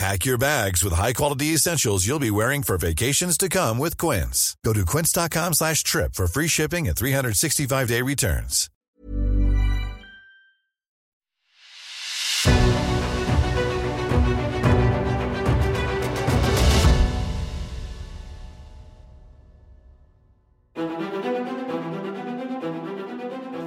Pack 0.00 0.24
your 0.24 0.38
bags 0.38 0.82
with 0.82 0.94
high-quality 0.94 1.48
essentials 1.48 2.06
you'll 2.06 2.18
be 2.18 2.30
wearing 2.30 2.62
for 2.62 2.78
vacations 2.78 3.36
to 3.36 3.50
come 3.50 3.76
with 3.76 3.98
Quince. 3.98 4.56
Go 4.64 4.72
to 4.72 4.86
quince.com 4.86 5.52
slash 5.52 5.82
trip 5.82 6.14
for 6.14 6.26
free 6.26 6.48
shipping 6.48 6.88
and 6.88 6.96
365-day 6.96 8.00
returns. 8.00 8.70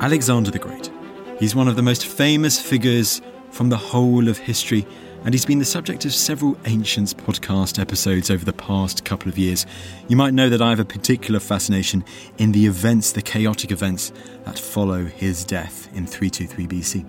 Alexander 0.01 0.49
the 0.49 0.57
Great. 0.57 0.89
He's 1.37 1.53
one 1.53 1.67
of 1.67 1.75
the 1.75 1.83
most 1.83 2.07
famous 2.07 2.59
figures 2.59 3.21
from 3.51 3.69
the 3.69 3.77
whole 3.77 4.27
of 4.27 4.39
history, 4.39 4.87
and 5.25 5.33
he's 5.33 5.45
been 5.45 5.59
the 5.59 5.65
subject 5.65 6.03
of 6.05 6.13
several 6.13 6.57
Ancients 6.65 7.13
podcast 7.13 7.79
episodes 7.79 8.29
over 8.29 8.43
the 8.43 8.53
past 8.53 9.05
couple 9.05 9.29
of 9.29 9.37
years. 9.37 9.65
You 10.09 10.17
might 10.17 10.33
know 10.33 10.49
that 10.49 10.61
I 10.61 10.69
have 10.69 10.81
a 10.81 10.85
particular 10.85 11.39
fascination 11.39 12.03
in 12.37 12.51
the 12.51 12.65
events, 12.65 13.13
the 13.13 13.21
chaotic 13.21 13.71
events 13.71 14.11
that 14.43 14.59
follow 14.59 15.05
his 15.05 15.45
death 15.45 15.87
in 15.95 16.05
323 16.05 16.67
BC. 16.67 17.05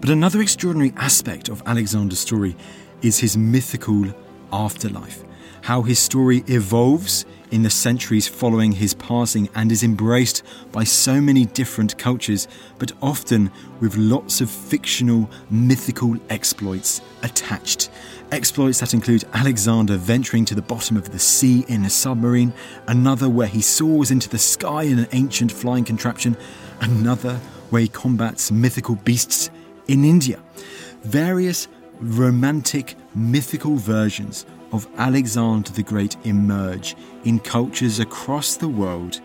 But 0.00 0.08
another 0.08 0.40
extraordinary 0.40 0.94
aspect 0.96 1.48
of 1.50 1.62
Alexander's 1.66 2.20
story 2.20 2.56
is 3.02 3.18
his 3.18 3.36
mythical 3.36 4.06
afterlife, 4.50 5.22
how 5.68 5.82
his 5.82 5.98
story 5.98 6.42
evolves 6.46 7.26
in 7.50 7.62
the 7.62 7.68
centuries 7.68 8.26
following 8.26 8.72
his 8.72 8.94
passing 8.94 9.50
and 9.54 9.70
is 9.70 9.82
embraced 9.82 10.42
by 10.72 10.82
so 10.82 11.20
many 11.20 11.44
different 11.44 11.98
cultures, 11.98 12.48
but 12.78 12.90
often 13.02 13.50
with 13.78 13.94
lots 13.98 14.40
of 14.40 14.48
fictional, 14.48 15.28
mythical 15.50 16.16
exploits 16.30 17.02
attached. 17.22 17.90
Exploits 18.32 18.80
that 18.80 18.94
include 18.94 19.24
Alexander 19.34 19.98
venturing 19.98 20.46
to 20.46 20.54
the 20.54 20.62
bottom 20.62 20.96
of 20.96 21.12
the 21.12 21.18
sea 21.18 21.66
in 21.68 21.84
a 21.84 21.90
submarine, 21.90 22.54
another 22.86 23.28
where 23.28 23.46
he 23.46 23.60
soars 23.60 24.10
into 24.10 24.30
the 24.30 24.38
sky 24.38 24.84
in 24.84 24.98
an 24.98 25.08
ancient 25.12 25.52
flying 25.52 25.84
contraption, 25.84 26.34
another 26.80 27.34
where 27.68 27.82
he 27.82 27.88
combats 27.88 28.50
mythical 28.50 28.94
beasts 28.94 29.50
in 29.86 30.02
India. 30.02 30.42
Various 31.02 31.68
romantic, 32.00 32.94
mythical 33.14 33.76
versions 33.76 34.46
of 34.72 34.88
Alexander 34.96 35.70
the 35.70 35.82
Great 35.82 36.16
emerge 36.24 36.96
in 37.24 37.38
cultures 37.38 38.00
across 38.00 38.56
the 38.56 38.68
world 38.68 39.20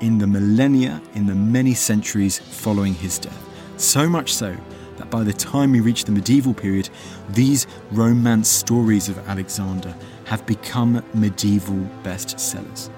in 0.00 0.18
the 0.18 0.26
millennia, 0.26 1.00
in 1.14 1.26
the 1.26 1.34
many 1.34 1.74
centuries 1.74 2.38
following 2.38 2.94
his 2.94 3.18
death. 3.18 3.48
So 3.76 4.08
much 4.08 4.34
so 4.34 4.56
that 4.96 5.10
by 5.10 5.22
the 5.22 5.32
time 5.32 5.72
we 5.72 5.80
reach 5.80 6.04
the 6.04 6.12
medieval 6.12 6.54
period, 6.54 6.90
these 7.30 7.66
romance 7.92 8.48
stories 8.48 9.08
of 9.08 9.18
Alexander 9.28 9.94
have 10.24 10.44
become 10.46 11.02
medieval 11.14 11.78
bestsellers. 12.02 12.90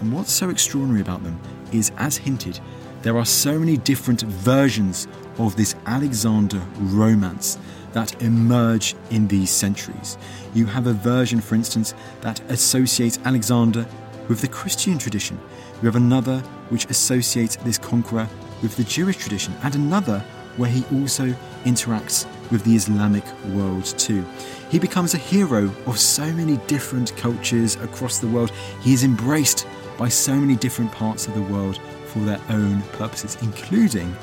And 0.00 0.12
what's 0.12 0.32
so 0.32 0.50
extraordinary 0.50 1.00
about 1.00 1.22
them 1.24 1.40
is, 1.72 1.90
as 1.96 2.16
hinted, 2.16 2.60
there 3.02 3.16
are 3.16 3.24
so 3.24 3.58
many 3.58 3.76
different 3.76 4.22
versions 4.22 5.08
of 5.38 5.56
this 5.56 5.74
Alexander 5.86 6.60
romance 6.78 7.58
that 7.96 8.22
emerge 8.22 8.94
in 9.08 9.26
these 9.26 9.48
centuries. 9.48 10.18
You 10.52 10.66
have 10.66 10.86
a 10.86 10.92
version, 10.92 11.40
for 11.40 11.54
instance, 11.54 11.94
that 12.20 12.38
associates 12.50 13.18
Alexander 13.24 13.86
with 14.28 14.42
the 14.42 14.48
Christian 14.48 14.98
tradition. 14.98 15.40
You 15.80 15.86
have 15.86 15.96
another 15.96 16.40
which 16.68 16.84
associates 16.90 17.56
this 17.56 17.78
conqueror 17.78 18.28
with 18.60 18.76
the 18.76 18.84
Jewish 18.84 19.16
tradition, 19.16 19.54
and 19.62 19.74
another 19.74 20.22
where 20.58 20.68
he 20.68 20.84
also 20.94 21.34
interacts 21.64 22.26
with 22.50 22.62
the 22.64 22.76
Islamic 22.76 23.24
world 23.54 23.86
too. 23.86 24.26
He 24.70 24.78
becomes 24.78 25.14
a 25.14 25.18
hero 25.18 25.72
of 25.86 25.98
so 25.98 26.30
many 26.34 26.58
different 26.66 27.16
cultures 27.16 27.76
across 27.76 28.18
the 28.18 28.28
world. 28.28 28.52
He 28.82 28.92
is 28.92 29.04
embraced 29.04 29.66
by 29.96 30.10
so 30.10 30.34
many 30.34 30.56
different 30.56 30.92
parts 30.92 31.28
of 31.28 31.32
the 31.32 31.40
world 31.54 31.80
for 32.08 32.18
their 32.18 32.40
own 32.50 32.82
purposes, 32.92 33.38
including 33.40 34.14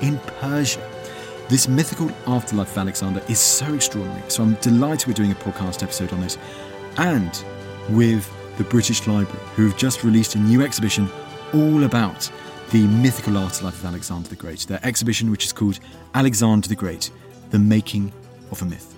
in 0.00 0.16
Persia. 0.40 0.97
This 1.48 1.66
mythical 1.66 2.10
afterlife 2.26 2.72
of 2.72 2.76
Alexander 2.76 3.22
is 3.26 3.38
so 3.38 3.72
extraordinary. 3.72 4.22
So 4.28 4.42
I'm 4.42 4.54
delighted 4.56 5.08
we're 5.08 5.14
doing 5.14 5.32
a 5.32 5.34
podcast 5.34 5.82
episode 5.82 6.12
on 6.12 6.20
this. 6.20 6.36
And 6.98 7.42
with 7.88 8.30
the 8.58 8.64
British 8.64 9.06
Library, 9.06 9.40
who 9.56 9.66
have 9.66 9.78
just 9.78 10.04
released 10.04 10.34
a 10.34 10.38
new 10.38 10.60
exhibition 10.60 11.08
all 11.54 11.84
about 11.84 12.30
the 12.70 12.86
mythical 12.88 13.38
afterlife 13.38 13.78
of 13.78 13.86
Alexander 13.86 14.28
the 14.28 14.36
Great. 14.36 14.60
Their 14.60 14.80
exhibition, 14.82 15.30
which 15.30 15.46
is 15.46 15.54
called 15.54 15.80
Alexander 16.12 16.68
the 16.68 16.76
Great 16.76 17.10
The 17.48 17.58
Making 17.58 18.12
of 18.50 18.60
a 18.60 18.66
Myth. 18.66 18.94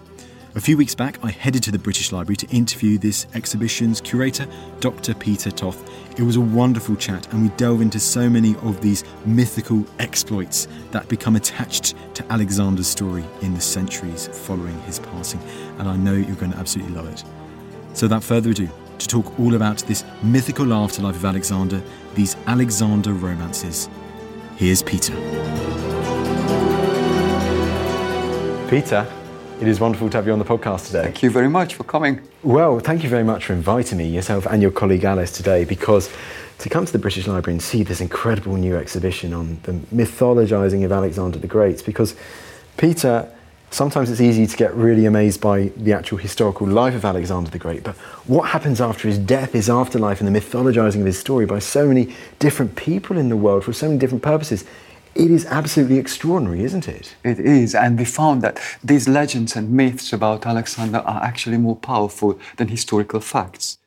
A 0.56 0.60
few 0.60 0.76
weeks 0.76 0.96
back, 0.96 1.24
I 1.24 1.30
headed 1.30 1.62
to 1.62 1.70
the 1.70 1.78
British 1.78 2.10
Library 2.10 2.36
to 2.38 2.48
interview 2.48 2.98
this 2.98 3.28
exhibition's 3.34 4.00
curator, 4.00 4.48
Dr. 4.80 5.14
Peter 5.14 5.52
Toth. 5.52 5.88
It 6.20 6.24
was 6.24 6.36
a 6.36 6.40
wonderful 6.42 6.96
chat, 6.96 7.32
and 7.32 7.40
we 7.40 7.48
delve 7.56 7.80
into 7.80 7.98
so 7.98 8.28
many 8.28 8.54
of 8.56 8.82
these 8.82 9.04
mythical 9.24 9.86
exploits 9.98 10.68
that 10.90 11.08
become 11.08 11.34
attached 11.34 11.94
to 12.12 12.30
Alexander's 12.30 12.88
story 12.88 13.24
in 13.40 13.54
the 13.54 13.60
centuries 13.62 14.28
following 14.28 14.78
his 14.82 14.98
passing. 14.98 15.40
And 15.78 15.88
I 15.88 15.96
know 15.96 16.12
you're 16.12 16.36
going 16.36 16.52
to 16.52 16.58
absolutely 16.58 16.94
love 16.94 17.08
it. 17.08 17.24
So, 17.94 18.04
without 18.04 18.22
further 18.22 18.50
ado, 18.50 18.68
to 18.98 19.08
talk 19.08 19.40
all 19.40 19.54
about 19.54 19.78
this 19.78 20.04
mythical 20.22 20.74
afterlife 20.74 21.16
of 21.16 21.24
Alexander, 21.24 21.82
these 22.14 22.36
Alexander 22.46 23.14
romances, 23.14 23.88
here's 24.56 24.82
Peter. 24.82 25.14
Peter, 28.68 29.10
it 29.60 29.68
is 29.68 29.78
wonderful 29.78 30.08
to 30.08 30.16
have 30.16 30.26
you 30.26 30.32
on 30.32 30.38
the 30.38 30.44
podcast 30.44 30.86
today. 30.86 31.02
Thank 31.02 31.22
you 31.22 31.30
very 31.30 31.48
much 31.48 31.74
for 31.74 31.84
coming. 31.84 32.20
Well, 32.42 32.80
thank 32.80 33.02
you 33.02 33.10
very 33.10 33.24
much 33.24 33.44
for 33.44 33.52
inviting 33.52 33.98
me, 33.98 34.08
yourself 34.08 34.46
and 34.46 34.62
your 34.62 34.70
colleague 34.70 35.04
Alice, 35.04 35.30
today, 35.30 35.66
because 35.66 36.10
to 36.58 36.70
come 36.70 36.86
to 36.86 36.92
the 36.92 36.98
British 36.98 37.26
Library 37.26 37.54
and 37.54 37.62
see 37.62 37.82
this 37.82 38.00
incredible 38.00 38.56
new 38.56 38.74
exhibition 38.76 39.34
on 39.34 39.60
the 39.64 39.72
mythologising 39.94 40.82
of 40.84 40.92
Alexander 40.92 41.38
the 41.38 41.46
Great, 41.46 41.84
because 41.84 42.16
Peter, 42.78 43.30
sometimes 43.70 44.10
it's 44.10 44.22
easy 44.22 44.46
to 44.46 44.56
get 44.56 44.74
really 44.74 45.04
amazed 45.04 45.42
by 45.42 45.70
the 45.76 45.92
actual 45.92 46.16
historical 46.16 46.66
life 46.66 46.94
of 46.94 47.04
Alexander 47.04 47.50
the 47.50 47.58
Great, 47.58 47.84
but 47.84 47.94
what 48.26 48.48
happens 48.48 48.80
after 48.80 49.08
his 49.08 49.18
death, 49.18 49.52
his 49.52 49.68
afterlife, 49.68 50.22
and 50.22 50.34
the 50.34 50.40
mythologising 50.40 51.00
of 51.00 51.06
his 51.06 51.18
story 51.18 51.44
by 51.44 51.58
so 51.58 51.86
many 51.86 52.14
different 52.38 52.76
people 52.76 53.18
in 53.18 53.28
the 53.28 53.36
world 53.36 53.64
for 53.64 53.74
so 53.74 53.88
many 53.88 53.98
different 53.98 54.22
purposes 54.22 54.64
it 55.20 55.30
is 55.30 55.44
absolutely 55.44 55.98
extraordinary, 55.98 56.64
isn't 56.64 56.88
it? 56.88 57.14
It 57.22 57.38
is, 57.38 57.74
and 57.74 57.98
we 57.98 58.06
found 58.06 58.40
that 58.40 58.58
these 58.82 59.06
legends 59.06 59.54
and 59.54 59.70
myths 59.70 60.14
about 60.14 60.46
Alexander 60.46 60.98
are 60.98 61.22
actually 61.22 61.58
more 61.58 61.76
powerful 61.76 62.38
than 62.56 62.68
historical 62.68 63.20
facts 63.20 63.79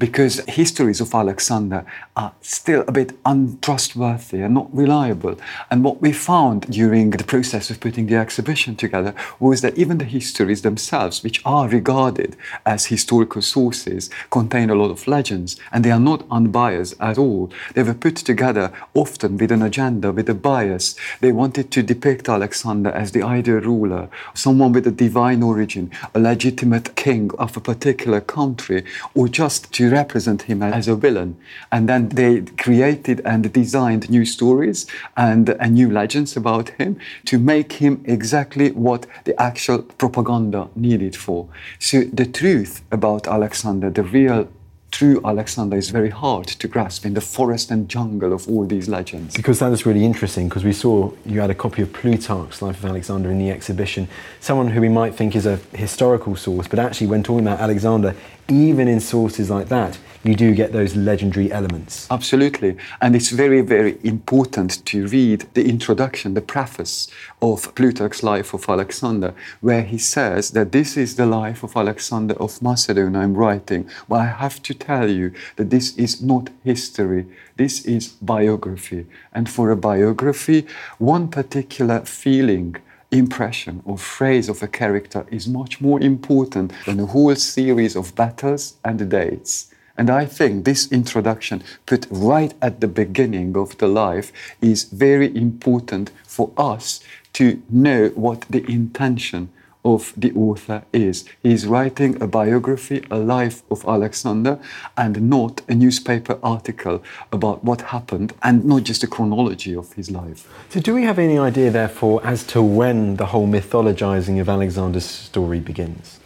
because 0.00 0.40
histories 0.48 1.00
of 1.00 1.14
Alexander 1.14 1.84
are 2.16 2.32
still 2.40 2.82
a 2.88 2.92
bit 2.92 3.12
untrustworthy 3.26 4.40
and 4.40 4.54
not 4.54 4.74
reliable. 4.74 5.36
And 5.70 5.84
what 5.84 6.00
we 6.00 6.12
found 6.12 6.62
during 6.70 7.10
the 7.10 7.22
process 7.22 7.68
of 7.68 7.80
putting 7.80 8.06
the 8.06 8.16
exhibition 8.16 8.76
together 8.76 9.14
was 9.38 9.60
that 9.60 9.76
even 9.76 9.98
the 9.98 10.06
histories 10.06 10.62
themselves, 10.62 11.22
which 11.22 11.42
are 11.44 11.68
regarded 11.68 12.34
as 12.64 12.86
historical 12.86 13.42
sources, 13.42 14.08
contain 14.30 14.70
a 14.70 14.74
lot 14.74 14.90
of 14.90 15.06
legends 15.06 15.60
and 15.70 15.84
they 15.84 15.90
are 15.90 16.00
not 16.00 16.24
unbiased 16.30 16.94
at 16.98 17.18
all. 17.18 17.52
They 17.74 17.82
were 17.82 17.94
put 17.94 18.16
together 18.16 18.72
often 18.94 19.36
with 19.36 19.52
an 19.52 19.62
agenda, 19.62 20.12
with 20.12 20.30
a 20.30 20.34
bias. 20.34 20.96
They 21.20 21.30
wanted 21.30 21.70
to 21.72 21.82
depict 21.82 22.26
Alexander 22.26 22.90
as 22.90 23.12
the 23.12 23.22
ideal 23.22 23.60
ruler, 23.60 24.08
someone 24.32 24.72
with 24.72 24.86
a 24.86 24.90
divine 24.90 25.42
origin, 25.42 25.90
a 26.14 26.18
legitimate 26.18 26.96
king 26.96 27.30
of 27.38 27.54
a 27.54 27.60
particular 27.60 28.22
country, 28.22 28.84
or 29.14 29.28
just 29.28 29.70
to 29.74 29.89
represent 29.90 30.42
him 30.42 30.62
as 30.62 30.88
a 30.88 30.94
villain. 30.96 31.36
And 31.70 31.88
then 31.88 32.08
they 32.10 32.42
created 32.42 33.20
and 33.24 33.52
designed 33.52 34.08
new 34.10 34.24
stories 34.24 34.86
and 35.16 35.50
uh, 35.50 35.66
new 35.66 35.90
legends 35.90 36.36
about 36.36 36.70
him 36.70 36.98
to 37.26 37.38
make 37.38 37.74
him 37.74 38.02
exactly 38.04 38.70
what 38.72 39.06
the 39.24 39.40
actual 39.40 39.82
propaganda 39.82 40.68
needed 40.74 41.16
for. 41.16 41.48
So 41.78 42.04
the 42.04 42.26
truth 42.26 42.82
about 42.90 43.26
Alexander, 43.26 43.90
the 43.90 44.02
real 44.02 44.48
true 44.90 45.20
Alexander 45.24 45.76
is 45.76 45.90
very 45.90 46.10
hard 46.10 46.46
to 46.46 46.68
grasp 46.68 47.06
in 47.06 47.14
the 47.14 47.20
forest 47.20 47.70
and 47.70 47.88
jungle 47.88 48.32
of 48.32 48.48
all 48.48 48.66
these 48.66 48.88
legends. 48.88 49.34
Because 49.36 49.58
that 49.60 49.72
is 49.72 49.86
really 49.86 50.04
interesting, 50.04 50.48
because 50.48 50.64
we 50.64 50.72
saw 50.72 51.12
you 51.24 51.40
had 51.40 51.50
a 51.50 51.54
copy 51.54 51.82
of 51.82 51.92
Plutarch's 51.92 52.62
Life 52.62 52.78
of 52.78 52.84
Alexander 52.84 53.30
in 53.30 53.38
the 53.38 53.50
exhibition, 53.50 54.08
someone 54.40 54.68
who 54.68 54.80
we 54.80 54.88
might 54.88 55.14
think 55.14 55.36
is 55.36 55.46
a 55.46 55.56
historical 55.72 56.36
source, 56.36 56.68
but 56.68 56.78
actually, 56.78 57.06
when 57.06 57.22
talking 57.22 57.46
about 57.46 57.60
Alexander, 57.60 58.14
even 58.48 58.88
in 58.88 59.00
sources 59.00 59.50
like 59.50 59.68
that, 59.68 59.98
you 60.22 60.34
do 60.34 60.54
get 60.54 60.72
those 60.72 60.94
legendary 60.94 61.50
elements. 61.50 62.06
Absolutely. 62.10 62.76
And 63.00 63.16
it's 63.16 63.30
very, 63.30 63.62
very 63.62 63.98
important 64.04 64.84
to 64.86 65.06
read 65.06 65.46
the 65.54 65.66
introduction, 65.66 66.34
the 66.34 66.42
preface 66.42 67.08
of 67.40 67.74
Plutarch's 67.74 68.22
Life 68.22 68.52
of 68.52 68.68
Alexander, 68.68 69.34
where 69.60 69.82
he 69.82 69.96
says 69.96 70.50
that 70.50 70.72
this 70.72 70.96
is 70.96 71.16
the 71.16 71.26
life 71.26 71.62
of 71.62 71.74
Alexander 71.74 72.34
of 72.34 72.60
Macedon 72.60 73.16
I'm 73.16 73.34
writing. 73.34 73.88
But 74.08 74.16
I 74.16 74.26
have 74.26 74.62
to 74.64 74.74
tell 74.74 75.08
you 75.08 75.32
that 75.56 75.70
this 75.70 75.96
is 75.96 76.20
not 76.20 76.50
history, 76.64 77.26
this 77.56 77.84
is 77.86 78.08
biography. 78.08 79.06
And 79.32 79.48
for 79.48 79.70
a 79.70 79.76
biography, 79.76 80.66
one 80.98 81.28
particular 81.28 82.00
feeling 82.04 82.76
impression 83.10 83.82
or 83.84 83.98
phrase 83.98 84.48
of 84.48 84.62
a 84.62 84.68
character 84.68 85.26
is 85.30 85.48
much 85.48 85.80
more 85.80 86.00
important 86.00 86.72
than 86.86 87.00
a 87.00 87.06
whole 87.06 87.34
series 87.34 87.96
of 87.96 88.14
battles 88.14 88.76
and 88.84 89.10
dates. 89.10 89.69
And 90.00 90.08
I 90.08 90.24
think 90.24 90.64
this 90.64 90.90
introduction, 90.90 91.62
put 91.84 92.06
right 92.10 92.54
at 92.62 92.80
the 92.80 92.88
beginning 92.88 93.54
of 93.54 93.76
the 93.76 93.86
life, 93.86 94.32
is 94.62 94.84
very 94.84 95.28
important 95.36 96.10
for 96.26 96.52
us 96.56 97.00
to 97.34 97.62
know 97.68 98.08
what 98.14 98.46
the 98.48 98.64
intention 98.64 99.50
of 99.84 100.14
the 100.16 100.32
author 100.32 100.84
is. 100.94 101.26
He 101.42 101.52
is 101.52 101.66
writing 101.66 102.16
a 102.22 102.26
biography, 102.26 103.04
a 103.10 103.18
life 103.18 103.62
of 103.70 103.84
Alexander, 103.86 104.58
and 104.96 105.28
not 105.28 105.60
a 105.68 105.74
newspaper 105.74 106.38
article 106.42 107.02
about 107.30 107.62
what 107.62 107.82
happened, 107.82 108.32
and 108.42 108.64
not 108.64 108.84
just 108.84 109.04
a 109.04 109.06
chronology 109.06 109.76
of 109.76 109.92
his 109.92 110.10
life. 110.10 110.48
So, 110.70 110.80
do 110.80 110.94
we 110.94 111.02
have 111.02 111.18
any 111.18 111.38
idea, 111.38 111.70
therefore, 111.70 112.24
as 112.24 112.42
to 112.44 112.62
when 112.62 113.16
the 113.16 113.26
whole 113.26 113.46
mythologizing 113.46 114.40
of 114.40 114.48
Alexander's 114.48 115.04
story 115.04 115.60
begins? 115.60 116.19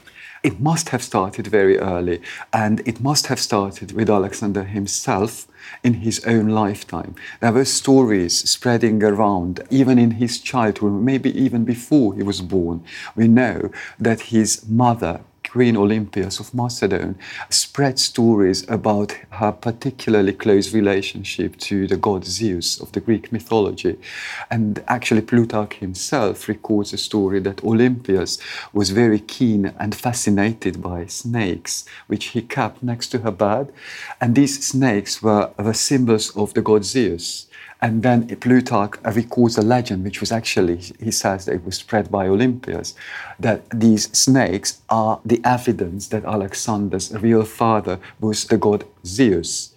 It 0.44 0.61
must 0.61 0.91
have 0.91 1.02
started 1.02 1.46
very 1.46 1.79
early, 1.79 2.20
and 2.52 2.87
it 2.87 3.00
must 3.00 3.26
have 3.29 3.41
started 3.41 3.93
with 3.93 4.11
Alexander 4.11 4.64
himself 4.64 5.49
in 5.82 5.94
his 5.94 6.23
own 6.26 6.49
lifetime. 6.49 7.14
There 7.41 7.52
were 7.52 7.64
stories 7.64 8.49
spreading 8.49 9.02
around, 9.02 9.62
even 9.70 9.99
in 9.99 10.12
his 10.12 10.38
childhood, 10.38 10.93
maybe 10.93 11.37
even 11.37 11.64
before 11.64 12.14
he 12.14 12.23
was 12.23 12.43
born. 12.43 12.85
We 13.17 13.26
know 13.26 13.70
that 13.99 14.20
his 14.20 14.69
mother 14.69 15.23
Queen 15.54 15.76
Olympias 15.76 16.40
of 16.40 16.52
Macedon 16.52 17.16
spread 17.48 18.00
stories 18.00 18.68
about 18.68 19.12
her 19.30 19.52
particularly 19.52 20.32
close 20.32 20.74
relationship 20.74 21.56
to 21.58 21.86
the 21.86 21.96
god 21.96 22.24
Zeus 22.24 22.80
of 22.80 22.90
the 22.90 22.98
Greek 22.98 23.30
mythology. 23.30 23.96
And 24.50 24.82
actually, 24.88 25.20
Plutarch 25.20 25.74
himself 25.74 26.48
records 26.48 26.92
a 26.92 26.98
story 26.98 27.38
that 27.38 27.62
Olympias 27.62 28.36
was 28.72 28.90
very 28.90 29.20
keen 29.20 29.66
and 29.78 29.94
fascinated 29.94 30.82
by 30.82 31.06
snakes, 31.06 31.84
which 32.08 32.24
he 32.34 32.42
kept 32.42 32.82
next 32.82 33.10
to 33.10 33.20
her 33.20 33.30
bed. 33.30 33.72
And 34.20 34.34
these 34.34 34.66
snakes 34.66 35.22
were 35.22 35.52
the 35.56 35.72
symbols 35.72 36.36
of 36.36 36.52
the 36.54 36.62
god 36.62 36.84
Zeus. 36.84 37.46
And 37.84 38.02
then 38.02 38.26
Plutarch 38.36 38.94
records 39.04 39.58
a 39.58 39.60
legend, 39.60 40.04
which 40.04 40.20
was 40.20 40.32
actually, 40.32 40.78
he 40.98 41.10
says, 41.10 41.46
it 41.48 41.62
was 41.66 41.76
spread 41.76 42.10
by 42.10 42.26
Olympias, 42.26 42.94
that 43.38 43.69
these 43.69 44.04
snakes 44.16 44.81
are 44.88 45.20
the 45.22 45.38
evidence 45.44 46.08
that 46.08 46.25
Alexander's 46.25 47.12
real 47.12 47.44
father 47.44 47.98
was 48.20 48.46
the 48.46 48.56
god 48.56 48.86
Zeus. 49.04 49.75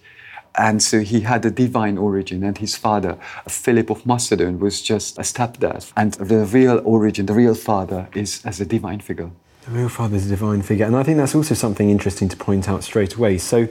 And 0.54 0.82
so 0.82 1.00
he 1.00 1.20
had 1.20 1.44
a 1.44 1.50
divine 1.50 1.98
origin, 1.98 2.44
and 2.44 2.56
his 2.56 2.76
father, 2.76 3.18
Philip 3.46 3.90
of 3.90 4.06
Macedon, 4.06 4.58
was 4.58 4.80
just 4.80 5.18
a 5.18 5.22
stepdad. 5.22 5.92
And 5.94 6.14
the 6.14 6.46
real 6.46 6.80
origin, 6.86 7.26
the 7.26 7.34
real 7.34 7.54
father, 7.54 8.08
is 8.14 8.40
as 8.42 8.58
a 8.58 8.64
divine 8.64 9.00
figure. 9.00 9.30
The 9.66 9.72
real 9.72 9.90
father 9.90 10.16
is 10.16 10.24
a 10.24 10.30
divine 10.30 10.62
figure. 10.62 10.86
And 10.86 10.96
I 10.96 11.02
think 11.02 11.18
that's 11.18 11.34
also 11.34 11.54
something 11.54 11.90
interesting 11.90 12.30
to 12.30 12.38
point 12.38 12.70
out 12.70 12.84
straight 12.84 13.16
away. 13.16 13.36
So 13.36 13.68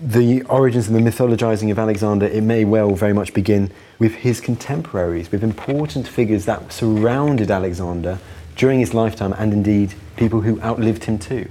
the 0.00 0.42
origins 0.42 0.88
and 0.88 0.96
the 0.96 1.10
mythologizing 1.10 1.70
of 1.70 1.78
Alexander, 1.78 2.26
it 2.26 2.42
may 2.42 2.64
well 2.64 2.94
very 2.94 3.12
much 3.12 3.34
begin 3.34 3.70
with 3.98 4.14
his 4.14 4.40
contemporaries, 4.40 5.30
with 5.30 5.44
important 5.44 6.08
figures 6.08 6.44
that 6.46 6.72
surrounded 6.72 7.50
Alexander 7.50 8.18
during 8.56 8.80
his 8.80 8.94
lifetime, 8.94 9.32
and 9.34 9.52
indeed 9.52 9.94
people 10.16 10.40
who 10.40 10.60
outlived 10.60 11.04
him 11.04 11.18
too. 11.18 11.48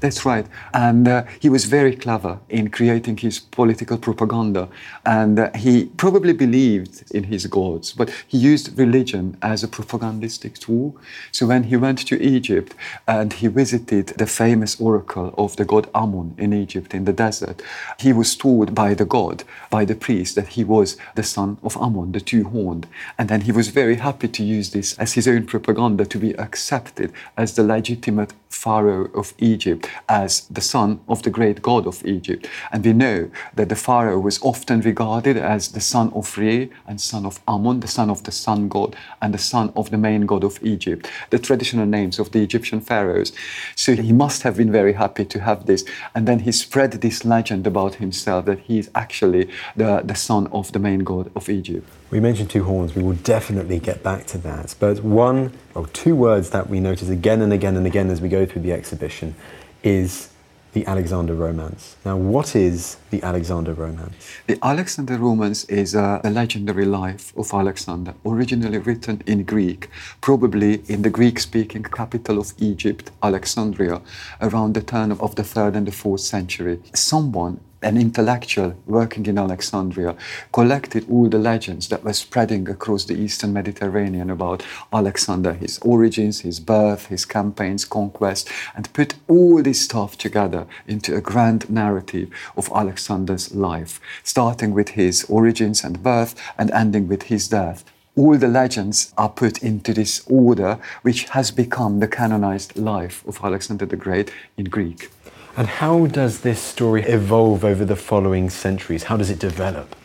That's 0.00 0.24
right. 0.24 0.46
And 0.72 1.06
uh, 1.06 1.24
he 1.40 1.50
was 1.50 1.66
very 1.66 1.94
clever 1.94 2.40
in 2.48 2.70
creating 2.70 3.18
his 3.18 3.38
political 3.38 3.98
propaganda. 3.98 4.68
And 5.04 5.38
uh, 5.38 5.50
he 5.54 5.86
probably 5.96 6.32
believed 6.32 7.04
in 7.12 7.24
his 7.24 7.46
gods, 7.46 7.92
but 7.92 8.10
he 8.26 8.38
used 8.38 8.78
religion 8.78 9.36
as 9.42 9.62
a 9.62 9.68
propagandistic 9.68 10.58
tool. 10.58 10.96
So 11.32 11.46
when 11.46 11.64
he 11.64 11.76
went 11.76 11.98
to 12.06 12.22
Egypt 12.22 12.74
and 13.06 13.32
he 13.34 13.46
visited 13.48 14.08
the 14.08 14.26
famous 14.26 14.80
oracle 14.80 15.34
of 15.36 15.56
the 15.56 15.66
god 15.66 15.88
Amun 15.94 16.34
in 16.38 16.54
Egypt 16.54 16.94
in 16.94 17.04
the 17.04 17.12
desert, 17.12 17.62
he 17.98 18.12
was 18.14 18.34
told 18.34 18.74
by 18.74 18.94
the 18.94 19.04
god, 19.04 19.44
by 19.68 19.84
the 19.84 19.94
priest, 19.94 20.34
that 20.36 20.48
he 20.48 20.64
was 20.64 20.96
the 21.14 21.22
son 21.22 21.58
of 21.62 21.76
Amun, 21.76 22.12
the 22.12 22.20
two 22.20 22.44
horned. 22.44 22.86
And 23.18 23.28
then 23.28 23.42
he 23.42 23.52
was 23.52 23.68
very 23.68 23.96
happy 23.96 24.28
to 24.28 24.42
use 24.42 24.70
this 24.70 24.98
as 24.98 25.12
his 25.12 25.28
own 25.28 25.44
propaganda 25.46 26.06
to 26.06 26.18
be 26.18 26.32
accepted 26.38 27.12
as 27.36 27.54
the 27.54 27.62
legitimate 27.62 28.32
pharaoh 28.48 29.10
of 29.14 29.34
Egypt 29.38 29.88
as 30.08 30.42
the 30.42 30.60
son 30.60 31.00
of 31.08 31.22
the 31.22 31.30
great 31.30 31.62
god 31.62 31.86
of 31.86 32.04
Egypt. 32.04 32.48
And 32.72 32.84
we 32.84 32.92
know 32.92 33.30
that 33.54 33.68
the 33.68 33.76
pharaoh 33.76 34.18
was 34.18 34.40
often 34.42 34.80
regarded 34.80 35.36
as 35.36 35.68
the 35.68 35.80
son 35.80 36.12
of 36.14 36.36
Re 36.36 36.70
and 36.86 37.00
son 37.00 37.26
of 37.26 37.40
Amun, 37.46 37.80
the 37.80 37.88
son 37.88 38.10
of 38.10 38.22
the 38.24 38.32
sun 38.32 38.68
god, 38.68 38.96
and 39.20 39.34
the 39.34 39.38
son 39.38 39.72
of 39.76 39.90
the 39.90 39.98
main 39.98 40.26
god 40.26 40.44
of 40.44 40.58
Egypt, 40.62 41.08
the 41.30 41.38
traditional 41.38 41.86
names 41.86 42.18
of 42.18 42.32
the 42.32 42.42
Egyptian 42.42 42.80
pharaohs. 42.80 43.32
So 43.76 43.94
he 43.94 44.12
must 44.12 44.42
have 44.42 44.56
been 44.56 44.72
very 44.72 44.94
happy 44.94 45.24
to 45.24 45.40
have 45.40 45.66
this. 45.66 45.84
And 46.14 46.26
then 46.26 46.40
he 46.40 46.52
spread 46.52 46.92
this 46.92 47.24
legend 47.24 47.66
about 47.66 47.96
himself 47.96 48.44
that 48.46 48.60
he 48.60 48.78
is 48.78 48.90
actually 48.94 49.50
the, 49.76 50.02
the 50.04 50.14
son 50.14 50.46
of 50.48 50.72
the 50.72 50.78
main 50.78 51.00
god 51.00 51.30
of 51.34 51.48
Egypt. 51.48 51.88
We 52.10 52.18
mentioned 52.18 52.50
two 52.50 52.64
horns, 52.64 52.96
we 52.96 53.02
will 53.02 53.14
definitely 53.14 53.78
get 53.78 54.02
back 54.02 54.26
to 54.26 54.38
that. 54.38 54.74
But 54.80 55.04
one 55.04 55.52
or 55.74 55.86
two 55.88 56.16
words 56.16 56.50
that 56.50 56.68
we 56.68 56.80
notice 56.80 57.08
again 57.08 57.40
and 57.40 57.52
again 57.52 57.76
and 57.76 57.86
again 57.86 58.10
as 58.10 58.20
we 58.20 58.28
go 58.28 58.44
through 58.44 58.62
the 58.62 58.72
exhibition 58.72 59.36
is 59.82 60.30
the 60.72 60.86
Alexander 60.86 61.34
Romance. 61.34 61.96
Now, 62.04 62.16
what 62.16 62.54
is 62.54 62.96
the 63.10 63.22
Alexander 63.22 63.74
Romance? 63.74 64.14
The 64.46 64.58
Alexander 64.62 65.16
Romance 65.18 65.64
is 65.64 65.94
a, 65.94 66.20
a, 66.22 66.30
legendary 66.30 66.84
life 66.84 67.32
of 67.36 67.52
Alexander, 67.52 68.14
originally 68.24 68.78
written 68.78 69.22
in 69.26 69.42
Greek, 69.42 69.90
probably 70.20 70.82
in 70.86 71.02
the 71.02 71.10
Greek 71.10 71.40
speaking 71.40 71.82
capital 71.82 72.38
of 72.38 72.52
Egypt, 72.58 73.10
Alexandria, 73.22 74.00
around 74.40 74.74
the 74.74 74.82
turn 74.82 75.10
of 75.12 75.34
the 75.34 75.42
third 75.42 75.74
and 75.74 75.86
the 75.86 75.92
fourth 75.92 76.20
century. 76.20 76.80
Someone 76.94 77.58
an 77.82 77.96
intellectual 77.96 78.74
working 78.86 79.26
in 79.26 79.38
Alexandria, 79.38 80.16
collected 80.52 81.06
all 81.10 81.28
the 81.28 81.38
legends 81.38 81.88
that 81.88 82.04
were 82.04 82.12
spreading 82.12 82.68
across 82.68 83.04
the 83.04 83.14
eastern 83.14 83.52
Mediterranean 83.52 84.30
about 84.30 84.62
Alexander, 84.92 85.52
his 85.52 85.78
origins, 85.78 86.40
his 86.40 86.60
birth, 86.60 87.06
his 87.06 87.24
campaigns, 87.24 87.84
conquest, 87.84 88.48
and 88.74 88.92
put 88.92 89.14
all 89.28 89.62
this 89.62 89.80
stuff 89.80 90.18
together 90.18 90.66
into 90.86 91.16
a 91.16 91.20
grand 91.20 91.70
narrative 91.70 92.30
of 92.56 92.70
Alexander's 92.74 93.54
life, 93.54 94.00
starting 94.22 94.72
with 94.72 94.90
his 94.90 95.24
origins 95.24 95.82
and 95.82 96.02
birth 96.02 96.34
and 96.58 96.70
ending 96.72 97.08
with 97.08 97.24
his 97.24 97.48
death 97.48 97.84
all 98.16 98.36
the 98.36 98.48
legends 98.48 99.14
are 99.16 99.28
put 99.28 99.62
into 99.62 99.94
this 99.94 100.26
order, 100.26 100.78
which 101.02 101.24
has 101.30 101.50
become 101.50 102.00
the 102.00 102.08
canonized 102.08 102.76
life 102.76 103.24
of 103.26 103.38
Alexander 103.42 103.86
the 103.86 103.96
Great 103.96 104.32
in 104.56 104.64
Greek. 104.64 105.10
And 105.56 105.66
how 105.66 106.06
does 106.06 106.40
this 106.40 106.60
story 106.60 107.02
evolve 107.02 107.64
over 107.64 107.84
the 107.84 107.96
following 107.96 108.50
centuries? 108.50 109.04
How 109.04 109.16
does 109.16 109.30
it 109.30 109.38
develop? 109.38 109.96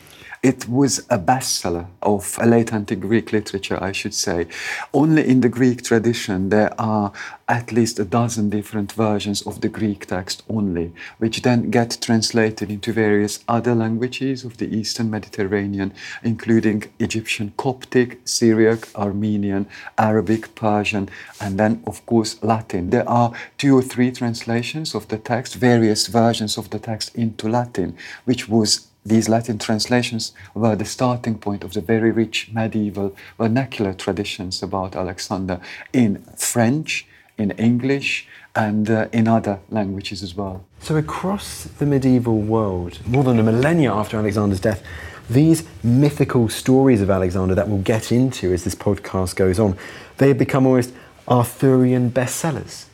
It 0.45 0.69
was 0.69 0.99
a 1.09 1.17
bestseller 1.17 1.87
of 2.03 2.37
late 2.37 2.71
antique 2.71 2.99
Greek 2.99 3.33
literature, 3.33 3.83
I 3.83 3.91
should 3.91 4.13
say. 4.13 4.45
Only 4.93 5.27
in 5.27 5.41
the 5.41 5.49
Greek 5.49 5.81
tradition 5.81 6.49
there 6.49 6.71
are 6.79 7.11
at 7.47 7.71
least 7.71 7.97
a 7.97 8.05
dozen 8.05 8.51
different 8.51 8.91
versions 8.91 9.41
of 9.47 9.61
the 9.61 9.69
Greek 9.69 10.05
text 10.05 10.43
only, 10.47 10.93
which 11.17 11.41
then 11.41 11.71
get 11.71 11.97
translated 11.99 12.69
into 12.69 12.93
various 12.93 13.43
other 13.47 13.73
languages 13.73 14.43
of 14.43 14.57
the 14.57 14.67
Eastern 14.67 15.09
Mediterranean, 15.09 15.91
including 16.21 16.83
Egyptian 16.99 17.51
Coptic, 17.57 18.19
Syriac, 18.25 18.87
Armenian, 18.95 19.65
Arabic, 19.97 20.53
Persian, 20.53 21.09
and 21.41 21.59
then, 21.59 21.81
of 21.87 22.05
course, 22.05 22.37
Latin. 22.43 22.91
There 22.91 23.09
are 23.09 23.33
two 23.57 23.75
or 23.75 23.81
three 23.81 24.11
translations 24.11 24.93
of 24.93 25.07
the 25.07 25.17
text, 25.17 25.55
various 25.55 26.05
versions 26.05 26.55
of 26.55 26.69
the 26.69 26.79
text 26.79 27.15
into 27.15 27.49
Latin, 27.49 27.97
which 28.25 28.47
was 28.47 28.87
these 29.05 29.29
Latin 29.29 29.59
translations 29.59 30.33
were 30.55 30.75
the 30.75 30.85
starting 30.85 31.37
point 31.37 31.63
of 31.63 31.73
the 31.73 31.81
very 31.81 32.11
rich 32.11 32.49
medieval 32.51 33.15
vernacular 33.37 33.93
traditions 33.93 34.63
about 34.63 34.95
Alexander 34.95 35.61
in 35.93 36.23
French, 36.35 37.05
in 37.37 37.51
English 37.51 38.27
and 38.55 38.89
uh, 38.89 39.07
in 39.11 39.27
other 39.27 39.59
languages 39.69 40.23
as 40.23 40.35
well. 40.35 40.65
So, 40.79 40.95
across 40.95 41.65
the 41.65 41.85
medieval 41.85 42.39
world, 42.39 42.99
more 43.05 43.23
than 43.23 43.37
a 43.37 43.43
millennia 43.43 43.93
after 43.93 44.17
Alexander's 44.17 44.59
death, 44.59 44.81
these 45.29 45.67
mythical 45.83 46.49
stories 46.49 47.01
of 47.01 47.09
Alexander 47.09 47.55
that 47.55 47.67
we'll 47.67 47.81
get 47.81 48.11
into 48.11 48.53
as 48.53 48.63
this 48.63 48.75
podcast 48.75 49.35
goes 49.35 49.59
on, 49.59 49.77
they 50.17 50.29
have 50.29 50.37
become 50.37 50.65
almost 50.65 50.93
Arthurian 51.27 52.11
bestsellers. 52.11 52.85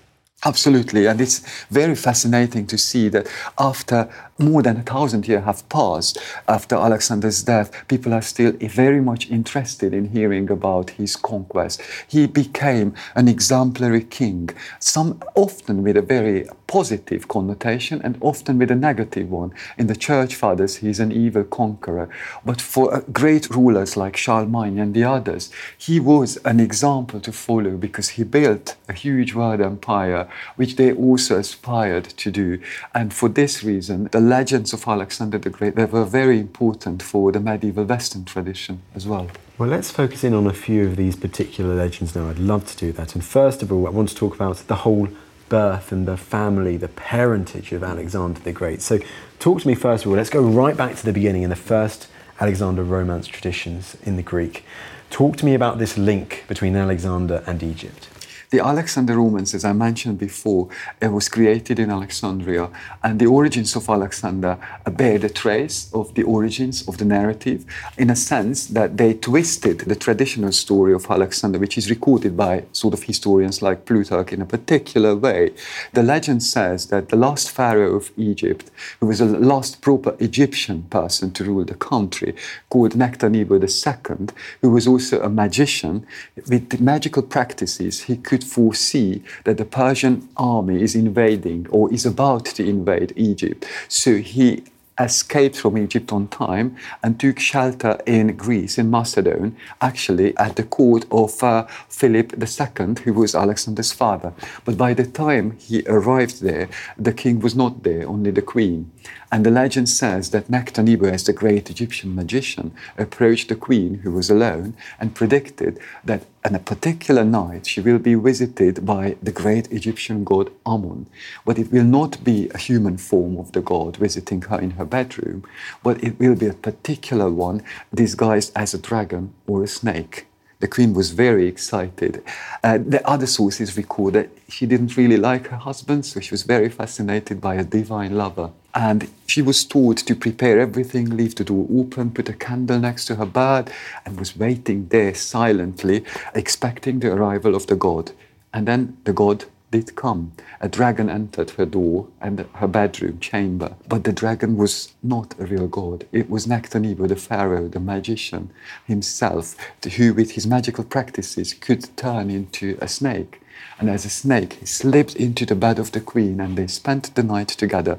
Absolutely, 0.43 1.05
and 1.05 1.21
it's 1.21 1.39
very 1.69 1.93
fascinating 1.93 2.65
to 2.65 2.77
see 2.77 3.09
that 3.09 3.27
after 3.59 4.09
more 4.41 4.61
than 4.61 4.77
a 4.77 4.83
thousand 4.83 5.27
years 5.27 5.43
have 5.43 5.67
passed 5.69 6.17
after 6.47 6.75
Alexander's 6.75 7.43
death, 7.43 7.87
people 7.87 8.13
are 8.13 8.21
still 8.21 8.51
very 8.53 9.01
much 9.01 9.29
interested 9.29 9.93
in 9.93 10.09
hearing 10.09 10.49
about 10.49 10.91
his 10.91 11.15
conquest. 11.15 11.81
He 12.07 12.27
became 12.27 12.93
an 13.15 13.27
exemplary 13.27 14.03
king, 14.03 14.49
some 14.79 15.21
often 15.35 15.83
with 15.83 15.97
a 15.97 16.01
very 16.01 16.47
positive 16.67 17.27
connotation 17.27 18.01
and 18.01 18.17
often 18.21 18.57
with 18.57 18.71
a 18.71 18.75
negative 18.75 19.29
one. 19.29 19.53
In 19.77 19.87
the 19.87 19.95
church 19.95 20.35
fathers, 20.35 20.77
he's 20.77 21.01
an 21.01 21.11
evil 21.11 21.43
conqueror. 21.43 22.09
But 22.45 22.61
for 22.61 22.93
uh, 22.93 23.01
great 23.11 23.49
rulers 23.49 23.97
like 23.97 24.15
Charlemagne 24.15 24.79
and 24.79 24.93
the 24.93 25.03
others, 25.03 25.51
he 25.77 25.99
was 25.99 26.37
an 26.45 26.59
example 26.61 27.19
to 27.19 27.31
follow 27.31 27.71
because 27.71 28.09
he 28.09 28.23
built 28.23 28.77
a 28.87 28.93
huge 28.93 29.33
world 29.33 29.59
empire, 29.59 30.29
which 30.55 30.77
they 30.77 30.93
also 30.93 31.37
aspired 31.37 32.05
to 32.05 32.31
do. 32.31 32.61
And 32.93 33.13
for 33.13 33.27
this 33.27 33.63
reason, 33.63 34.07
the 34.11 34.21
legends 34.31 34.71
of 34.71 34.87
Alexander 34.87 35.37
the 35.37 35.49
Great, 35.49 35.75
they 35.75 35.83
were 35.83 36.05
very 36.05 36.39
important 36.39 37.03
for 37.03 37.33
the 37.33 37.39
medieval 37.41 37.83
Western 37.83 38.23
tradition 38.23 38.81
as 38.95 39.05
well. 39.05 39.27
Well, 39.57 39.67
let's 39.67 39.91
focus 39.91 40.23
in 40.23 40.33
on 40.33 40.47
a 40.47 40.53
few 40.53 40.85
of 40.87 40.95
these 40.95 41.17
particular 41.17 41.75
legends 41.75 42.15
now. 42.15 42.29
I'd 42.29 42.39
love 42.39 42.65
to 42.67 42.77
do 42.77 42.93
that. 42.93 43.13
And 43.13 43.25
first 43.25 43.61
of 43.61 43.73
all, 43.73 43.85
I 43.85 43.89
want 43.89 44.07
to 44.07 44.15
talk 44.15 44.33
about 44.33 44.55
the 44.67 44.77
whole 44.77 45.09
birth 45.49 45.91
and 45.91 46.07
the 46.07 46.15
family, 46.15 46.77
the 46.77 46.87
parentage 46.87 47.73
of 47.73 47.83
Alexander 47.83 48.39
the 48.39 48.53
Great. 48.53 48.81
So, 48.81 48.99
talk 49.39 49.61
to 49.61 49.67
me 49.67 49.75
first 49.75 50.05
of 50.05 50.09
all. 50.09 50.15
Let's 50.15 50.29
go 50.29 50.41
right 50.41 50.77
back 50.77 50.95
to 50.95 51.05
the 51.05 51.11
beginning 51.11 51.43
in 51.43 51.49
the 51.49 51.57
first 51.57 52.07
Alexander 52.39 52.85
Romance 52.85 53.27
traditions 53.27 53.97
in 54.03 54.15
the 54.15 54.23
Greek. 54.23 54.63
Talk 55.09 55.35
to 55.37 55.45
me 55.45 55.53
about 55.55 55.77
this 55.77 55.97
link 55.97 56.45
between 56.47 56.77
Alexander 56.77 57.43
and 57.45 57.61
Egypt. 57.61 58.07
The 58.51 58.59
Alexander 58.59 59.15
Romance, 59.15 59.53
as 59.53 59.63
I 59.63 59.71
mentioned 59.71 60.19
before, 60.19 60.67
it 61.01 61.07
was 61.07 61.29
created 61.29 61.79
in 61.79 61.89
Alexandria, 61.89 62.69
and 63.01 63.17
the 63.17 63.25
origins 63.25 63.77
of 63.77 63.87
Alexander 63.87 64.57
bear 64.91 65.17
the 65.17 65.29
trace 65.29 65.89
of 65.93 66.13
the 66.15 66.23
origins 66.23 66.85
of 66.85 66.97
the 66.97 67.05
narrative, 67.05 67.63
in 67.97 68.09
a 68.09 68.15
sense 68.15 68.65
that 68.67 68.97
they 68.97 69.13
twisted 69.13 69.79
the 69.79 69.95
traditional 69.95 70.51
story 70.51 70.93
of 70.93 71.09
Alexander, 71.09 71.59
which 71.59 71.77
is 71.77 71.89
recorded 71.89 72.35
by 72.35 72.65
sort 72.73 72.93
of 72.93 73.03
historians 73.03 73.61
like 73.61 73.85
Plutarch 73.85 74.33
in 74.33 74.41
a 74.41 74.45
particular 74.45 75.15
way. 75.15 75.53
The 75.93 76.03
legend 76.03 76.43
says 76.43 76.87
that 76.87 77.07
the 77.07 77.15
last 77.15 77.51
pharaoh 77.51 77.95
of 77.95 78.11
Egypt, 78.17 78.69
who 78.99 79.07
was 79.07 79.19
the 79.19 79.27
last 79.27 79.79
proper 79.79 80.17
Egyptian 80.19 80.83
person 80.89 81.31
to 81.31 81.45
rule 81.45 81.63
the 81.63 81.75
country, 81.75 82.35
called 82.69 82.95
Nectanebo 82.95 83.61
II, 83.63 84.27
who 84.61 84.71
was 84.71 84.87
also 84.87 85.21
a 85.21 85.29
magician, 85.29 86.05
with 86.49 86.81
magical 86.81 87.23
practices, 87.23 88.01
he 88.01 88.17
could 88.17 88.40
could 88.41 88.49
foresee 88.49 89.21
that 89.43 89.57
the 89.57 89.65
Persian 89.65 90.27
army 90.37 90.81
is 90.81 90.95
invading 90.95 91.67
or 91.69 91.93
is 91.93 92.05
about 92.05 92.45
to 92.45 92.63
invade 92.63 93.13
Egypt. 93.15 93.65
So 93.87 94.15
he 94.15 94.63
escaped 94.99 95.55
from 95.55 95.77
Egypt 95.77 96.11
on 96.11 96.27
time 96.27 96.75
and 97.01 97.19
took 97.19 97.39
shelter 97.39 97.97
in 98.05 98.35
Greece, 98.35 98.77
in 98.77 98.89
Macedon, 98.91 99.55
actually 99.79 100.35
at 100.37 100.55
the 100.55 100.63
court 100.63 101.05
of 101.11 101.43
uh, 101.43 101.65
Philip 101.89 102.33
II, 102.33 102.95
who 103.03 103.13
was 103.13 103.35
Alexander's 103.35 103.91
father. 103.91 104.33
But 104.65 104.77
by 104.77 104.93
the 104.93 105.05
time 105.05 105.57
he 105.57 105.83
arrived 105.87 106.41
there, 106.41 106.67
the 106.97 107.13
king 107.13 107.39
was 107.39 107.55
not 107.55 107.83
there, 107.83 108.07
only 108.07 108.31
the 108.31 108.41
queen. 108.41 108.91
And 109.33 109.45
the 109.45 109.51
legend 109.51 109.87
says 109.87 110.31
that 110.31 110.49
Nectanebo, 110.49 111.09
as 111.09 111.23
the 111.23 111.31
great 111.31 111.69
Egyptian 111.69 112.13
magician, 112.13 112.73
approached 112.97 113.47
the 113.47 113.55
queen, 113.55 113.99
who 114.03 114.11
was 114.11 114.29
alone, 114.29 114.75
and 114.99 115.15
predicted 115.15 115.79
that 116.03 116.25
on 116.43 116.53
a 116.53 116.59
particular 116.59 117.23
night 117.23 117.65
she 117.65 117.79
will 117.79 117.99
be 117.99 118.15
visited 118.15 118.85
by 118.85 119.15
the 119.23 119.31
great 119.31 119.71
Egyptian 119.71 120.25
god 120.25 120.51
Amun. 120.65 121.07
But 121.45 121.57
it 121.57 121.71
will 121.71 121.85
not 121.85 122.23
be 122.25 122.49
a 122.49 122.57
human 122.57 122.97
form 122.97 123.37
of 123.37 123.53
the 123.53 123.61
god 123.61 123.95
visiting 123.95 124.41
her 124.43 124.59
in 124.59 124.71
her 124.71 124.85
bedroom, 124.85 125.43
but 125.81 126.03
it 126.03 126.19
will 126.19 126.35
be 126.35 126.47
a 126.47 126.53
particular 126.53 127.29
one 127.31 127.63
disguised 127.93 128.51
as 128.55 128.73
a 128.73 128.79
dragon 128.79 129.33
or 129.47 129.63
a 129.63 129.67
snake. 129.67 130.27
The 130.61 130.67
queen 130.67 130.93
was 130.93 131.09
very 131.09 131.47
excited. 131.47 132.23
Uh, 132.63 132.77
the 132.77 133.05
other 133.07 133.25
sources 133.25 133.75
record 133.75 134.13
that 134.13 134.29
she 134.47 134.67
didn't 134.67 134.95
really 134.95 135.17
like 135.17 135.47
her 135.47 135.57
husband, 135.57 136.05
so 136.05 136.19
she 136.19 136.31
was 136.31 136.43
very 136.43 136.69
fascinated 136.69 137.41
by 137.41 137.55
a 137.55 137.63
divine 137.63 138.15
lover. 138.15 138.51
And 138.75 139.09
she 139.25 139.41
was 139.41 139.65
told 139.65 139.97
to 139.97 140.15
prepare 140.15 140.59
everything, 140.59 141.17
leave 141.17 141.33
the 141.33 141.43
door 141.43 141.67
open, 141.75 142.11
put 142.11 142.29
a 142.29 142.33
candle 142.33 142.79
next 142.79 143.05
to 143.05 143.15
her 143.15 143.25
bed, 143.25 143.71
and 144.05 144.19
was 144.19 144.37
waiting 144.37 144.87
there 144.89 145.15
silently, 145.15 146.05
expecting 146.35 146.99
the 146.99 147.11
arrival 147.11 147.55
of 147.55 147.65
the 147.65 147.75
god. 147.75 148.11
And 148.53 148.67
then 148.67 148.97
the 149.05 149.13
god 149.13 149.45
did 149.71 149.95
come. 149.95 150.33
A 150.59 150.69
dragon 150.69 151.09
entered 151.09 151.51
her 151.51 151.65
door 151.65 152.07
and 152.19 152.45
her 152.55 152.67
bedroom 152.67 153.19
chamber. 153.19 153.75
But 153.87 154.03
the 154.03 154.13
dragon 154.13 154.57
was 154.57 154.93
not 155.01 155.33
a 155.39 155.45
real 155.45 155.67
god. 155.67 156.05
It 156.11 156.29
was 156.29 156.45
Nectanebo, 156.45 157.07
the 157.07 157.15
pharaoh, 157.15 157.67
the 157.67 157.79
magician 157.79 158.51
himself, 158.85 159.55
who, 159.95 160.13
with 160.13 160.31
his 160.31 160.45
magical 160.45 160.83
practices, 160.83 161.53
could 161.53 161.95
turn 161.97 162.29
into 162.29 162.77
a 162.81 162.87
snake 162.87 163.40
and 163.81 163.89
as 163.89 164.05
a 164.05 164.09
snake, 164.09 164.53
he 164.53 164.67
slipped 164.67 165.15
into 165.15 165.43
the 165.43 165.55
bed 165.55 165.79
of 165.79 165.91
the 165.91 166.01
queen 166.01 166.39
and 166.39 166.55
they 166.55 166.67
spent 166.67 167.15
the 167.15 167.23
night 167.23 167.47
together. 167.47 167.97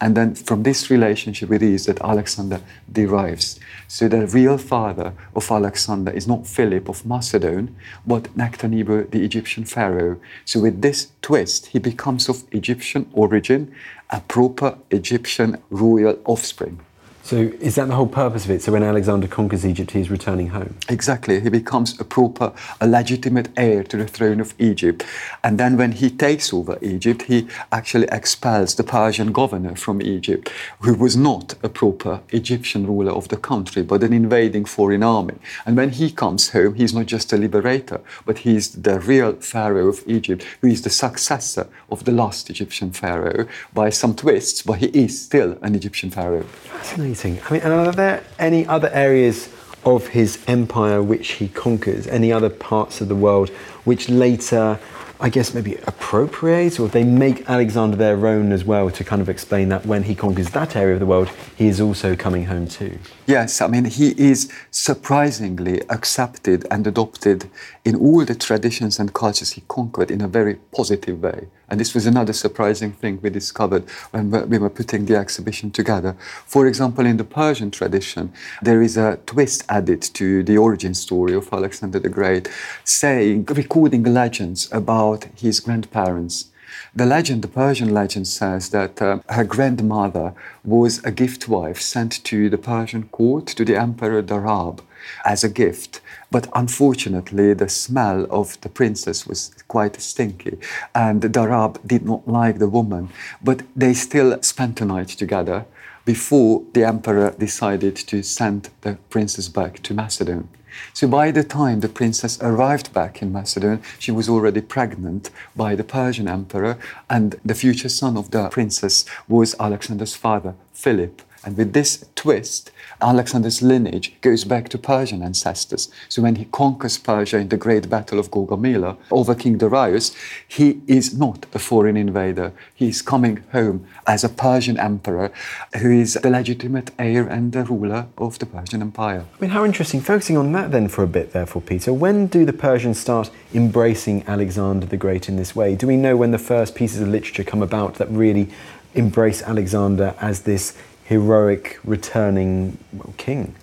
And 0.00 0.16
then 0.16 0.34
from 0.34 0.62
this 0.62 0.88
relationship 0.88 1.52
it 1.52 1.62
is 1.62 1.84
that 1.84 2.00
Alexander 2.00 2.62
derives. 2.90 3.60
So 3.88 4.08
the 4.08 4.26
real 4.26 4.56
father 4.56 5.12
of 5.36 5.50
Alexander 5.50 6.10
is 6.12 6.26
not 6.26 6.46
Philip 6.46 6.88
of 6.88 7.04
Macedon, 7.04 7.76
but 8.06 8.34
Nectanebo, 8.38 9.10
the 9.10 9.22
Egyptian 9.22 9.66
pharaoh. 9.66 10.18
So 10.46 10.60
with 10.60 10.80
this 10.80 11.08
twist, 11.20 11.66
he 11.66 11.78
becomes 11.78 12.30
of 12.30 12.44
Egyptian 12.50 13.10
origin, 13.12 13.74
a 14.08 14.22
proper 14.22 14.78
Egyptian 14.90 15.58
royal 15.68 16.18
offspring. 16.24 16.80
So 17.28 17.36
is 17.60 17.74
that 17.74 17.88
the 17.88 17.94
whole 17.94 18.06
purpose 18.06 18.46
of 18.46 18.52
it? 18.52 18.62
So 18.62 18.72
when 18.72 18.82
Alexander 18.82 19.28
conquers 19.28 19.66
Egypt, 19.66 19.90
he's 19.90 20.10
returning 20.10 20.48
home? 20.48 20.78
Exactly. 20.88 21.38
He 21.40 21.50
becomes 21.50 22.00
a 22.00 22.04
proper, 22.04 22.54
a 22.80 22.88
legitimate 22.88 23.50
heir 23.54 23.84
to 23.84 23.98
the 23.98 24.06
throne 24.06 24.40
of 24.40 24.54
Egypt. 24.58 25.04
And 25.44 25.60
then 25.60 25.76
when 25.76 25.92
he 25.92 26.08
takes 26.08 26.54
over 26.54 26.78
Egypt, 26.80 27.24
he 27.24 27.46
actually 27.70 28.08
expels 28.10 28.76
the 28.76 28.82
Persian 28.82 29.30
governor 29.30 29.76
from 29.76 30.00
Egypt, 30.00 30.50
who 30.80 30.94
was 30.94 31.18
not 31.18 31.54
a 31.62 31.68
proper 31.68 32.22
Egyptian 32.30 32.86
ruler 32.86 33.12
of 33.12 33.28
the 33.28 33.36
country, 33.36 33.82
but 33.82 34.02
an 34.02 34.14
invading 34.14 34.64
foreign 34.64 35.02
army. 35.02 35.34
And 35.66 35.76
when 35.76 35.90
he 35.90 36.10
comes 36.10 36.48
home, 36.52 36.76
he's 36.76 36.94
not 36.94 37.04
just 37.04 37.30
a 37.34 37.36
liberator, 37.36 38.00
but 38.24 38.38
he's 38.38 38.70
the 38.70 39.00
real 39.00 39.34
pharaoh 39.34 39.88
of 39.88 40.02
Egypt, 40.06 40.46
who 40.62 40.68
is 40.68 40.80
the 40.80 40.88
successor 40.88 41.66
of 41.90 42.06
the 42.06 42.12
last 42.12 42.48
Egyptian 42.48 42.90
pharaoh 42.90 43.46
by 43.74 43.90
some 43.90 44.16
twists, 44.16 44.62
but 44.62 44.78
he 44.78 44.86
is 44.86 45.20
still 45.20 45.58
an 45.60 45.74
Egyptian 45.74 46.08
pharaoh. 46.08 46.44
Fascinating. 46.44 47.17
Fascinating. 47.18 47.42
I 47.48 47.52
mean, 47.52 47.62
and 47.62 47.72
are 47.72 47.92
there 47.92 48.22
any 48.38 48.64
other 48.66 48.90
areas 48.92 49.48
of 49.84 50.08
his 50.08 50.38
empire 50.46 51.02
which 51.02 51.32
he 51.32 51.48
conquers? 51.48 52.06
Any 52.06 52.32
other 52.32 52.48
parts 52.48 53.00
of 53.00 53.08
the 53.08 53.16
world 53.16 53.48
which 53.84 54.08
later, 54.08 54.78
I 55.18 55.28
guess, 55.28 55.52
maybe 55.52 55.74
appropriate 55.88 56.78
or 56.78 56.86
they 56.86 57.02
make 57.02 57.50
Alexander 57.50 57.96
their 57.96 58.24
own 58.24 58.52
as 58.52 58.64
well 58.64 58.88
to 58.90 59.02
kind 59.02 59.20
of 59.20 59.28
explain 59.28 59.68
that 59.70 59.84
when 59.84 60.04
he 60.04 60.14
conquers 60.14 60.50
that 60.50 60.76
area 60.76 60.94
of 60.94 61.00
the 61.00 61.06
world, 61.06 61.28
he 61.56 61.66
is 61.66 61.80
also 61.80 62.14
coming 62.14 62.44
home 62.44 62.68
too? 62.68 62.96
Yes, 63.26 63.60
I 63.60 63.66
mean, 63.66 63.86
he 63.86 64.10
is 64.16 64.52
surprisingly 64.70 65.80
accepted 65.90 66.68
and 66.70 66.86
adopted 66.86 67.50
in 67.84 67.96
all 67.96 68.24
the 68.24 68.36
traditions 68.36 69.00
and 69.00 69.12
cultures 69.12 69.52
he 69.52 69.62
conquered 69.66 70.12
in 70.12 70.20
a 70.20 70.28
very 70.28 70.54
positive 70.70 71.20
way 71.20 71.48
And 71.70 71.78
this 71.78 71.94
was 71.94 72.06
another 72.06 72.32
surprising 72.32 72.92
thing 72.92 73.18
we 73.22 73.30
discovered 73.30 73.84
when 74.10 74.30
we 74.48 74.58
were 74.58 74.70
putting 74.70 75.04
the 75.04 75.16
exhibition 75.16 75.70
together. 75.70 76.16
For 76.46 76.66
example, 76.66 77.04
in 77.04 77.18
the 77.18 77.24
Persian 77.24 77.70
tradition, 77.70 78.32
there 78.62 78.80
is 78.80 78.96
a 78.96 79.18
twist 79.26 79.64
added 79.68 80.00
to 80.14 80.42
the 80.42 80.56
origin 80.56 80.94
story 80.94 81.34
of 81.34 81.52
Alexander 81.52 81.98
the 81.98 82.08
Great, 82.08 82.48
saying, 82.84 83.44
recording 83.46 84.02
legends 84.02 84.68
about 84.72 85.26
his 85.36 85.60
grandparents. 85.60 86.46
The 86.94 87.06
legend, 87.06 87.42
the 87.42 87.48
Persian 87.48 87.92
legend 87.92 88.26
says 88.26 88.70
that 88.70 89.00
uh, 89.00 89.18
her 89.28 89.44
grandmother 89.44 90.34
was 90.64 91.04
a 91.04 91.10
gift 91.10 91.48
wife 91.48 91.80
sent 91.80 92.24
to 92.24 92.48
the 92.48 92.58
Persian 92.58 93.04
court 93.08 93.46
to 93.46 93.64
the 93.64 93.76
Emperor 93.76 94.22
Darab 94.22 94.80
as 95.24 95.44
a 95.44 95.48
gift. 95.48 96.00
But 96.30 96.48
unfortunately, 96.54 97.54
the 97.54 97.68
smell 97.68 98.26
of 98.30 98.60
the 98.60 98.68
princess 98.68 99.26
was 99.26 99.50
quite 99.66 100.00
stinky, 100.00 100.58
and 100.94 101.22
Darab 101.22 101.78
did 101.86 102.04
not 102.04 102.28
like 102.28 102.58
the 102.58 102.68
woman. 102.68 103.08
But 103.42 103.62
they 103.74 103.94
still 103.94 104.42
spent 104.42 104.76
the 104.76 104.84
night 104.84 105.08
together 105.08 105.64
before 106.04 106.62
the 106.72 106.84
emperor 106.84 107.34
decided 107.38 107.96
to 107.96 108.22
send 108.22 108.70
the 108.80 108.98
princess 109.10 109.48
back 109.48 109.82
to 109.82 109.94
Macedon. 109.94 110.48
So 110.92 111.08
by 111.08 111.30
the 111.30 111.44
time 111.44 111.80
the 111.80 111.88
princess 111.88 112.38
arrived 112.40 112.92
back 112.92 113.22
in 113.22 113.32
Macedon, 113.32 113.82
she 113.98 114.12
was 114.12 114.28
already 114.28 114.60
pregnant 114.60 115.30
by 115.56 115.74
the 115.74 115.84
Persian 115.84 116.28
emperor, 116.28 116.78
and 117.10 117.40
the 117.44 117.54
future 117.54 117.88
son 117.88 118.16
of 118.16 118.30
the 118.30 118.48
princess 118.48 119.04
was 119.28 119.54
Alexander's 119.58 120.14
father, 120.14 120.54
Philip. 120.72 121.22
And 121.44 121.56
with 121.56 121.72
this 121.72 122.04
twist, 122.14 122.70
Alexander's 123.00 123.62
lineage 123.62 124.14
goes 124.20 124.44
back 124.44 124.68
to 124.70 124.78
Persian 124.78 125.22
ancestors. 125.22 125.90
So 126.08 126.22
when 126.22 126.36
he 126.36 126.46
conquers 126.46 126.98
Persia 126.98 127.38
in 127.38 127.48
the 127.48 127.56
great 127.56 127.88
battle 127.88 128.18
of 128.18 128.30
Gaugamela 128.30 128.96
over 129.10 129.34
King 129.34 129.58
Darius, 129.58 130.14
he 130.46 130.80
is 130.86 131.16
not 131.16 131.46
a 131.54 131.58
foreign 131.58 131.96
invader. 131.96 132.52
He 132.74 132.88
is 132.88 133.02
coming 133.02 133.44
home 133.52 133.86
as 134.06 134.24
a 134.24 134.28
Persian 134.28 134.78
emperor 134.78 135.30
who 135.78 135.90
is 135.90 136.14
the 136.14 136.30
legitimate 136.30 136.90
heir 136.98 137.26
and 137.26 137.52
the 137.52 137.64
ruler 137.64 138.08
of 138.18 138.38
the 138.38 138.46
Persian 138.46 138.82
Empire. 138.82 139.24
I 139.36 139.40
mean, 139.40 139.50
how 139.50 139.64
interesting. 139.64 140.00
Focusing 140.00 140.36
on 140.36 140.52
that 140.52 140.72
then 140.72 140.88
for 140.88 141.02
a 141.02 141.08
bit, 141.08 141.32
therefore, 141.32 141.62
Peter, 141.62 141.92
when 141.92 142.26
do 142.26 142.44
the 142.44 142.52
Persians 142.52 142.98
start 142.98 143.30
embracing 143.54 144.26
Alexander 144.26 144.86
the 144.86 144.96
Great 144.96 145.28
in 145.28 145.36
this 145.36 145.54
way? 145.54 145.76
Do 145.76 145.86
we 145.86 145.96
know 145.96 146.16
when 146.16 146.30
the 146.32 146.38
first 146.38 146.74
pieces 146.74 147.00
of 147.00 147.08
literature 147.08 147.44
come 147.44 147.62
about 147.62 147.94
that 147.94 148.10
really 148.10 148.50
embrace 148.94 149.42
Alexander 149.42 150.14
as 150.20 150.42
this 150.42 150.76
heroic 151.08 151.78
returning 151.84 152.76
king. 153.16 153.54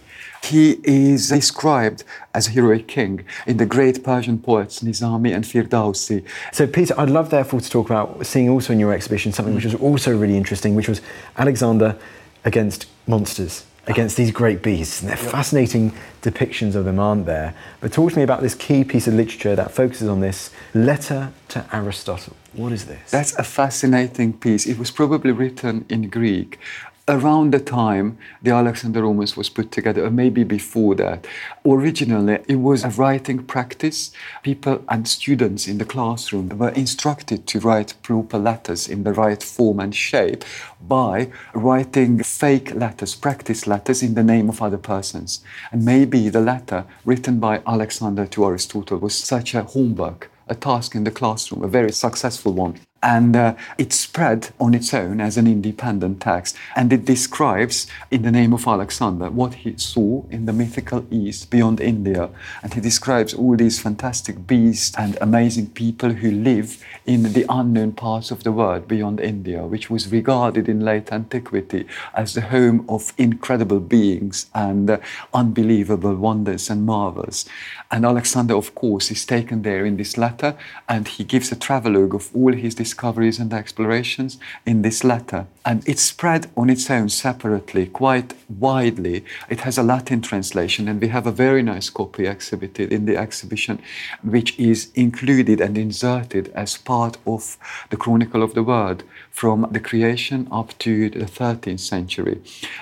He 0.44 0.80
is 0.84 1.30
described 1.30 2.04
as 2.34 2.48
a 2.48 2.52
heroic 2.52 2.88
king 2.88 3.26
in 3.48 3.58
the 3.58 3.66
great 3.66 4.04
Persian 4.04 4.40
poets 4.40 4.82
Nizami 4.82 5.34
and 5.34 5.44
Firdausi. 5.44 6.24
So, 6.52 6.68
Peter, 6.68 6.94
I'd 7.00 7.10
love 7.10 7.30
therefore 7.30 7.62
to 7.62 7.70
talk 7.70 7.90
about 7.90 8.26
seeing 8.26 8.50
also 8.50 8.74
in 8.74 8.80
your 8.80 8.94
exhibition 8.94 9.32
something 9.32 9.54
mm. 9.54 9.58
which 9.58 9.66
was 9.66 9.76
also 9.76 10.16
really 10.16 10.38
interesting, 10.38 10.76
which 10.76 10.90
was 10.90 11.02
Alexander 11.38 11.98
against 12.44 12.88
monsters, 13.08 13.66
against 13.88 14.18
these 14.18 14.32
great 14.32 14.62
beasts. 14.62 15.02
And 15.02 15.10
they're 15.10 15.24
yep. 15.24 15.32
fascinating 15.32 15.94
depictions 16.22 16.76
of 16.76 16.86
them, 16.86 17.00
aren't 17.00 17.26
there? 17.26 17.56
But 17.80 17.92
talk 17.92 18.12
to 18.12 18.18
me 18.18 18.24
about 18.24 18.42
this 18.42 18.56
key 18.56 18.84
piece 18.84 19.08
of 19.08 19.16
literature 19.16 19.56
that 19.56 19.72
focuses 19.72 20.08
on 20.08 20.20
this 20.20 20.52
letter 20.74 21.32
to 21.50 21.66
Aristotle. 21.72 22.36
What 22.54 22.72
is 22.72 22.86
this? 22.86 23.12
That's 23.12 23.36
a 23.38 23.44
fascinating 23.44 24.34
piece. 24.34 24.66
It 24.68 24.78
was 24.78 24.92
probably 24.92 25.32
written 25.32 25.86
in 25.90 26.10
Greek 26.10 26.60
around 27.08 27.54
the 27.54 27.60
time 27.60 28.18
the 28.42 28.50
Alexander 28.52 29.04
Romance 29.04 29.38
was 29.38 29.50
put 29.50 29.72
together, 29.72 30.06
or 30.06 30.10
maybe 30.10 30.44
before 30.44 30.96
that. 30.96 31.28
Originally, 31.66 32.40
it 32.48 32.56
was 32.56 32.84
a 32.84 32.90
writing 32.90 33.44
practice. 33.44 34.12
People 34.42 34.84
and 34.90 35.08
students 35.08 35.68
in 35.68 35.78
the 35.78 35.86
classroom 35.86 36.50
were 36.50 36.70
instructed 36.70 37.46
to 37.48 37.60
write 37.60 37.94
proper 38.02 38.40
letters 38.40 38.88
in 38.88 39.04
the 39.04 39.14
right 39.14 39.44
form 39.44 39.80
and 39.80 39.94
shape 39.94 40.44
by 40.82 41.30
writing 41.54 42.24
fake 42.24 42.74
letters, 42.74 43.14
practice 43.14 43.68
letters 43.68 44.02
in 44.02 44.16
the 44.16 44.24
name 44.24 44.50
of 44.50 44.62
other 44.62 44.78
persons. 44.78 45.44
And 45.72 45.86
maybe 45.86 46.30
the 46.30 46.42
letter 46.42 46.86
written 47.06 47.40
by 47.40 47.62
Alexander 47.68 48.26
to 48.28 48.46
Aristotle 48.46 48.98
was 48.98 49.16
such 49.16 49.54
a 49.54 49.64
homework 49.64 50.32
a 50.48 50.54
task 50.54 50.94
in 50.94 51.04
the 51.04 51.12
classroom, 51.12 51.64
a 51.64 51.68
very 51.68 51.92
successful 51.92 52.54
one 52.54 52.76
and 53.06 53.36
uh, 53.36 53.54
it 53.78 53.94
spread 53.94 54.50
on 54.60 54.74
its 54.74 54.92
own 54.92 55.22
as 55.22 55.38
an 55.38 55.46
independent 55.46 56.20
text. 56.20 56.58
And 56.76 56.92
it 56.92 57.06
describes, 57.06 57.86
in 58.10 58.24
the 58.24 58.32
name 58.32 58.52
of 58.52 58.66
Alexander, 58.66 59.30
what 59.30 59.54
he 59.54 59.78
saw 59.78 60.24
in 60.32 60.48
the 60.48 60.54
mythical 60.54 61.06
East 61.12 61.52
beyond 61.52 61.80
India. 61.80 62.32
And 62.64 62.74
he 62.74 62.82
describes 62.82 63.36
all 63.36 63.56
these 63.56 63.80
fantastic 63.80 64.48
beasts 64.48 64.98
and 64.98 65.20
amazing 65.22 65.68
people 65.70 66.14
who 66.14 66.32
live 66.32 66.84
in 67.06 67.34
the 67.34 67.46
unknown 67.48 67.92
parts 67.92 68.32
of 68.32 68.44
the 68.44 68.52
world 68.52 68.88
beyond 68.88 69.20
India, 69.20 69.64
which 69.64 69.92
was 69.92 70.12
regarded 70.12 70.68
in 70.68 70.80
late 70.80 71.12
antiquity 71.14 71.86
as 72.16 72.34
the 72.34 72.42
home 72.42 72.84
of 72.90 73.14
incredible 73.20 73.80
beings 73.80 74.48
and 74.56 74.90
uh, 74.90 74.98
unbelievable 75.32 76.16
wonders 76.16 76.72
and 76.72 76.88
marvels. 76.88 77.46
And 77.92 78.04
Alexander, 78.04 78.56
of 78.56 78.74
course, 78.74 79.12
is 79.12 79.26
taken 79.26 79.62
there 79.62 79.86
in 79.86 79.98
this 79.98 80.18
letter, 80.18 80.58
and 80.90 81.08
he 81.08 81.24
gives 81.24 81.52
a 81.52 81.56
travelogue 81.56 82.16
of 82.16 82.36
all 82.36 82.52
his 82.52 82.74
discoveries 82.74 82.95
and 83.04 83.54
explorations 83.54 84.38
in 84.66 84.82
this 84.82 85.04
letter. 85.04 85.48
And 85.64 85.88
it's 85.88 86.02
spread 86.02 86.48
on 86.56 86.70
its 86.70 86.90
own 86.90 87.10
separately, 87.10 87.88
quite 87.88 88.34
widely. 88.50 89.26
It 89.50 89.62
has 89.62 89.78
a 89.78 89.84
Latin 89.84 90.22
translation, 90.22 90.88
and 90.88 91.02
we 91.02 91.08
have 91.10 91.28
a 91.28 91.32
very 91.32 91.64
nice 91.64 91.90
copy 91.90 92.28
exhibited 92.28 92.92
in 92.92 93.06
the 93.06 93.18
exhibition, 93.18 93.82
which 94.24 94.58
is 94.60 94.92
included 94.96 95.62
and 95.62 95.78
inserted 95.78 96.52
as 96.56 96.78
part 96.78 97.18
of 97.26 97.58
the 97.90 97.98
Chronicle 97.98 98.44
of 98.44 98.54
the 98.54 98.64
World 98.64 99.04
from 99.32 99.68
the 99.72 99.80
creation 99.80 100.48
up 100.52 100.78
to 100.80 101.10
the 101.10 101.26
13th 101.26 101.80
century. 101.80 102.42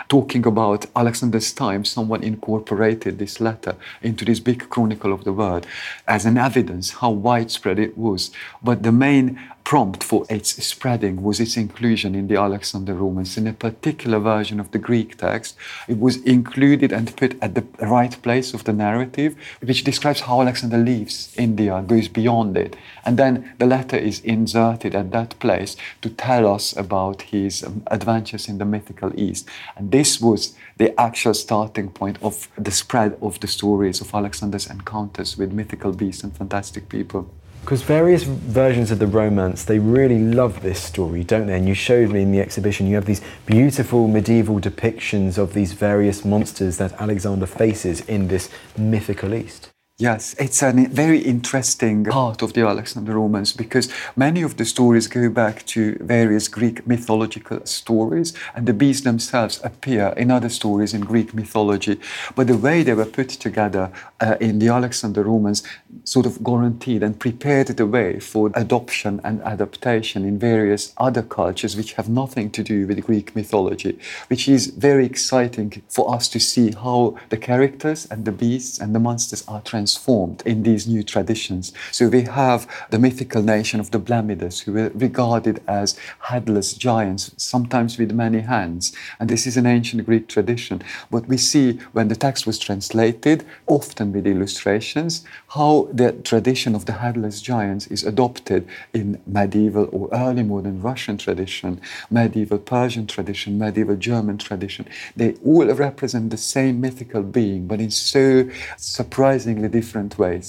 Talking 0.09 0.45
about 0.45 0.85
Alexander's 0.95 1.51
time, 1.51 1.85
someone 1.85 2.23
incorporated 2.23 3.17
this 3.17 3.39
letter 3.39 3.75
into 4.01 4.25
this 4.25 4.39
big 4.39 4.69
Chronicle 4.69 5.13
of 5.13 5.23
the 5.23 5.33
World 5.33 5.65
as 6.07 6.25
an 6.25 6.37
evidence 6.37 6.91
how 6.91 7.09
widespread 7.09 7.79
it 7.79 7.97
was. 7.97 8.31
But 8.61 8.83
the 8.83 8.91
main 8.91 9.39
prompt 9.63 10.03
for 10.03 10.25
its 10.29 10.63
spreading 10.63 11.23
was 11.23 11.39
its 11.39 11.57
inclusion 11.57 12.15
in 12.15 12.27
the 12.27 12.35
Alexander 12.35 12.93
Romance. 12.93 13.37
In 13.37 13.47
a 13.47 13.53
particular 13.53 14.19
version 14.19 14.59
of 14.59 14.71
the 14.71 14.77
Greek 14.77 15.17
text, 15.17 15.55
it 15.87 15.99
was 15.99 16.17
included 16.17 16.91
and 16.91 17.15
put 17.15 17.41
at 17.41 17.55
the 17.55 17.65
right 17.79 18.21
place 18.21 18.53
of 18.53 18.65
the 18.65 18.73
narrative, 18.73 19.35
which 19.61 19.83
describes 19.83 20.21
how 20.21 20.41
Alexander 20.41 20.77
leaves 20.77 21.33
India, 21.37 21.83
goes 21.87 22.07
beyond 22.07 22.57
it. 22.57 22.75
And 23.05 23.17
then 23.17 23.53
the 23.57 23.65
letter 23.65 23.97
is 23.97 24.19
inserted 24.19 24.95
at 24.95 25.11
that 25.11 25.39
place 25.39 25.75
to 26.01 26.09
tell 26.09 26.51
us 26.53 26.75
about 26.75 27.23
his 27.23 27.63
um, 27.63 27.83
adventures 27.87 28.47
in 28.47 28.57
the 28.57 28.65
mythical 28.65 29.17
East. 29.19 29.47
And 29.75 29.91
this 29.91 30.19
was 30.19 30.55
the 30.77 30.99
actual 30.99 31.33
starting 31.33 31.89
point 31.89 32.17
of 32.21 32.49
the 32.57 32.71
spread 32.71 33.17
of 33.21 33.39
the 33.39 33.47
stories 33.47 34.01
of 34.01 34.13
Alexander's 34.13 34.69
encounters 34.69 35.37
with 35.37 35.53
mythical 35.53 35.93
beasts 35.93 36.23
and 36.23 36.35
fantastic 36.35 36.89
people. 36.89 37.29
Because 37.63 37.81
various 37.81 38.23
versions 38.23 38.91
of 38.91 38.99
the 38.99 39.07
romance, 39.07 39.63
they 39.63 39.79
really 39.79 40.19
love 40.19 40.61
this 40.61 40.83
story, 40.83 41.23
don't 41.23 41.47
they? 41.47 41.55
And 41.55 41.65
you 41.65 41.73
showed 41.73 42.09
me 42.09 42.21
in 42.21 42.33
the 42.33 42.41
exhibition, 42.41 42.87
you 42.87 42.95
have 42.95 43.05
these 43.05 43.21
beautiful 43.45 44.09
medieval 44.09 44.59
depictions 44.59 45.37
of 45.37 45.53
these 45.53 45.71
various 45.71 46.25
monsters 46.25 46.77
that 46.77 46.91
Alexander 46.99 47.45
faces 47.45 48.01
in 48.01 48.27
this 48.27 48.49
mythical 48.77 49.33
East. 49.33 49.72
Yes, 50.03 50.35
it's 50.37 50.61
a 50.61 50.73
very 50.73 51.19
interesting 51.19 52.03
part 52.03 52.41
of 52.41 52.51
the 52.51 52.67
Alexander 52.67 53.13
Romance 53.13 53.53
because 53.53 53.87
many 54.17 54.41
of 54.41 54.57
the 54.57 54.65
stories 54.65 55.07
go 55.07 55.29
back 55.29 55.65
to 55.67 55.95
various 56.01 56.49
Greek 56.49 56.85
mythological 56.85 57.65
stories, 57.65 58.33
and 58.53 58.67
the 58.67 58.73
beasts 58.73 59.05
themselves 59.05 59.61
appear 59.63 60.13
in 60.17 60.29
other 60.29 60.49
stories 60.49 60.93
in 60.93 61.05
Greek 61.05 61.33
mythology. 61.33 62.01
But 62.35 62.47
the 62.47 62.57
way 62.57 62.83
they 62.83 62.93
were 62.93 63.05
put 63.05 63.29
together 63.29 63.93
uh, 64.19 64.35
in 64.41 64.59
the 64.59 64.67
Alexander 64.67 65.23
Romance 65.23 65.63
sort 66.03 66.25
of 66.25 66.43
guaranteed 66.43 67.01
and 67.01 67.17
prepared 67.17 67.67
the 67.67 67.87
way 67.87 68.19
for 68.19 68.51
adoption 68.55 69.21
and 69.23 69.41
adaptation 69.43 70.25
in 70.25 70.37
various 70.37 70.93
other 70.97 71.23
cultures 71.23 71.77
which 71.77 71.93
have 71.93 72.09
nothing 72.09 72.49
to 72.51 72.61
do 72.61 72.85
with 72.87 73.05
Greek 73.05 73.33
mythology, 73.37 73.97
which 74.27 74.49
is 74.49 74.67
very 74.67 75.05
exciting 75.05 75.81
for 75.87 76.13
us 76.13 76.27
to 76.27 76.41
see 76.41 76.71
how 76.71 77.17
the 77.29 77.37
characters 77.37 78.05
and 78.11 78.25
the 78.25 78.33
beasts 78.33 78.81
and 78.81 78.93
the 78.93 78.99
monsters 78.99 79.45
are 79.47 79.61
transformed 79.61 79.92
transformed 79.93 80.41
in 80.45 80.63
these 80.63 80.87
new 80.87 81.03
traditions. 81.03 81.71
So 81.91 82.07
we 82.07 82.23
have 82.23 82.67
the 82.89 82.99
mythical 82.99 83.43
nation 83.43 83.79
of 83.79 83.91
the 83.91 83.99
Blemmydes, 83.99 84.63
who 84.63 84.73
were 84.73 84.91
regarded 84.93 85.61
as 85.67 85.97
headless 86.19 86.73
giants, 86.73 87.31
sometimes 87.37 87.97
with 87.97 88.11
many 88.11 88.41
hands. 88.41 88.93
And 89.19 89.29
this 89.29 89.45
is 89.45 89.57
an 89.57 89.65
ancient 89.65 90.05
Greek 90.05 90.27
tradition. 90.27 90.81
But 91.11 91.27
we 91.27 91.37
see 91.37 91.79
when 91.91 92.07
the 92.07 92.15
text 92.15 92.47
was 92.47 92.57
translated, 92.57 93.45
often 93.67 94.11
with 94.13 94.25
illustrations, 94.27 95.23
how 95.49 95.87
the 95.93 96.11
tradition 96.11 96.75
of 96.75 96.85
the 96.85 96.93
headless 96.93 97.41
giants 97.41 97.87
is 97.87 98.03
adopted 98.03 98.67
in 98.93 99.21
medieval 99.27 99.89
or 99.91 100.09
early 100.11 100.43
modern 100.43 100.81
Russian 100.81 101.17
tradition, 101.17 101.79
medieval 102.09 102.57
Persian 102.57 103.05
tradition, 103.05 103.59
medieval 103.59 103.95
German 103.95 104.37
tradition. 104.37 104.87
They 105.15 105.33
all 105.45 105.67
represent 105.73 106.31
the 106.31 106.37
same 106.37 106.81
mythical 106.81 107.21
being, 107.23 107.67
but 107.67 107.79
in 107.79 107.91
so 107.91 108.49
surprisingly 108.77 109.67
different 109.83 110.17
ways. 110.17 110.47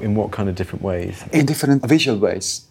In 0.00 0.14
what 0.14 0.28
kind 0.36 0.48
of 0.50 0.54
different 0.54 0.82
ways? 0.82 1.24
In 1.32 1.46
different 1.46 1.86
visual 1.86 2.18
ways. 2.18 2.66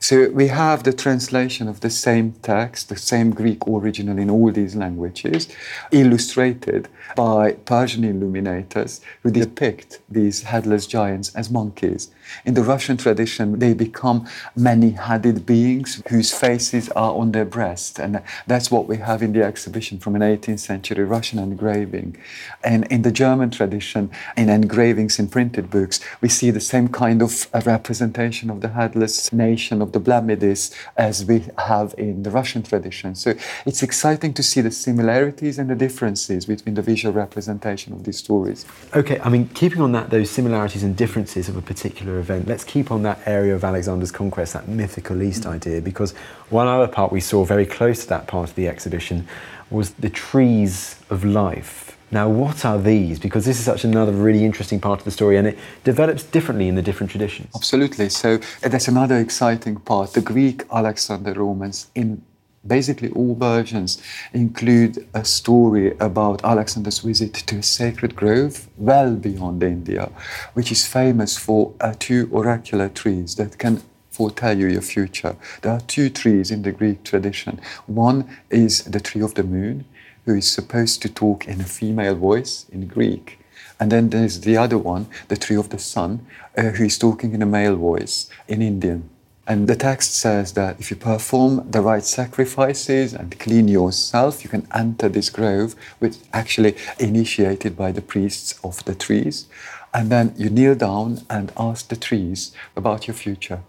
So 0.00 0.28
we 0.40 0.48
have 0.48 0.82
the 0.82 0.92
translation 0.92 1.68
of 1.68 1.76
the 1.80 1.88
same 1.88 2.32
text, 2.42 2.88
the 2.88 2.96
same 2.96 3.30
Greek 3.30 3.60
original 3.66 4.18
in 4.18 4.28
all 4.28 4.50
these 4.50 4.74
languages, 4.74 5.48
illustrated 5.92 6.88
by 7.16 7.52
Persian 7.72 8.04
illuminators 8.04 9.00
who 9.22 9.30
depict 9.30 10.00
these 10.10 10.42
headless 10.42 10.84
giants 10.86 11.34
as 11.36 11.50
monkeys. 11.50 12.10
In 12.44 12.54
the 12.54 12.62
Russian 12.62 12.96
tradition, 12.96 13.58
they 13.58 13.74
become 13.74 14.26
many 14.56 14.90
headed 14.90 15.46
beings 15.46 16.02
whose 16.08 16.32
faces 16.32 16.88
are 16.90 17.14
on 17.14 17.32
their 17.32 17.44
breast. 17.44 17.98
And 17.98 18.22
that's 18.46 18.70
what 18.70 18.86
we 18.86 18.98
have 18.98 19.22
in 19.22 19.32
the 19.32 19.42
exhibition 19.42 19.98
from 19.98 20.14
an 20.16 20.22
18th 20.22 20.60
century 20.60 21.04
Russian 21.04 21.38
engraving. 21.38 22.16
And 22.62 22.86
in 22.88 23.02
the 23.02 23.12
German 23.12 23.50
tradition, 23.50 24.10
in 24.36 24.48
engravings 24.48 25.18
in 25.18 25.28
printed 25.28 25.70
books, 25.70 26.00
we 26.20 26.28
see 26.28 26.50
the 26.50 26.60
same 26.60 26.88
kind 26.88 27.22
of 27.22 27.48
uh, 27.52 27.60
representation 27.64 28.50
of 28.50 28.60
the 28.60 28.68
headless 28.68 29.32
nation 29.32 29.82
of 29.82 29.92
the 29.92 30.00
Blemmydes 30.00 30.74
as 30.96 31.24
we 31.24 31.44
have 31.58 31.94
in 31.98 32.22
the 32.22 32.30
Russian 32.30 32.62
tradition. 32.62 33.14
So 33.14 33.34
it's 33.66 33.82
exciting 33.82 34.34
to 34.34 34.42
see 34.42 34.60
the 34.60 34.70
similarities 34.70 35.58
and 35.58 35.70
the 35.70 35.74
differences 35.74 36.46
between 36.46 36.74
the 36.74 36.82
visual 36.82 37.14
representation 37.14 37.92
of 37.92 38.04
these 38.04 38.18
stories. 38.18 38.64
Okay, 38.94 39.18
I 39.20 39.28
mean, 39.28 39.48
keeping 39.48 39.80
on 39.80 39.92
that, 39.92 40.10
those 40.10 40.30
similarities 40.30 40.82
and 40.82 40.96
differences 40.96 41.48
of 41.48 41.56
a 41.56 41.62
particular 41.62 42.13
event, 42.18 42.46
let's 42.46 42.64
keep 42.64 42.90
on 42.90 43.02
that 43.02 43.20
area 43.26 43.54
of 43.54 43.64
Alexander's 43.64 44.12
conquest, 44.12 44.52
that 44.52 44.68
mythical 44.68 45.22
East 45.22 45.42
mm. 45.44 45.50
idea, 45.50 45.80
because 45.80 46.12
one 46.50 46.66
other 46.66 46.88
part 46.88 47.12
we 47.12 47.20
saw 47.20 47.44
very 47.44 47.66
close 47.66 48.02
to 48.02 48.08
that 48.08 48.26
part 48.26 48.50
of 48.50 48.54
the 48.56 48.68
exhibition 48.68 49.26
was 49.70 49.90
the 49.94 50.10
trees 50.10 50.96
of 51.10 51.24
life. 51.24 51.96
Now, 52.10 52.28
what 52.28 52.64
are 52.64 52.78
these? 52.78 53.18
Because 53.18 53.44
this 53.44 53.58
is 53.58 53.64
such 53.64 53.82
another 53.82 54.12
really 54.12 54.44
interesting 54.44 54.78
part 54.78 55.00
of 55.00 55.04
the 55.04 55.10
story 55.10 55.36
and 55.36 55.48
it 55.48 55.58
develops 55.82 56.22
differently 56.22 56.68
in 56.68 56.76
the 56.76 56.82
different 56.82 57.10
traditions. 57.10 57.50
Absolutely. 57.56 58.08
So, 58.08 58.38
that's 58.60 58.86
another 58.86 59.18
exciting 59.18 59.76
part. 59.76 60.12
The 60.12 60.20
Greek 60.20 60.62
Alexander 60.70 61.32
Romance 61.32 61.90
in 61.94 62.22
basically 62.66 63.10
all 63.10 63.34
versions 63.34 64.02
include 64.32 65.06
a 65.14 65.24
story 65.24 65.96
about 65.98 66.44
Alexander's 66.44 67.00
visit 67.00 67.34
to 67.34 67.58
a 67.58 67.62
sacred 67.62 68.16
grove 68.16 68.68
well 68.76 69.14
beyond 69.14 69.62
India, 69.62 70.10
which 70.54 70.72
is 70.72 70.86
famous 70.86 71.36
for 71.36 71.74
uh, 71.80 71.94
two 71.98 72.28
oracular 72.32 72.88
trees 72.88 73.36
that 73.36 73.58
can 73.58 73.82
foretell 74.10 74.56
you 74.56 74.68
your 74.68 74.82
future. 74.82 75.36
There 75.62 75.72
are 75.72 75.80
two 75.80 76.08
trees 76.08 76.50
in 76.50 76.62
the 76.62 76.72
Greek 76.72 77.02
tradition. 77.02 77.60
One 77.86 78.28
is 78.48 78.84
the 78.84 79.00
tree 79.00 79.22
of 79.22 79.34
the 79.34 79.42
moon, 79.42 79.84
who 80.24 80.34
is 80.36 80.50
supposed 80.50 81.02
to 81.02 81.08
talk 81.08 81.46
in 81.46 81.60
a 81.60 81.64
female 81.64 82.14
voice 82.14 82.66
in 82.70 82.86
Greek. 82.86 83.38
And 83.80 83.90
then 83.90 84.10
there's 84.10 84.40
the 84.40 84.56
other 84.56 84.78
one, 84.78 85.06
the 85.28 85.36
tree 85.36 85.56
of 85.56 85.70
the 85.70 85.78
sun, 85.78 86.24
uh, 86.56 86.62
who 86.62 86.84
is 86.84 86.96
talking 86.96 87.34
in 87.34 87.42
a 87.42 87.46
male 87.46 87.76
voice 87.76 88.30
in 88.46 88.62
Indian. 88.62 89.10
And 89.46 89.68
the 89.68 89.76
text 89.76 90.14
says 90.14 90.54
that 90.54 90.80
if 90.80 90.90
you 90.90 90.96
perform 90.96 91.70
the 91.70 91.82
right 91.82 92.04
sacrifices 92.04 93.12
and 93.12 93.38
clean 93.38 93.68
yourself, 93.68 94.42
you 94.42 94.48
can 94.48 94.66
enter 94.74 95.08
this 95.08 95.28
grove, 95.28 95.74
which 95.98 96.16
actually 96.32 96.76
initiated 96.98 97.76
by 97.76 97.92
the 97.92 98.00
priests 98.00 98.58
of 98.64 98.82
the 98.86 98.94
trees. 98.94 99.46
And 99.92 100.10
then 100.10 100.34
you 100.36 100.48
kneel 100.48 100.74
down 100.74 101.20
and 101.28 101.52
ask 101.58 101.88
the 101.88 101.96
trees 101.96 102.52
about 102.74 103.06
your 103.06 103.14
future. 103.14 103.60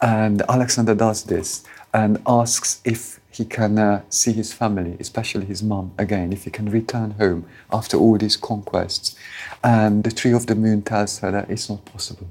And 0.00 0.42
Alexander 0.48 0.94
does 0.94 1.24
this 1.24 1.64
and 1.92 2.22
asks 2.26 2.80
if 2.84 3.18
he 3.32 3.44
can 3.44 3.78
uh, 3.78 4.02
see 4.08 4.32
his 4.32 4.52
family, 4.52 4.96
especially 5.00 5.46
his 5.46 5.62
mom, 5.62 5.92
again, 5.98 6.32
if 6.32 6.44
he 6.44 6.50
can 6.50 6.70
return 6.70 7.12
home 7.12 7.46
after 7.72 7.96
all 7.96 8.16
these 8.16 8.36
conquests. 8.36 9.16
And 9.62 10.04
the 10.04 10.10
tree 10.12 10.32
of 10.32 10.46
the 10.46 10.54
moon 10.54 10.82
tells 10.82 11.18
her 11.18 11.30
that 11.32 11.50
it's 11.50 11.68
not 11.68 11.84
possible. 11.84 12.28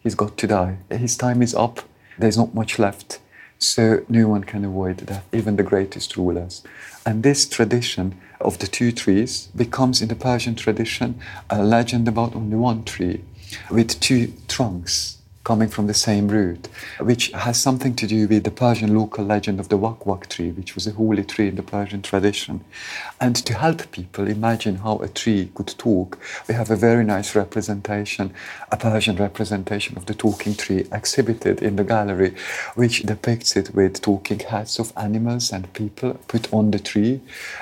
He's 0.00 0.14
got 0.14 0.36
to 0.38 0.46
die. 0.46 0.78
His 0.90 1.16
time 1.16 1.40
is 1.40 1.54
up 1.54 1.80
there's 2.18 2.36
not 2.36 2.54
much 2.54 2.78
left. 2.78 3.20
So 3.58 4.04
no 4.08 4.28
one 4.28 4.44
can 4.44 4.64
avoid 4.64 4.98
that, 4.98 5.24
even 5.32 5.56
the 5.56 5.62
greatest 5.62 6.16
rulers. 6.16 6.62
And 7.06 7.22
this 7.22 7.48
tradition 7.48 8.20
of 8.40 8.58
the 8.58 8.66
two 8.66 8.92
trees 8.92 9.48
becomes, 9.56 10.02
in 10.02 10.08
the 10.08 10.14
Persian 10.14 10.54
tradition, 10.54 11.18
a 11.48 11.62
legend 11.62 12.06
about 12.06 12.36
only 12.36 12.56
one 12.56 12.84
tree 12.84 13.24
with 13.70 13.98
two 14.00 14.32
trunks 14.48 15.15
coming 15.46 15.68
from 15.68 15.86
the 15.86 15.94
same 15.94 16.26
root, 16.26 16.68
which 16.98 17.30
has 17.30 17.56
something 17.56 17.94
to 17.94 18.04
do 18.04 18.26
with 18.26 18.42
the 18.42 18.50
Persian 18.50 18.92
local 18.98 19.24
legend 19.24 19.60
of 19.60 19.68
the 19.68 19.76
wak-wak 19.76 20.28
tree, 20.28 20.50
which 20.50 20.74
was 20.74 20.88
a 20.88 20.90
holy 20.90 21.22
tree 21.22 21.46
in 21.46 21.54
the 21.54 21.62
Persian 21.62 22.02
tradition. 22.02 22.64
And 23.20 23.36
to 23.36 23.54
help 23.54 23.92
people 23.92 24.26
imagine 24.26 24.78
how 24.78 24.96
a 24.98 25.08
tree 25.08 25.52
could 25.54 25.72
talk, 25.78 26.18
we 26.48 26.54
have 26.54 26.72
a 26.72 26.74
very 26.74 27.04
nice 27.04 27.36
representation, 27.36 28.34
a 28.72 28.76
Persian 28.76 29.14
representation 29.14 29.96
of 29.96 30.06
the 30.06 30.14
talking 30.14 30.56
tree 30.56 30.88
exhibited 30.90 31.62
in 31.62 31.76
the 31.76 31.84
gallery, 31.84 32.34
which 32.74 33.04
depicts 33.04 33.54
it 33.54 33.72
with 33.72 34.02
talking 34.02 34.40
heads 34.40 34.80
of 34.80 34.92
animals 34.96 35.52
and 35.52 35.72
people 35.74 36.14
put 36.26 36.52
on 36.52 36.72
the 36.72 36.80
tree. 36.80 37.20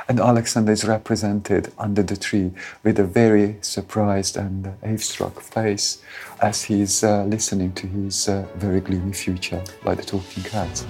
And 0.09 0.20
Alexander 0.20 0.73
is 0.73 0.87
represented 0.87 1.70
under 1.79 2.03
the 2.03 2.16
tree 2.16 2.53
with 2.83 2.99
a 2.99 3.05
very 3.05 3.59
surprised 3.61 4.38
and 4.38 4.73
awestruck 4.83 5.42
face 5.42 6.01
as 6.40 6.64
he's 6.64 7.05
uh, 7.05 7.25
listening 7.25 7.74
to 7.75 7.87
his 7.87 8.29
uh, 8.29 8.47
very 8.57 8.81
gloomy 8.81 9.13
future 9.13 9.63
by 9.83 9.95
the 9.95 10.03
talking 10.03 10.43
cat. 10.43 10.87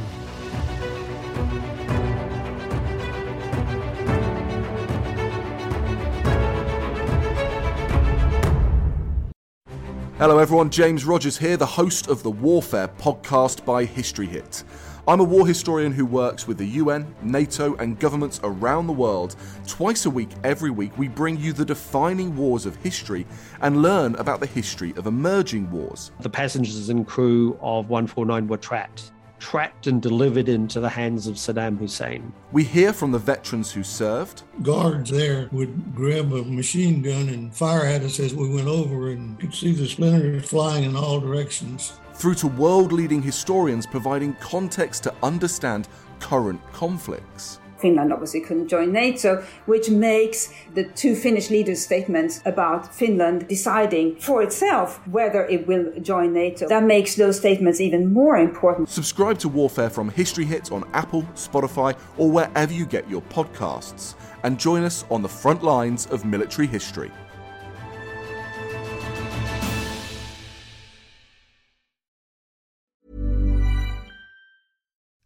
Hello, 10.18 10.38
everyone. 10.38 10.70
James 10.70 11.04
Rogers 11.04 11.38
here, 11.38 11.56
the 11.56 11.66
host 11.66 12.08
of 12.08 12.22
the 12.22 12.30
Warfare 12.30 12.88
podcast 12.88 13.64
by 13.64 13.84
History 13.84 14.26
Hit. 14.26 14.62
I'm 15.06 15.20
a 15.20 15.24
war 15.24 15.46
historian 15.46 15.92
who 15.92 16.06
works 16.06 16.48
with 16.48 16.56
the 16.56 16.64
UN, 16.64 17.14
NATO, 17.22 17.76
and 17.76 17.98
governments 17.98 18.40
around 18.42 18.86
the 18.86 18.94
world. 18.94 19.36
Twice 19.66 20.06
a 20.06 20.10
week, 20.10 20.30
every 20.42 20.70
week, 20.70 20.96
we 20.96 21.08
bring 21.08 21.36
you 21.36 21.52
the 21.52 21.64
defining 21.64 22.34
wars 22.34 22.64
of 22.64 22.74
history 22.76 23.26
and 23.60 23.82
learn 23.82 24.14
about 24.14 24.40
the 24.40 24.46
history 24.46 24.94
of 24.96 25.06
emerging 25.06 25.70
wars. 25.70 26.10
The 26.20 26.30
passengers 26.30 26.88
and 26.88 27.06
crew 27.06 27.58
of 27.60 27.90
149 27.90 28.48
were 28.48 28.56
trapped 28.56 29.10
trapped 29.40 29.88
and 29.88 30.00
delivered 30.00 30.48
into 30.48 30.80
the 30.80 30.88
hands 30.88 31.26
of 31.26 31.34
Saddam 31.34 31.76
Hussein. 31.76 32.32
We 32.52 32.64
hear 32.64 32.94
from 32.94 33.12
the 33.12 33.18
veterans 33.18 33.70
who 33.70 33.82
served. 33.82 34.42
Guards 34.62 35.10
there 35.10 35.50
would 35.52 35.94
grab 35.94 36.32
a 36.32 36.44
machine 36.44 37.02
gun 37.02 37.28
and 37.28 37.54
fire 37.54 37.84
at 37.84 38.00
us 38.00 38.18
as 38.20 38.34
we 38.34 38.48
went 38.48 38.68
over 38.68 39.10
and 39.10 39.38
could 39.38 39.52
see 39.52 39.72
the 39.72 39.86
splinters 39.86 40.48
flying 40.48 40.84
in 40.84 40.96
all 40.96 41.20
directions 41.20 41.92
through 42.14 42.34
to 42.36 42.48
world 42.48 42.92
leading 42.92 43.22
historians 43.22 43.86
providing 43.86 44.34
context 44.34 45.02
to 45.04 45.14
understand 45.22 45.88
current 46.20 46.60
conflicts. 46.72 47.60
Finland 47.84 48.12
obviously 48.12 48.40
couldn't 48.40 48.68
join 48.68 48.92
NATO, 48.92 49.44
which 49.66 49.90
makes 49.90 50.54
the 50.74 50.84
two 50.84 51.14
Finnish 51.14 51.50
leaders' 51.50 51.84
statements 51.84 52.40
about 52.46 52.94
Finland 52.94 53.46
deciding 53.46 54.16
for 54.16 54.42
itself 54.42 55.06
whether 55.08 55.44
it 55.46 55.66
will 55.66 55.92
join 56.00 56.32
NATO. 56.32 56.66
That 56.66 56.84
makes 56.84 57.14
those 57.16 57.36
statements 57.36 57.80
even 57.80 58.10
more 58.10 58.38
important. 58.38 58.88
Subscribe 58.88 59.38
to 59.40 59.50
Warfare 59.50 59.90
from 59.90 60.08
History 60.08 60.46
Hits 60.46 60.70
on 60.70 60.84
Apple, 60.94 61.24
Spotify, 61.34 61.94
or 62.16 62.30
wherever 62.30 62.72
you 62.72 62.86
get 62.86 63.08
your 63.10 63.22
podcasts, 63.22 64.14
and 64.44 64.58
join 64.58 64.82
us 64.82 65.04
on 65.10 65.20
the 65.20 65.28
front 65.28 65.62
lines 65.62 66.06
of 66.06 66.24
military 66.24 66.66
history. 66.66 67.10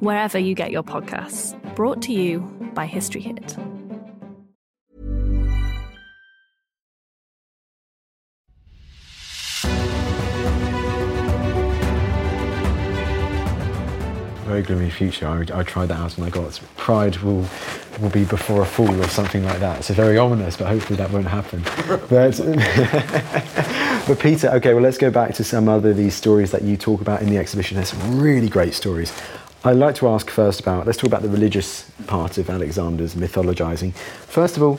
wherever 0.00 0.38
you 0.38 0.54
get 0.54 0.70
your 0.70 0.82
podcasts. 0.82 1.54
Brought 1.74 2.02
to 2.02 2.12
you 2.12 2.40
by 2.74 2.86
History 2.86 3.20
Hit. 3.20 3.56
Very 14.46 14.62
gloomy 14.62 14.90
future. 14.90 15.26
I, 15.26 15.40
I 15.58 15.62
tried 15.64 15.86
that 15.86 15.98
out 15.98 16.16
and 16.16 16.24
I 16.24 16.30
got 16.30 16.60
pride 16.76 17.16
will 17.16 17.44
will 18.00 18.10
be 18.10 18.24
before 18.24 18.62
a 18.62 18.66
fall 18.66 18.94
or 19.02 19.08
something 19.08 19.44
like 19.44 19.58
that. 19.60 19.84
So 19.84 19.94
very 19.94 20.18
ominous, 20.18 20.56
but 20.56 20.66
hopefully 20.66 20.96
that 20.98 21.10
won't 21.10 21.26
happen. 21.26 21.62
but, 22.08 22.08
but 24.06 24.20
Peter, 24.20 24.48
okay, 24.50 24.74
well 24.74 24.82
let's 24.82 24.98
go 24.98 25.10
back 25.10 25.34
to 25.34 25.44
some 25.44 25.68
other 25.68 25.90
of 25.90 25.96
these 25.96 26.14
stories 26.14 26.50
that 26.52 26.62
you 26.62 26.76
talk 26.76 27.00
about 27.00 27.22
in 27.22 27.30
the 27.30 27.38
exhibition. 27.38 27.76
There's 27.76 27.88
some 27.88 28.20
really 28.20 28.48
great 28.48 28.74
stories. 28.74 29.12
I'd 29.66 29.78
like 29.78 29.96
to 29.96 30.06
ask 30.06 30.30
first 30.30 30.60
about, 30.60 30.86
let's 30.86 30.96
talk 30.96 31.08
about 31.08 31.22
the 31.22 31.28
religious 31.28 31.90
part 32.06 32.38
of 32.38 32.48
Alexander's 32.48 33.16
mythologizing. 33.16 33.92
First 33.94 34.56
of 34.56 34.62
all, 34.62 34.78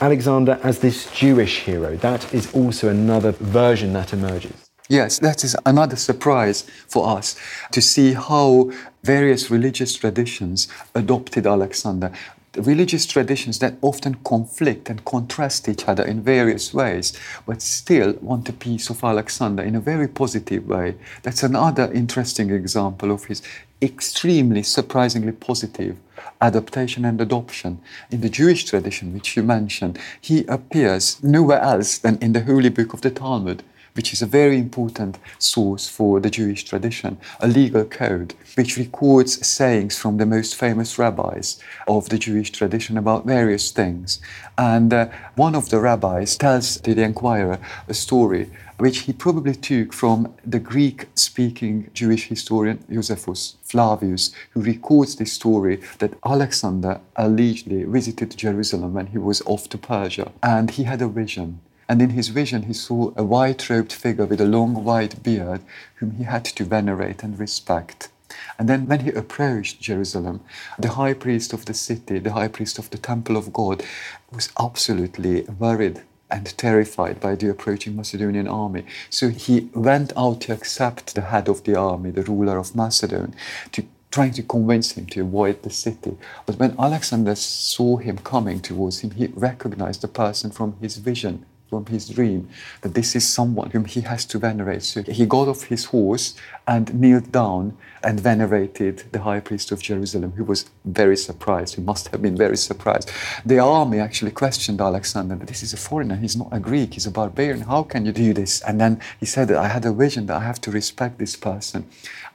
Alexander 0.00 0.60
as 0.62 0.78
this 0.78 1.10
Jewish 1.10 1.64
hero, 1.64 1.96
that 1.96 2.32
is 2.32 2.54
also 2.54 2.88
another 2.88 3.32
version 3.32 3.92
that 3.94 4.12
emerges. 4.12 4.70
Yes, 4.88 5.18
that 5.18 5.42
is 5.42 5.56
another 5.66 5.96
surprise 5.96 6.62
for 6.86 7.08
us 7.08 7.34
to 7.72 7.82
see 7.82 8.12
how 8.12 8.70
various 9.02 9.50
religious 9.50 9.96
traditions 9.96 10.68
adopted 10.94 11.44
Alexander. 11.44 12.12
Religious 12.56 13.06
traditions 13.06 13.58
that 13.58 13.74
often 13.82 14.14
conflict 14.24 14.88
and 14.88 15.04
contrast 15.04 15.68
each 15.68 15.86
other 15.88 16.04
in 16.04 16.22
various 16.22 16.72
ways, 16.72 17.12
but 17.44 17.60
still 17.60 18.12
want 18.20 18.48
a 18.48 18.52
piece 18.52 18.88
of 18.88 19.02
Alexander 19.02 19.64
in 19.64 19.74
a 19.74 19.80
very 19.80 20.06
positive 20.08 20.66
way. 20.66 20.94
That's 21.24 21.42
another 21.42 21.92
interesting 21.92 22.50
example 22.50 23.10
of 23.10 23.24
his 23.24 23.42
extremely 23.80 24.62
surprisingly 24.62 25.32
positive 25.32 25.96
adaptation 26.40 27.04
and 27.04 27.20
adoption. 27.20 27.80
In 28.10 28.20
the 28.20 28.28
Jewish 28.28 28.64
tradition, 28.64 29.12
which 29.12 29.36
you 29.36 29.42
mentioned, 29.42 29.98
he 30.20 30.44
appears 30.46 31.22
nowhere 31.22 31.60
else 31.60 31.98
than 31.98 32.18
in 32.18 32.32
the 32.32 32.44
Holy 32.44 32.68
Book 32.68 32.92
of 32.92 33.00
the 33.00 33.10
Talmud 33.10 33.62
which 33.98 34.12
is 34.12 34.22
a 34.22 34.26
very 34.26 34.58
important 34.58 35.18
source 35.40 35.88
for 35.88 36.20
the 36.20 36.30
Jewish 36.30 36.62
tradition, 36.62 37.18
a 37.40 37.48
legal 37.48 37.84
code 37.84 38.32
which 38.54 38.78
records 38.78 39.44
sayings 39.44 39.98
from 39.98 40.18
the 40.18 40.24
most 40.24 40.54
famous 40.54 41.00
rabbis 41.00 41.58
of 41.88 42.08
the 42.08 42.16
Jewish 42.16 42.52
tradition 42.52 42.96
about 42.96 43.26
various 43.26 43.72
things. 43.72 44.20
And 44.56 44.94
uh, 44.94 45.08
one 45.34 45.56
of 45.56 45.70
the 45.70 45.80
rabbis 45.80 46.36
tells 46.36 46.76
to 46.76 46.94
the 46.94 47.02
Enquirer 47.02 47.58
a 47.88 47.94
story 47.94 48.52
which 48.78 49.00
he 49.00 49.12
probably 49.12 49.54
took 49.54 49.92
from 49.92 50.34
the 50.44 50.58
Greek 50.58 51.06
speaking 51.14 51.90
Jewish 51.92 52.28
historian 52.28 52.84
Josephus 52.90 53.56
Flavius, 53.62 54.32
who 54.50 54.62
records 54.62 55.16
this 55.16 55.32
story 55.32 55.80
that 55.98 56.14
Alexander 56.24 57.00
allegedly 57.16 57.84
visited 57.84 58.36
Jerusalem 58.36 58.94
when 58.94 59.08
he 59.08 59.18
was 59.18 59.42
off 59.42 59.68
to 59.68 59.78
Persia 59.78 60.32
and 60.42 60.70
he 60.70 60.84
had 60.84 61.02
a 61.02 61.08
vision 61.08 61.60
and 61.88 62.02
in 62.02 62.10
his 62.10 62.28
vision, 62.28 62.64
he 62.64 62.74
saw 62.74 63.12
a 63.16 63.24
white 63.24 63.70
robed 63.70 63.92
figure 63.92 64.26
with 64.26 64.42
a 64.42 64.46
long 64.46 64.84
white 64.84 65.22
beard 65.22 65.62
whom 65.96 66.12
he 66.12 66.24
had 66.24 66.44
to 66.44 66.64
venerate 66.64 67.22
and 67.22 67.38
respect. 67.38 68.10
And 68.58 68.68
then, 68.68 68.86
when 68.86 69.00
he 69.00 69.10
approached 69.10 69.80
Jerusalem, 69.80 70.42
the 70.78 70.90
high 70.90 71.14
priest 71.14 71.54
of 71.54 71.64
the 71.64 71.72
city, 71.72 72.18
the 72.18 72.34
high 72.34 72.48
priest 72.48 72.78
of 72.78 72.90
the 72.90 72.98
temple 72.98 73.38
of 73.38 73.54
God, 73.54 73.82
was 74.30 74.50
absolutely 74.60 75.42
worried 75.58 76.02
and 76.30 76.56
terrified 76.58 77.20
by 77.20 77.34
the 77.34 77.50
approaching 77.50 77.96
Macedonian 77.96 78.48
army. 78.48 78.84
So 79.10 79.28
he 79.28 79.70
went 79.74 80.12
out 80.16 80.40
to 80.42 80.52
accept 80.52 81.14
the 81.14 81.22
head 81.22 81.48
of 81.48 81.64
the 81.64 81.76
army, 81.76 82.10
the 82.10 82.22
ruler 82.22 82.58
of 82.58 82.76
Macedon, 82.76 83.34
to 83.72 83.84
trying 84.10 84.32
to 84.32 84.42
convince 84.42 84.92
him 84.92 85.06
to 85.06 85.20
avoid 85.20 85.62
the 85.62 85.70
city. 85.70 86.16
But 86.46 86.58
when 86.58 86.74
Alexander 86.78 87.34
saw 87.34 87.98
him 87.98 88.18
coming 88.18 88.60
towards 88.60 89.00
him, 89.00 89.10
he 89.10 89.26
recognized 89.26 90.00
the 90.00 90.08
person 90.08 90.50
from 90.50 90.76
his 90.80 90.96
vision 90.96 91.44
from 91.68 91.86
his 91.86 92.08
dream 92.08 92.48
that 92.80 92.94
this 92.94 93.14
is 93.14 93.28
someone 93.28 93.70
whom 93.70 93.84
he 93.84 94.00
has 94.02 94.24
to 94.26 94.38
venerate. 94.38 94.82
So 94.82 95.02
he 95.02 95.26
got 95.26 95.48
off 95.48 95.64
his 95.64 95.86
horse 95.86 96.34
and 96.66 96.94
kneeled 96.94 97.30
down 97.30 97.76
and 98.02 98.18
venerated 98.20 99.04
the 99.12 99.20
high 99.20 99.40
priest 99.40 99.70
of 99.72 99.82
Jerusalem, 99.82 100.32
who 100.32 100.44
was 100.44 100.70
very 100.84 101.16
surprised. 101.16 101.74
He 101.74 101.80
must 101.80 102.08
have 102.08 102.22
been 102.22 102.36
very 102.36 102.56
surprised. 102.56 103.10
The 103.44 103.58
army 103.58 103.98
actually 103.98 104.30
questioned 104.30 104.80
Alexander 104.80 105.36
that 105.36 105.48
this 105.48 105.62
is 105.62 105.72
a 105.72 105.76
foreigner, 105.76 106.16
he's 106.16 106.36
not 106.36 106.48
a 106.52 106.60
Greek, 106.60 106.94
he's 106.94 107.06
a 107.06 107.10
barbarian. 107.10 107.62
How 107.62 107.82
can 107.82 108.06
you 108.06 108.12
do 108.12 108.32
this? 108.32 108.62
And 108.62 108.80
then 108.80 109.00
he 109.20 109.26
said 109.26 109.48
that 109.48 109.58
I 109.58 109.68
had 109.68 109.84
a 109.84 109.92
vision 109.92 110.26
that 110.26 110.36
I 110.36 110.44
have 110.44 110.60
to 110.62 110.70
respect 110.70 111.18
this 111.18 111.36
person. 111.36 111.86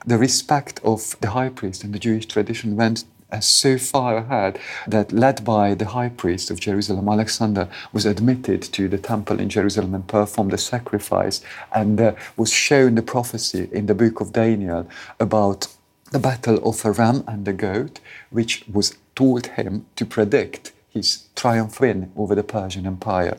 The 0.06 0.18
respect 0.18 0.80
of 0.84 1.16
the 1.22 1.32
high 1.32 1.50
priest 1.50 1.84
and 1.84 1.94
the 1.94 2.00
Jewish 2.00 2.26
tradition 2.26 2.76
went 2.76 3.06
so 3.42 3.78
far 3.78 4.18
ahead 4.18 4.60
that, 4.88 5.12
led 5.12 5.44
by 5.44 5.74
the 5.74 5.86
high 5.86 6.10
priest 6.10 6.52
of 6.52 6.60
Jerusalem, 6.60 7.10
Alexander, 7.10 7.68
was 7.92 8.06
admitted 8.06 8.62
to 8.62 8.88
the 8.88 8.98
temple 8.98 9.40
in 9.40 9.50
Jerusalem 9.50 9.96
and 9.96 10.08
performed 10.08 10.54
a 10.54 10.58
sacrifice, 10.58 11.42
and 11.74 12.00
uh, 12.00 12.16
was 12.38 12.52
shown 12.52 12.96
the 12.96 13.02
prophecy 13.02 13.70
in 13.72 13.86
the 13.86 13.96
book 13.96 14.22
of 14.22 14.34
Daniel 14.34 14.88
about 15.20 15.68
the 16.12 16.20
battle 16.20 16.58
of 16.68 16.86
a 16.86 16.92
ram 16.92 17.24
and 17.28 17.48
a 17.48 17.54
goat, 17.54 18.00
which 18.30 18.64
was 18.72 18.96
told 19.16 19.48
him 19.48 19.86
to 19.96 20.06
predict 20.06 20.72
his 20.90 21.24
triumph 21.36 21.80
win 21.80 22.12
over 22.16 22.36
the 22.36 22.44
Persian 22.44 22.86
Empire. 22.86 23.38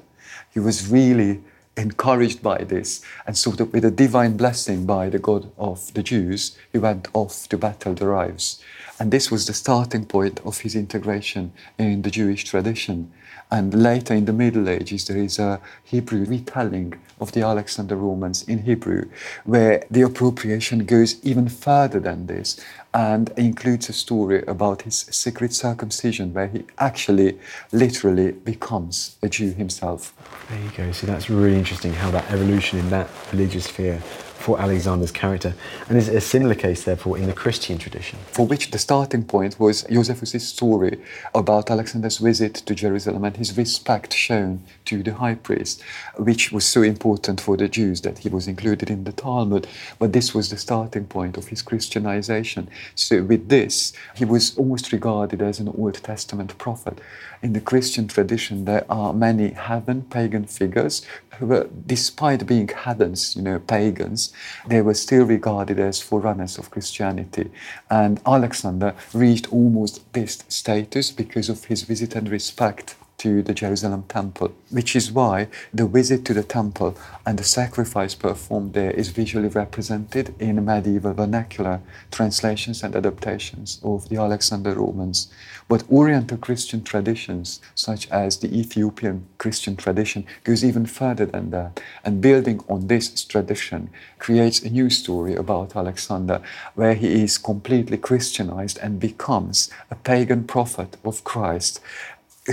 He 0.52 0.58
was 0.58 0.88
really 0.88 1.40
encouraged 1.76 2.42
by 2.42 2.58
this, 2.58 3.02
and 3.26 3.36
sort 3.36 3.60
of 3.60 3.72
with 3.72 3.84
a 3.84 3.90
divine 3.90 4.36
blessing 4.36 4.86
by 4.86 5.08
the 5.08 5.18
God 5.18 5.50
of 5.58 5.92
the 5.94 6.02
Jews, 6.02 6.56
he 6.72 6.78
went 6.78 7.08
off 7.12 7.48
to 7.48 7.58
battle 7.58 7.94
the 7.94 8.06
Rives. 8.06 8.62
And 8.98 9.10
this 9.10 9.30
was 9.30 9.46
the 9.46 9.54
starting 9.54 10.06
point 10.06 10.40
of 10.44 10.60
his 10.60 10.76
integration 10.76 11.52
in 11.78 12.02
the 12.02 12.10
Jewish 12.10 12.44
tradition. 12.44 13.12
And 13.50 13.74
later 13.74 14.14
in 14.14 14.24
the 14.24 14.32
Middle 14.32 14.68
Ages, 14.68 15.06
there 15.06 15.16
is 15.16 15.38
a 15.38 15.60
Hebrew 15.82 16.24
retelling 16.24 16.94
of 17.20 17.32
the 17.32 17.42
Alexander 17.42 17.96
Romance 17.96 18.42
in 18.44 18.62
Hebrew, 18.62 19.08
where 19.44 19.84
the 19.90 20.02
appropriation 20.02 20.84
goes 20.84 21.24
even 21.24 21.48
further 21.48 22.00
than 22.00 22.26
this 22.26 22.60
and 22.92 23.30
includes 23.36 23.88
a 23.88 23.92
story 23.92 24.44
about 24.46 24.82
his 24.82 25.06
secret 25.10 25.52
circumcision, 25.52 26.32
where 26.32 26.48
he 26.48 26.64
actually 26.78 27.38
literally 27.72 28.32
becomes 28.32 29.16
a 29.22 29.28
Jew 29.28 29.52
himself. 29.52 30.14
There 30.48 30.60
you 30.60 30.70
go. 30.76 30.92
See, 30.92 31.06
that's 31.06 31.28
really 31.28 31.58
interesting 31.58 31.92
how 31.92 32.10
that 32.12 32.30
evolution 32.30 32.78
in 32.78 32.90
that 32.90 33.08
religious 33.32 33.64
sphere 33.64 34.00
for 34.44 34.60
Alexander's 34.60 35.10
character. 35.10 35.54
And 35.88 35.96
is 35.96 36.08
a 36.08 36.20
similar 36.20 36.54
case, 36.54 36.84
therefore, 36.84 37.16
in 37.16 37.26
the 37.26 37.32
Christian 37.32 37.78
tradition. 37.78 38.18
For 38.30 38.46
which 38.46 38.70
the 38.70 38.78
starting 38.78 39.24
point 39.24 39.58
was 39.58 39.84
Josephus' 39.90 40.46
story 40.46 41.00
about 41.34 41.70
Alexander's 41.70 42.18
visit 42.18 42.54
to 42.66 42.74
Jerusalem 42.74 43.24
and 43.24 43.38
his 43.38 43.56
respect 43.56 44.12
shown 44.12 44.62
to 44.84 45.02
the 45.02 45.14
high 45.14 45.36
priest, 45.36 45.82
which 46.18 46.52
was 46.52 46.66
so 46.66 46.82
important 46.82 47.40
for 47.40 47.56
the 47.56 47.68
Jews 47.68 48.02
that 48.02 48.18
he 48.18 48.28
was 48.28 48.46
included 48.46 48.90
in 48.90 49.04
the 49.04 49.12
Talmud. 49.12 49.66
But 49.98 50.12
this 50.12 50.34
was 50.34 50.50
the 50.50 50.58
starting 50.58 51.06
point 51.06 51.38
of 51.38 51.48
his 51.48 51.62
Christianization. 51.62 52.68
So, 52.94 53.22
with 53.22 53.48
this, 53.48 53.94
he 54.14 54.26
was 54.26 54.54
almost 54.58 54.92
regarded 54.92 55.40
as 55.40 55.58
an 55.58 55.68
Old 55.68 55.94
Testament 55.94 56.58
prophet. 56.58 57.00
In 57.42 57.54
the 57.54 57.60
Christian 57.60 58.08
tradition, 58.08 58.66
there 58.66 58.84
are 58.90 59.14
many 59.14 59.54
heathen 59.54 60.02
pagan 60.02 60.44
figures 60.44 61.06
who 61.38 61.46
were, 61.46 61.68
despite 61.86 62.46
being 62.46 62.68
heathens, 62.68 63.36
you 63.36 63.42
know, 63.42 63.58
pagans, 63.58 64.32
they 64.66 64.82
were 64.82 64.94
still 64.94 65.24
regarded 65.24 65.78
as 65.78 66.00
forerunners 66.00 66.58
of 66.58 66.70
Christianity. 66.70 67.50
And 67.90 68.20
Alexander 68.26 68.94
reached 69.12 69.52
almost 69.52 70.12
this 70.12 70.44
status 70.48 71.10
because 71.10 71.48
of 71.48 71.64
his 71.64 71.82
visit 71.82 72.14
and 72.14 72.28
respect 72.28 72.96
to 73.24 73.42
the 73.42 73.54
Jerusalem 73.54 74.04
temple, 74.06 74.52
which 74.68 74.94
is 74.94 75.10
why 75.10 75.48
the 75.72 75.86
visit 75.86 76.26
to 76.26 76.34
the 76.34 76.42
temple 76.42 76.94
and 77.24 77.38
the 77.38 77.50
sacrifice 77.58 78.14
performed 78.14 78.74
there 78.74 78.90
is 78.90 79.08
visually 79.08 79.48
represented 79.48 80.34
in 80.38 80.62
medieval 80.62 81.14
vernacular 81.14 81.80
translations 82.10 82.82
and 82.82 82.94
adaptations 82.94 83.80
of 83.82 84.10
the 84.10 84.18
Alexander 84.18 84.74
Romance. 84.74 85.28
But 85.68 85.90
Oriental 85.90 86.36
Christian 86.36 86.84
traditions, 86.84 87.62
such 87.74 88.10
as 88.10 88.36
the 88.36 88.54
Ethiopian 88.54 89.24
Christian 89.38 89.74
tradition, 89.74 90.26
goes 90.44 90.62
even 90.62 90.84
further 90.84 91.24
than 91.24 91.48
that. 91.50 91.80
And 92.04 92.20
building 92.20 92.62
on 92.68 92.88
this 92.88 93.24
tradition 93.24 93.88
creates 94.18 94.60
a 94.60 94.68
new 94.68 94.90
story 94.90 95.34
about 95.34 95.74
Alexander, 95.74 96.42
where 96.74 96.94
he 96.94 97.24
is 97.24 97.38
completely 97.38 97.96
Christianized 97.96 98.78
and 98.82 99.00
becomes 99.00 99.70
a 99.90 99.94
pagan 99.94 100.44
prophet 100.44 100.98
of 101.02 101.24
Christ 101.24 101.80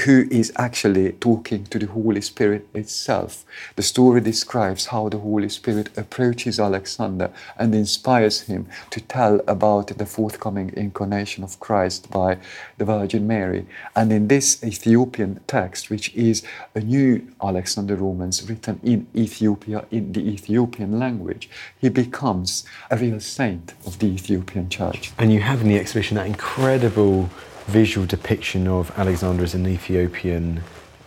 who 0.06 0.26
is 0.32 0.54
actually 0.56 1.12
talking 1.14 1.66
to 1.66 1.78
the 1.78 1.88
Holy 1.88 2.22
Spirit 2.22 2.66
itself. 2.74 3.44
The 3.76 3.84
story 3.84 4.22
describes 4.22 4.86
how 4.88 5.10
the 5.10 5.18
Holy 5.18 5.50
Spirit 5.50 5.90
approaches 5.98 6.60
Alexander 6.60 7.30
and 7.58 7.76
inspires 7.76 8.42
him 8.42 8.68
to 8.92 9.02
tell 9.02 9.42
about 9.48 9.88
the 9.88 10.06
forthcoming 10.06 10.72
incarnation 10.78 11.44
of 11.44 11.60
Christ 11.60 12.10
by 12.10 12.38
the 12.78 12.86
Virgin 12.86 13.28
Mary. 13.28 13.66
And 13.94 14.14
in 14.14 14.30
this 14.30 14.64
Ethiopian 14.64 15.42
text, 15.46 15.90
which 15.90 16.14
is 16.16 16.44
a 16.74 16.80
new 16.80 17.28
Alexander 17.44 17.96
Romance 17.96 18.44
written 18.44 18.80
in 18.84 19.08
Ethiopia 19.14 19.86
in 19.92 20.14
the 20.14 20.22
Ethiopian 20.22 21.00
language, 21.00 21.50
he 21.80 21.90
becomes 21.90 22.64
a 22.90 22.96
real 22.96 23.20
saint 23.20 23.74
of 23.86 24.00
the 24.00 24.08
Ethiopian 24.08 24.70
church. 24.70 25.12
And 25.18 25.34
you 25.34 25.42
have 25.42 25.62
in 25.62 25.68
the 25.68 25.78
exhibition 25.78 26.16
that 26.16 26.28
incredible 26.28 27.30
visual 27.72 28.06
depiction 28.06 28.68
of 28.68 28.92
Alexander 29.00 29.44
as 29.44 29.56
an 29.56 29.66
Ethiopian, 29.66 30.62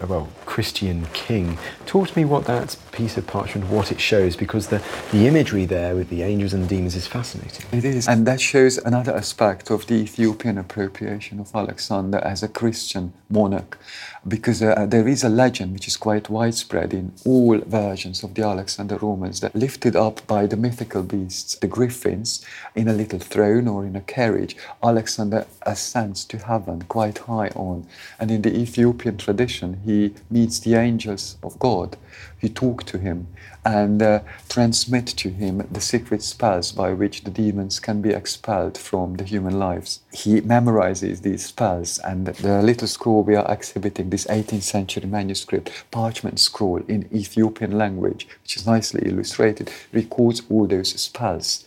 well, 0.09 0.29
Christian 0.45 1.07
king. 1.13 1.59
Talk 1.87 2.09
to 2.09 2.19
me 2.19 2.25
what 2.25 2.45
that 2.47 2.77
piece 2.93 3.17
of 3.17 3.27
parchment, 3.27 3.69
what 3.69 3.91
it 3.91 4.01
shows, 4.01 4.37
because 4.37 4.69
the, 4.69 4.83
the 5.13 5.27
imagery 5.27 5.65
there 5.65 5.95
with 5.95 6.11
the 6.11 6.23
angels 6.23 6.53
and 6.53 6.69
demons 6.69 6.95
is 6.95 7.07
fascinating. 7.07 7.67
It 7.73 7.85
is, 7.85 8.09
and 8.09 8.27
that 8.27 8.41
shows 8.41 8.79
another 8.79 9.15
aspect 9.15 9.71
of 9.71 9.87
the 9.87 9.95
Ethiopian 9.95 10.59
appropriation 10.59 11.41
of 11.41 11.55
Alexander 11.55 12.19
as 12.19 12.43
a 12.43 12.49
Christian 12.49 13.13
monarch, 13.29 13.79
because 14.27 14.63
uh, 14.63 14.87
there 14.87 15.09
is 15.09 15.25
a 15.25 15.29
legend 15.29 15.73
which 15.73 15.89
is 15.89 15.97
quite 15.97 16.31
widespread 16.31 16.95
in 16.95 17.13
all 17.25 17.59
versions 17.59 18.23
of 18.23 18.35
the 18.35 18.43
Alexander 18.43 18.97
Romance 18.97 19.41
that 19.41 19.55
lifted 19.55 19.97
up 19.97 20.27
by 20.27 20.47
the 20.47 20.57
mythical 20.57 21.03
beasts, 21.03 21.57
the 21.57 21.67
griffins, 21.67 22.45
in 22.75 22.89
a 22.89 22.93
little 22.93 23.19
throne 23.19 23.69
or 23.69 23.85
in 23.85 23.97
a 23.97 24.01
carriage, 24.01 24.57
Alexander 24.83 25.47
ascends 25.63 26.25
to 26.25 26.39
heaven 26.39 26.83
quite 26.83 27.19
high 27.19 27.49
on. 27.49 27.87
And 28.19 28.31
in 28.31 28.43
the 28.43 28.57
Ethiopian 28.57 29.17
tradition, 29.17 29.81
he 29.85 30.15
meets 30.31 30.59
the 30.59 30.75
angels 30.75 31.37
of 31.43 31.59
God 31.59 31.97
who 32.41 32.49
talk 32.49 32.85
to 32.85 32.99
him 32.99 33.27
and 33.65 34.03
uh, 34.03 34.21
transmit 34.49 35.07
to 35.07 35.31
him 35.31 35.67
the 35.71 35.81
secret 35.81 36.23
spells 36.23 36.73
by 36.73 36.93
which 36.93 37.25
the 37.25 37.31
demons 37.31 37.81
can 37.81 38.03
be 38.03 38.11
expelled 38.11 38.77
from 38.77 39.15
the 39.15 39.25
human 39.25 39.59
lives. 39.59 40.01
He 40.13 40.41
memorizes 40.43 41.23
these 41.23 41.47
spells, 41.47 41.99
and 41.99 42.27
the 42.27 42.63
little 42.63 42.89
scroll 42.89 43.23
we 43.23 43.37
are 43.37 43.51
exhibiting, 43.51 44.11
this 44.11 44.27
18th 44.27 44.63
century 44.63 45.07
manuscript, 45.07 45.71
parchment 45.91 46.39
scroll 46.39 46.83
in 46.89 47.09
Ethiopian 47.15 47.79
language, 47.79 48.29
which 48.43 48.57
is 48.57 48.67
nicely 48.67 49.03
illustrated, 49.07 49.73
records 49.93 50.43
all 50.51 50.67
those 50.67 51.01
spells. 51.01 51.65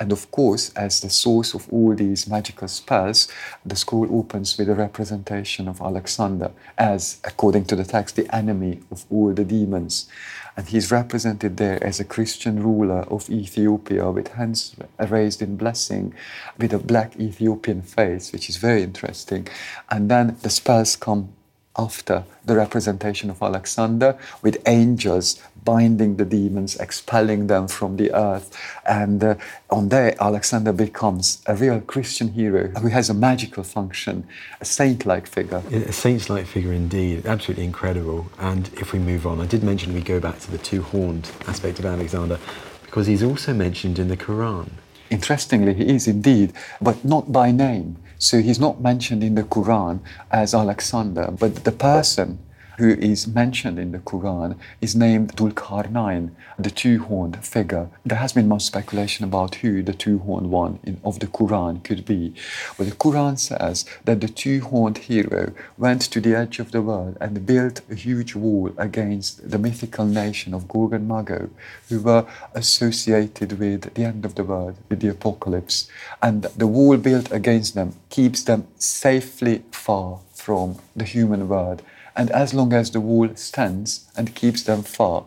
And 0.00 0.12
of 0.12 0.30
course, 0.30 0.70
as 0.70 1.00
the 1.00 1.10
source 1.10 1.52
of 1.52 1.68
all 1.70 1.94
these 1.94 2.26
magical 2.26 2.68
spells, 2.68 3.28
the 3.66 3.76
scroll 3.76 4.08
opens 4.18 4.56
with 4.56 4.70
a 4.70 4.74
representation 4.74 5.68
of 5.68 5.82
Alexander 5.82 6.52
as, 6.78 7.20
according 7.22 7.66
to 7.66 7.76
the 7.76 7.84
text, 7.84 8.16
the 8.16 8.34
enemy 8.34 8.80
of 8.90 9.04
all 9.10 9.34
the 9.34 9.44
demons. 9.44 10.08
And 10.56 10.66
he's 10.66 10.90
represented 10.90 11.58
there 11.58 11.82
as 11.84 12.00
a 12.00 12.04
Christian 12.04 12.62
ruler 12.62 13.02
of 13.10 13.28
Ethiopia 13.28 14.10
with 14.10 14.28
hands 14.28 14.74
raised 14.98 15.42
in 15.42 15.56
blessing, 15.56 16.14
with 16.56 16.72
a 16.72 16.78
black 16.78 17.20
Ethiopian 17.20 17.82
face, 17.82 18.32
which 18.32 18.48
is 18.48 18.56
very 18.56 18.82
interesting. 18.82 19.48
And 19.90 20.10
then 20.10 20.38
the 20.40 20.50
spells 20.50 20.96
come 20.96 21.34
after 21.76 22.24
the 22.44 22.56
representation 22.56 23.30
of 23.30 23.42
Alexander 23.42 24.18
with 24.42 24.58
angels 24.66 25.40
binding 25.64 26.16
the 26.16 26.24
demons, 26.24 26.76
expelling 26.76 27.46
them 27.46 27.68
from 27.68 27.96
the 27.96 28.12
earth. 28.12 28.56
And 28.86 29.22
uh, 29.22 29.34
on 29.70 29.88
there, 29.88 30.14
Alexander 30.20 30.72
becomes 30.72 31.42
a 31.46 31.54
real 31.54 31.80
Christian 31.80 32.32
hero 32.32 32.68
who 32.80 32.88
has 32.88 33.10
a 33.10 33.14
magical 33.14 33.62
function, 33.62 34.26
a 34.60 34.64
saint 34.64 35.06
like 35.06 35.26
figure. 35.26 35.62
A 35.70 35.92
saint 35.92 36.28
like 36.30 36.46
figure 36.46 36.72
indeed, 36.72 37.26
absolutely 37.26 37.64
incredible. 37.64 38.30
And 38.38 38.68
if 38.74 38.92
we 38.92 38.98
move 38.98 39.26
on, 39.26 39.40
I 39.40 39.46
did 39.46 39.62
mention 39.62 39.92
we 39.92 40.00
go 40.00 40.20
back 40.20 40.38
to 40.40 40.50
the 40.50 40.58
two 40.58 40.82
horned 40.82 41.30
aspect 41.46 41.78
of 41.78 41.86
Alexander 41.86 42.38
because 42.82 43.06
he's 43.06 43.22
also 43.22 43.54
mentioned 43.54 43.98
in 43.98 44.08
the 44.08 44.16
Quran. 44.16 44.70
Interestingly, 45.10 45.74
he 45.74 45.94
is 45.94 46.06
indeed, 46.06 46.52
but 46.80 47.04
not 47.04 47.32
by 47.32 47.50
name. 47.50 47.96
So 48.18 48.40
he's 48.40 48.60
not 48.60 48.80
mentioned 48.80 49.24
in 49.24 49.34
the 49.34 49.42
Quran 49.44 50.00
as 50.30 50.54
Alexander, 50.54 51.30
but 51.30 51.64
the 51.64 51.72
person 51.72 52.38
who 52.80 52.94
is 52.94 53.28
mentioned 53.28 53.78
in 53.78 53.92
the 53.92 53.98
Quran 53.98 54.56
is 54.80 54.96
named 54.96 55.36
Dulkarnain, 55.36 56.30
the 56.58 56.70
two-horned 56.70 57.44
figure. 57.44 57.90
There 58.06 58.16
has 58.16 58.32
been 58.32 58.48
much 58.48 58.62
speculation 58.62 59.26
about 59.26 59.56
who 59.56 59.82
the 59.82 59.92
two-horned 59.92 60.50
one 60.50 60.78
in, 60.82 60.98
of 61.04 61.20
the 61.20 61.26
Quran 61.26 61.84
could 61.84 62.06
be. 62.06 62.34
But 62.78 62.86
the 62.88 62.96
Quran 62.96 63.38
says 63.38 63.84
that 64.06 64.22
the 64.22 64.28
two-horned 64.28 64.96
hero 64.96 65.52
went 65.76 66.00
to 66.10 66.22
the 66.22 66.34
edge 66.34 66.58
of 66.58 66.72
the 66.72 66.80
world 66.80 67.18
and 67.20 67.44
built 67.44 67.82
a 67.90 67.94
huge 67.94 68.34
wall 68.34 68.72
against 68.78 69.50
the 69.50 69.58
mythical 69.58 70.06
nation 70.06 70.54
of 70.54 70.66
Gog 70.66 70.94
and 70.94 71.06
Magog, 71.06 71.50
who 71.90 72.00
were 72.00 72.26
associated 72.54 73.58
with 73.58 73.92
the 73.92 74.04
end 74.04 74.24
of 74.24 74.36
the 74.36 74.44
world, 74.44 74.76
with 74.88 75.00
the 75.00 75.08
apocalypse. 75.08 75.86
And 76.22 76.44
the 76.44 76.66
wall 76.66 76.96
built 76.96 77.30
against 77.30 77.74
them 77.74 77.92
keeps 78.08 78.42
them 78.42 78.68
safely 78.78 79.64
far 79.70 80.20
from 80.32 80.76
the 80.96 81.04
human 81.04 81.46
world 81.46 81.82
and 82.16 82.30
as 82.30 82.54
long 82.54 82.72
as 82.72 82.90
the 82.90 83.00
wall 83.00 83.30
stands 83.34 84.10
and 84.16 84.34
keeps 84.34 84.62
them 84.62 84.82
far, 84.82 85.24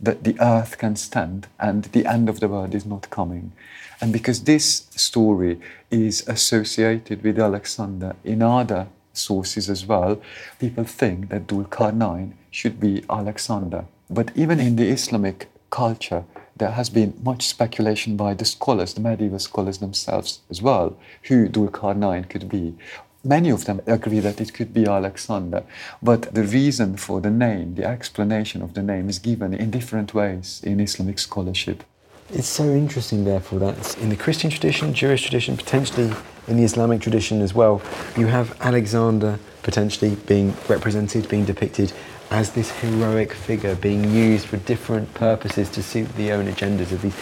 that 0.00 0.24
the 0.24 0.36
earth 0.40 0.78
can 0.78 0.96
stand 0.96 1.46
and 1.58 1.84
the 1.84 2.06
end 2.06 2.28
of 2.28 2.40
the 2.40 2.48
world 2.48 2.74
is 2.74 2.84
not 2.84 3.10
coming. 3.10 3.52
And 4.00 4.12
because 4.12 4.44
this 4.44 4.86
story 4.90 5.60
is 5.90 6.26
associated 6.28 7.22
with 7.22 7.38
Alexander 7.38 8.16
in 8.24 8.42
other 8.42 8.88
sources 9.12 9.70
as 9.70 9.86
well, 9.86 10.20
people 10.58 10.84
think 10.84 11.28
that 11.30 11.46
Dulkarnain 11.46 12.32
should 12.50 12.80
be 12.80 13.04
Alexander. 13.08 13.84
But 14.10 14.32
even 14.34 14.60
in 14.60 14.76
the 14.76 14.88
Islamic 14.88 15.48
culture, 15.70 16.24
there 16.56 16.72
has 16.72 16.88
been 16.90 17.14
much 17.22 17.46
speculation 17.46 18.16
by 18.16 18.34
the 18.34 18.44
scholars, 18.44 18.94
the 18.94 19.00
medieval 19.00 19.38
scholars 19.38 19.78
themselves 19.78 20.40
as 20.50 20.62
well, 20.62 20.96
who 21.24 21.48
Dulkarnain 21.48 22.28
could 22.28 22.48
be 22.48 22.74
many 23.24 23.50
of 23.50 23.64
them 23.64 23.80
agree 23.86 24.20
that 24.20 24.40
it 24.40 24.52
could 24.52 24.72
be 24.74 24.86
Alexander. 24.86 25.64
But 26.02 26.34
the 26.34 26.44
reason 26.44 26.96
for 26.96 27.20
the 27.20 27.30
name, 27.30 27.74
the 27.74 27.84
explanation 27.84 28.62
of 28.62 28.74
the 28.74 28.82
name, 28.82 29.08
is 29.08 29.18
given 29.18 29.54
in 29.54 29.70
different 29.70 30.14
ways 30.14 30.60
in 30.62 30.80
Islamic 30.80 31.18
scholarship. 31.18 31.84
It's 32.30 32.48
so 32.48 32.64
interesting, 32.64 33.24
therefore, 33.24 33.58
that 33.60 33.98
in 33.98 34.08
the 34.08 34.16
Christian 34.16 34.50
tradition, 34.50 34.94
Jewish 34.94 35.22
tradition, 35.22 35.56
potentially 35.56 36.12
in 36.48 36.56
the 36.56 36.64
Islamic 36.64 37.00
tradition 37.00 37.40
as 37.42 37.54
well, 37.54 37.82
you 38.16 38.26
have 38.26 38.56
Alexander 38.60 39.38
potentially 39.62 40.16
being 40.26 40.54
represented, 40.68 41.28
being 41.28 41.44
depicted 41.44 41.92
as 42.30 42.52
this 42.52 42.70
heroic 42.80 43.32
figure 43.32 43.74
being 43.76 44.10
used 44.10 44.46
for 44.46 44.56
different 44.58 45.12
purposes 45.14 45.68
to 45.70 45.82
suit 45.82 46.08
the 46.16 46.32
own 46.32 46.46
agendas 46.46 46.90
of 46.92 47.02
these 47.02 47.14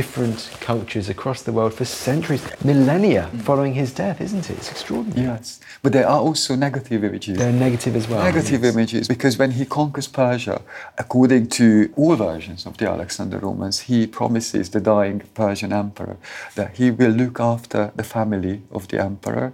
different 0.00 0.40
cultures 0.60 1.08
across 1.08 1.42
the 1.42 1.54
world 1.58 1.72
for 1.78 1.84
centuries, 1.84 2.42
millennia 2.72 3.24
mm. 3.24 3.40
following 3.48 3.74
his 3.82 3.90
death, 3.92 4.18
isn't 4.26 4.44
it? 4.50 4.56
It's 4.58 4.70
extraordinary. 4.70 5.22
Yes, 5.22 5.58
but 5.82 5.90
there 5.92 6.08
are 6.12 6.20
also 6.28 6.54
negative 6.54 7.02
images. 7.02 7.36
They're 7.36 7.60
negative 7.68 7.96
as 8.00 8.06
well. 8.10 8.22
Negative 8.32 8.62
yes. 8.62 8.74
images, 8.74 9.08
because 9.08 9.34
when 9.42 9.52
he 9.58 9.64
conquers 9.78 10.06
Persia, 10.06 10.62
according 11.04 11.48
to 11.58 11.66
all 11.96 12.14
versions 12.14 12.60
of 12.64 12.76
the 12.76 12.86
Alexander 12.88 13.38
Romance, 13.38 13.76
he 13.90 14.06
promises 14.06 14.70
the 14.70 14.80
dying 14.80 15.18
Persian 15.34 15.72
emperor 15.72 16.16
that 16.54 16.76
he 16.76 16.92
will 16.92 17.14
look 17.22 17.40
after 17.40 17.80
the 17.96 18.04
family 18.04 18.62
of 18.70 18.86
the 18.90 18.98
emperor, 19.10 19.52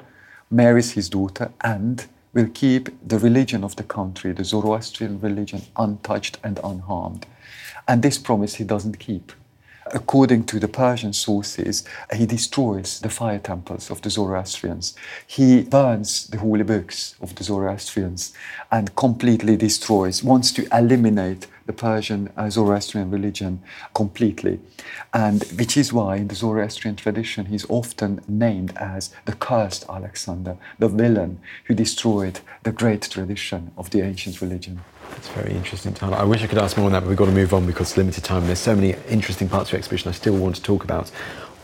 marries 0.50 0.90
his 0.98 1.08
daughter, 1.08 1.46
and 1.62 2.04
will 2.34 2.50
keep 2.52 2.82
the 3.12 3.18
religion 3.18 3.64
of 3.64 3.76
the 3.76 3.86
country, 3.98 4.32
the 4.32 4.44
Zoroastrian 4.44 5.14
religion, 5.20 5.62
untouched 5.84 6.36
and 6.44 6.60
unharmed. 6.62 7.24
And 7.88 8.02
this 8.02 8.18
promise 8.18 8.56
he 8.56 8.64
doesn't 8.64 8.98
keep. 8.98 9.32
According 9.92 10.44
to 10.46 10.58
the 10.58 10.68
Persian 10.68 11.12
sources, 11.12 11.84
he 12.12 12.24
destroys 12.24 13.00
the 13.00 13.10
fire 13.10 13.38
temples 13.38 13.90
of 13.90 14.00
the 14.00 14.08
Zoroastrians. 14.08 14.94
He 15.26 15.62
burns 15.62 16.26
the 16.28 16.38
holy 16.38 16.64
books 16.64 17.16
of 17.20 17.34
the 17.34 17.44
Zoroastrians 17.44 18.32
and 18.72 18.96
completely 18.96 19.56
destroys, 19.56 20.24
wants 20.24 20.52
to 20.52 20.66
eliminate 20.76 21.46
the 21.66 21.72
Persian 21.72 22.30
uh, 22.36 22.48
Zoroastrian 22.50 23.10
religion 23.10 23.62
completely. 23.94 24.60
And 25.12 25.42
which 25.58 25.76
is 25.76 25.92
why 25.92 26.16
in 26.16 26.28
the 26.28 26.34
Zoroastrian 26.34 26.96
tradition 26.96 27.46
he's 27.46 27.68
often 27.68 28.20
named 28.26 28.72
as 28.76 29.10
the 29.26 29.32
cursed 29.32 29.84
Alexander, 29.88 30.56
the 30.78 30.88
villain 30.88 31.40
who 31.64 31.74
destroyed 31.74 32.40
the 32.62 32.72
great 32.72 33.02
tradition 33.02 33.70
of 33.76 33.90
the 33.90 34.00
ancient 34.02 34.40
religion. 34.40 34.80
That's 35.10 35.28
very 35.28 35.52
interesting, 35.52 35.94
Tyler. 35.94 36.16
I 36.16 36.24
wish 36.24 36.42
I 36.42 36.46
could 36.46 36.58
ask 36.58 36.76
more 36.76 36.86
on 36.86 36.92
that, 36.92 37.00
but 37.00 37.08
we've 37.08 37.16
got 37.16 37.26
to 37.26 37.32
move 37.32 37.54
on 37.54 37.66
because 37.66 37.90
it's 37.90 37.96
limited 37.96 38.24
time. 38.24 38.46
There's 38.46 38.58
so 38.58 38.74
many 38.74 38.94
interesting 39.08 39.48
parts 39.48 39.68
of 39.68 39.72
your 39.72 39.78
exhibition 39.78 40.08
I 40.08 40.12
still 40.12 40.36
want 40.36 40.56
to 40.56 40.62
talk 40.62 40.84
about. 40.84 41.08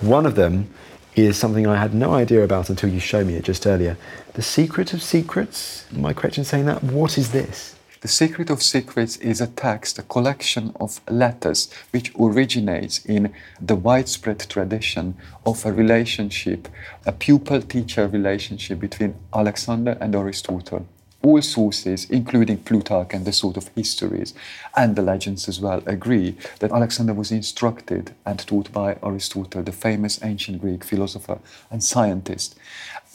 One 0.00 0.26
of 0.26 0.34
them 0.34 0.72
is 1.14 1.36
something 1.36 1.66
I 1.66 1.76
had 1.76 1.92
no 1.92 2.14
idea 2.14 2.44
about 2.44 2.70
until 2.70 2.88
you 2.88 3.00
showed 3.00 3.26
me 3.26 3.34
it 3.34 3.44
just 3.44 3.66
earlier. 3.66 3.96
The 4.34 4.42
Secret 4.42 4.92
of 4.92 5.02
Secrets. 5.02 5.86
Am 5.94 6.06
I 6.06 6.12
correct 6.12 6.38
in 6.38 6.44
saying 6.44 6.66
that? 6.66 6.82
What 6.82 7.18
is 7.18 7.32
this? 7.32 7.76
The 8.00 8.08
Secret 8.08 8.48
of 8.48 8.62
Secrets 8.62 9.18
is 9.18 9.42
a 9.42 9.46
text, 9.46 9.98
a 9.98 10.02
collection 10.02 10.72
of 10.80 11.02
letters 11.10 11.70
which 11.90 12.14
originates 12.18 13.04
in 13.04 13.34
the 13.60 13.76
widespread 13.76 14.38
tradition 14.48 15.16
of 15.44 15.66
a 15.66 15.72
relationship, 15.72 16.68
a 17.04 17.12
pupil 17.12 17.60
teacher 17.60 18.08
relationship 18.08 18.78
between 18.78 19.16
Alexander 19.34 19.98
and 20.00 20.14
Aristotle 20.14 20.86
all 21.22 21.42
sources, 21.42 22.08
including 22.10 22.58
Plutarch 22.58 23.12
and 23.12 23.24
the 23.24 23.32
sort 23.32 23.56
of 23.56 23.68
histories 23.74 24.32
and 24.76 24.96
the 24.96 25.02
legends 25.02 25.48
as 25.48 25.60
well, 25.60 25.82
agree 25.86 26.36
that 26.60 26.72
Alexander 26.72 27.12
was 27.12 27.30
instructed 27.30 28.14
and 28.24 28.38
taught 28.46 28.72
by 28.72 28.96
Aristotle, 29.02 29.62
the 29.62 29.72
famous 29.72 30.18
ancient 30.22 30.60
Greek 30.60 30.84
philosopher 30.84 31.38
and 31.70 31.84
scientist. 31.84 32.58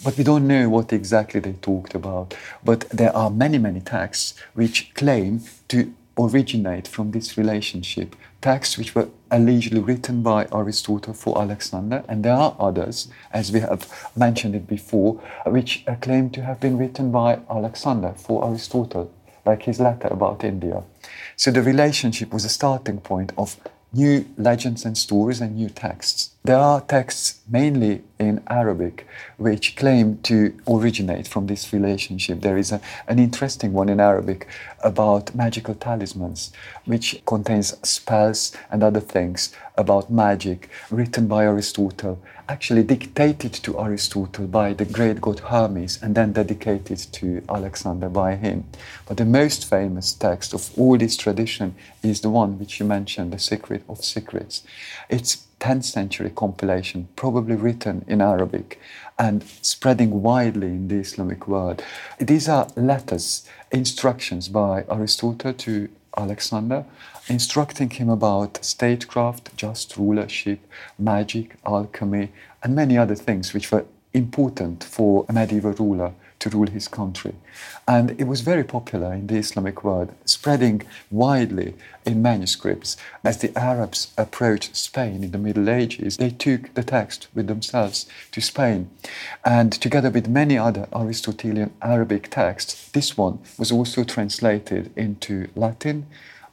But 0.04 0.18
we 0.18 0.24
don't 0.24 0.48
know 0.48 0.70
what 0.70 0.94
exactly 0.94 1.40
they 1.40 1.54
talked 1.54 1.96
about. 1.96 2.36
But 2.64 2.90
there 2.90 3.16
are 3.16 3.30
many, 3.30 3.58
many 3.58 3.80
texts 3.80 4.36
which 4.54 4.94
claim 4.94 5.42
to 5.70 5.94
originate 6.18 6.88
from 6.88 7.12
this 7.12 7.38
relationship 7.38 8.16
texts 8.46 8.78
which 8.78 8.94
were 8.94 9.10
allegedly 9.32 9.80
written 9.80 10.22
by 10.22 10.48
Aristotle 10.54 11.16
for 11.16 11.42
Alexander, 11.42 12.04
and 12.08 12.24
there 12.24 12.36
are 12.36 12.56
others, 12.60 13.08
as 13.34 13.52
we 13.52 13.60
have 13.60 14.12
mentioned 14.16 14.54
it 14.54 14.68
before, 14.68 15.20
which 15.48 15.84
claim 16.00 16.30
to 16.30 16.44
have 16.44 16.60
been 16.60 16.78
written 16.78 17.12
by 17.12 17.40
Alexander 17.50 18.14
for 18.16 18.46
Aristotle, 18.46 19.12
like 19.48 19.64
his 19.64 19.80
letter 19.80 20.10
about 20.12 20.44
India. 20.44 20.84
So 21.36 21.50
the 21.50 21.64
relationship 21.64 22.32
was 22.32 22.46
a 22.46 22.50
starting 22.50 23.02
point 23.02 23.34
of 23.36 23.58
new 23.92 24.26
legends 24.38 24.86
and 24.86 24.96
stories 24.96 25.42
and 25.42 25.56
new 25.56 25.70
texts. 25.70 26.35
There 26.46 26.60
are 26.60 26.82
texts 26.82 27.42
mainly 27.50 28.04
in 28.20 28.44
Arabic 28.46 29.08
which 29.38 29.76
claim 29.76 30.20
to 30.20 30.56
originate 30.68 31.28
from 31.28 31.48
this 31.48 31.74
relationship. 31.74 32.42
There 32.42 32.56
is 32.56 32.72
a, 32.72 32.82
an 33.08 33.18
interesting 33.18 33.74
one 33.74 33.90
in 33.90 34.00
Arabic 34.00 34.48
about 34.84 35.34
magical 35.34 35.74
talismans, 35.74 36.54
which 36.86 37.20
contains 37.26 37.76
spells 37.82 38.56
and 38.70 38.84
other 38.84 39.00
things 39.00 39.56
about 39.76 40.12
magic 40.12 40.70
written 40.92 41.28
by 41.28 41.46
Aristotle, 41.46 42.22
actually 42.48 42.84
dictated 42.84 43.52
to 43.54 43.80
Aristotle 43.80 44.46
by 44.46 44.74
the 44.74 44.86
great 44.86 45.22
god 45.22 45.40
Hermes 45.40 45.98
and 46.00 46.14
then 46.14 46.32
dedicated 46.32 47.00
to 47.14 47.42
Alexander 47.50 48.08
by 48.08 48.36
him. 48.36 48.66
But 49.08 49.18
the 49.18 49.26
most 49.26 49.68
famous 49.68 50.14
text 50.14 50.54
of 50.54 50.70
all 50.78 50.96
this 50.96 51.18
tradition 51.18 51.74
is 52.04 52.22
the 52.22 52.30
one 52.30 52.60
which 52.60 52.80
you 52.80 52.86
mentioned, 52.86 53.34
The 53.34 53.40
Secret 53.40 53.84
of 53.90 54.06
Secrets. 54.06 54.64
It's 55.10 55.45
10th 55.60 55.86
century 55.86 56.30
compilation, 56.30 57.08
probably 57.16 57.56
written 57.56 58.06
in 58.08 58.22
Arabic 58.22 58.80
and 59.18 59.44
spreading 59.62 60.22
widely 60.22 60.68
in 60.68 60.88
the 60.88 60.96
Islamic 60.96 61.48
world. 61.48 61.84
These 62.20 62.50
are 62.50 62.68
letters, 62.76 63.48
instructions 63.72 64.48
by 64.50 64.84
Aristotle 64.90 65.54
to 65.54 65.90
Alexander, 66.18 66.86
instructing 67.28 67.90
him 67.90 68.10
about 68.10 68.64
statecraft, 68.64 69.56
just 69.58 69.98
rulership, 69.98 70.60
magic, 71.00 71.56
alchemy, 71.66 72.32
and 72.64 72.76
many 72.76 72.98
other 72.98 73.16
things 73.16 73.54
which 73.54 73.72
were 73.72 73.86
important 74.14 74.84
for 74.84 75.26
a 75.28 75.34
medieval 75.34 75.74
ruler 75.74 76.14
to 76.46 76.56
rule 76.56 76.68
his 76.68 76.88
country. 76.88 77.34
And 77.88 78.12
it 78.22 78.26
was 78.26 78.42
very 78.42 78.64
popular 78.64 79.14
in 79.14 79.26
the 79.26 79.38
Islamic 79.38 79.84
world, 79.84 80.14
spreading 80.26 80.84
widely 81.10 81.74
in 82.06 82.22
manuscripts. 82.22 82.98
As 83.24 83.40
the 83.40 83.58
Arabs 83.58 84.14
approached 84.16 84.76
Spain 84.76 85.24
in 85.24 85.32
the 85.32 85.40
Middle 85.40 85.70
Ages, 85.70 86.18
they 86.18 86.30
took 86.30 86.72
the 86.76 86.84
text 86.84 87.28
with 87.34 87.48
themselves 87.48 88.06
to 88.32 88.42
Spain. 88.42 88.92
And 89.44 89.72
together 89.72 90.12
with 90.12 90.28
many 90.28 90.56
other 90.56 90.88
Aristotelian 90.94 91.74
Arabic 91.82 92.30
texts, 92.30 92.90
this 92.92 93.18
one 93.18 93.40
was 93.58 93.72
also 93.72 94.04
translated 94.04 94.92
into 94.96 95.48
Latin 95.56 96.06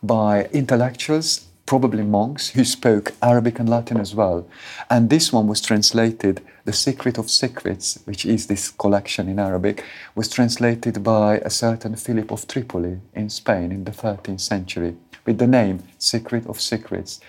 by 0.02 0.46
intellectuals 0.52 1.48
probably 1.72 2.02
monks 2.02 2.50
who 2.50 2.64
spoke 2.66 3.14
Arabic 3.22 3.58
and 3.58 3.66
Latin 3.66 3.96
as 3.98 4.14
well. 4.14 4.46
And 4.90 5.08
this 5.08 5.32
one 5.32 5.46
was 5.46 5.62
translated, 5.62 6.42
The 6.66 6.72
Secret 6.74 7.16
of 7.16 7.30
Secrets, 7.30 7.98
which 8.04 8.26
is 8.26 8.46
this 8.46 8.68
collection 8.68 9.26
in 9.26 9.38
Arabic, 9.38 9.82
was 10.14 10.28
translated 10.28 11.02
by 11.02 11.38
a 11.38 11.48
certain 11.48 11.96
Philip 11.96 12.30
of 12.30 12.46
Tripoli 12.46 13.00
in 13.14 13.30
Spain 13.30 13.72
in 13.72 13.84
the 13.84 13.90
13th 13.90 14.42
century 14.42 14.96
with 15.24 15.38
the 15.38 15.46
name 15.46 15.82
Secret 15.96 16.44
of 16.46 16.60
Secrets, 16.60 17.20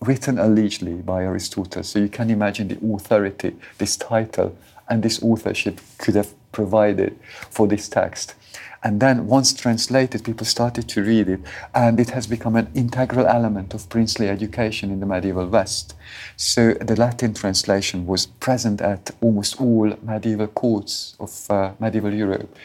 written 0.00 0.38
allegedly 0.38 0.94
by 0.94 1.24
Aristotle. 1.24 1.82
So 1.82 1.98
you 1.98 2.08
can 2.08 2.30
imagine 2.30 2.68
the 2.68 2.94
authority, 2.94 3.54
this 3.76 3.98
title, 3.98 4.56
and 4.88 5.02
this 5.02 5.22
authorship 5.22 5.78
could 5.98 6.14
have 6.14 6.32
provided 6.52 7.18
for 7.50 7.68
this 7.68 7.86
text. 7.86 8.34
And 8.82 8.98
then, 8.98 9.26
once 9.26 9.52
translated, 9.52 10.24
people 10.24 10.46
started 10.46 10.88
to 10.88 11.02
read 11.02 11.28
it, 11.28 11.40
and 11.74 12.00
it 12.00 12.10
has 12.10 12.26
become 12.26 12.56
an 12.56 12.70
integral 12.74 13.26
element 13.26 13.74
of 13.74 13.88
princely 13.90 14.28
education 14.28 14.90
in 14.90 15.00
the 15.00 15.06
medieval 15.06 15.46
West. 15.46 15.94
So, 16.36 16.72
the 16.74 16.96
Latin 16.96 17.34
translation 17.34 18.06
was 18.06 18.24
present 18.26 18.80
at 18.80 19.10
almost 19.20 19.60
all 19.60 19.92
medieval 20.02 20.46
courts 20.46 21.14
of 21.20 21.50
uh, 21.50 21.72
medieval 21.78 22.14
Europe. 22.14 22.56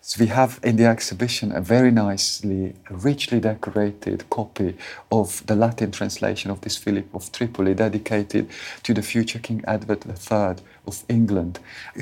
So 0.00 0.20
we 0.20 0.28
have 0.28 0.60
in 0.62 0.76
the 0.76 0.86
exhibition 0.86 1.52
a 1.52 1.60
very 1.60 1.90
nicely, 1.90 2.74
richly 2.88 3.40
decorated 3.40 4.30
copy 4.30 4.74
of 5.10 5.44
the 5.46 5.54
Latin 5.54 5.90
translation 5.90 6.50
of 6.50 6.62
this 6.62 6.78
Philip 6.78 7.14
of 7.14 7.30
Tripoli, 7.30 7.74
dedicated 7.74 8.48
to 8.84 8.94
the 8.94 9.02
future 9.02 9.38
King 9.38 9.62
Edward 9.66 10.06
III 10.06 10.64
of 10.88 11.04
England, 11.08 11.60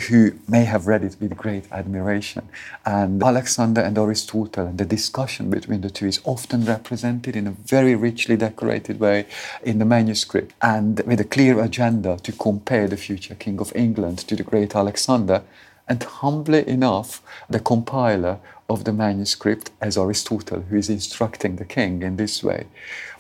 who 0.09 0.32
may 0.49 0.64
have 0.64 0.87
read 0.87 1.05
it 1.05 1.16
with 1.20 1.37
great 1.37 1.64
admiration. 1.70 2.49
And 2.87 3.22
Alexander 3.22 3.82
and 3.82 3.99
Aristotle, 3.99 4.66
and 4.66 4.78
the 4.78 4.84
discussion 4.84 5.51
between 5.51 5.82
the 5.82 5.91
two 5.91 6.07
is 6.07 6.20
often 6.24 6.64
represented 6.64 7.37
in 7.37 7.47
a 7.47 7.51
very 7.51 7.95
richly 7.95 8.37
decorated 8.37 9.01
way 9.01 9.26
in 9.62 9.78
the 9.78 9.84
manuscript, 9.84 10.55
and 10.62 11.01
with 11.01 11.20
a 11.20 11.24
clear 11.24 11.61
agenda 11.61 12.16
to 12.22 12.32
compare 12.32 12.89
the 12.89 12.97
future 12.97 13.34
King 13.34 13.61
of 13.61 13.74
England 13.74 14.18
to 14.28 14.37
the 14.37 14.43
great 14.43 14.74
Alexander 14.74 15.43
and 15.89 16.03
humbly 16.03 16.66
enough, 16.68 17.22
the 17.49 17.61
compiler 17.61 18.39
of 18.68 18.84
the 18.84 18.93
manuscript 18.93 19.70
as 19.80 19.97
Aristotle, 19.97 20.62
who 20.62 20.76
is 20.76 20.91
instructing 20.91 21.57
the 21.57 21.64
king 21.64 22.03
in 22.03 22.16
this 22.16 22.43
way. 22.43 22.66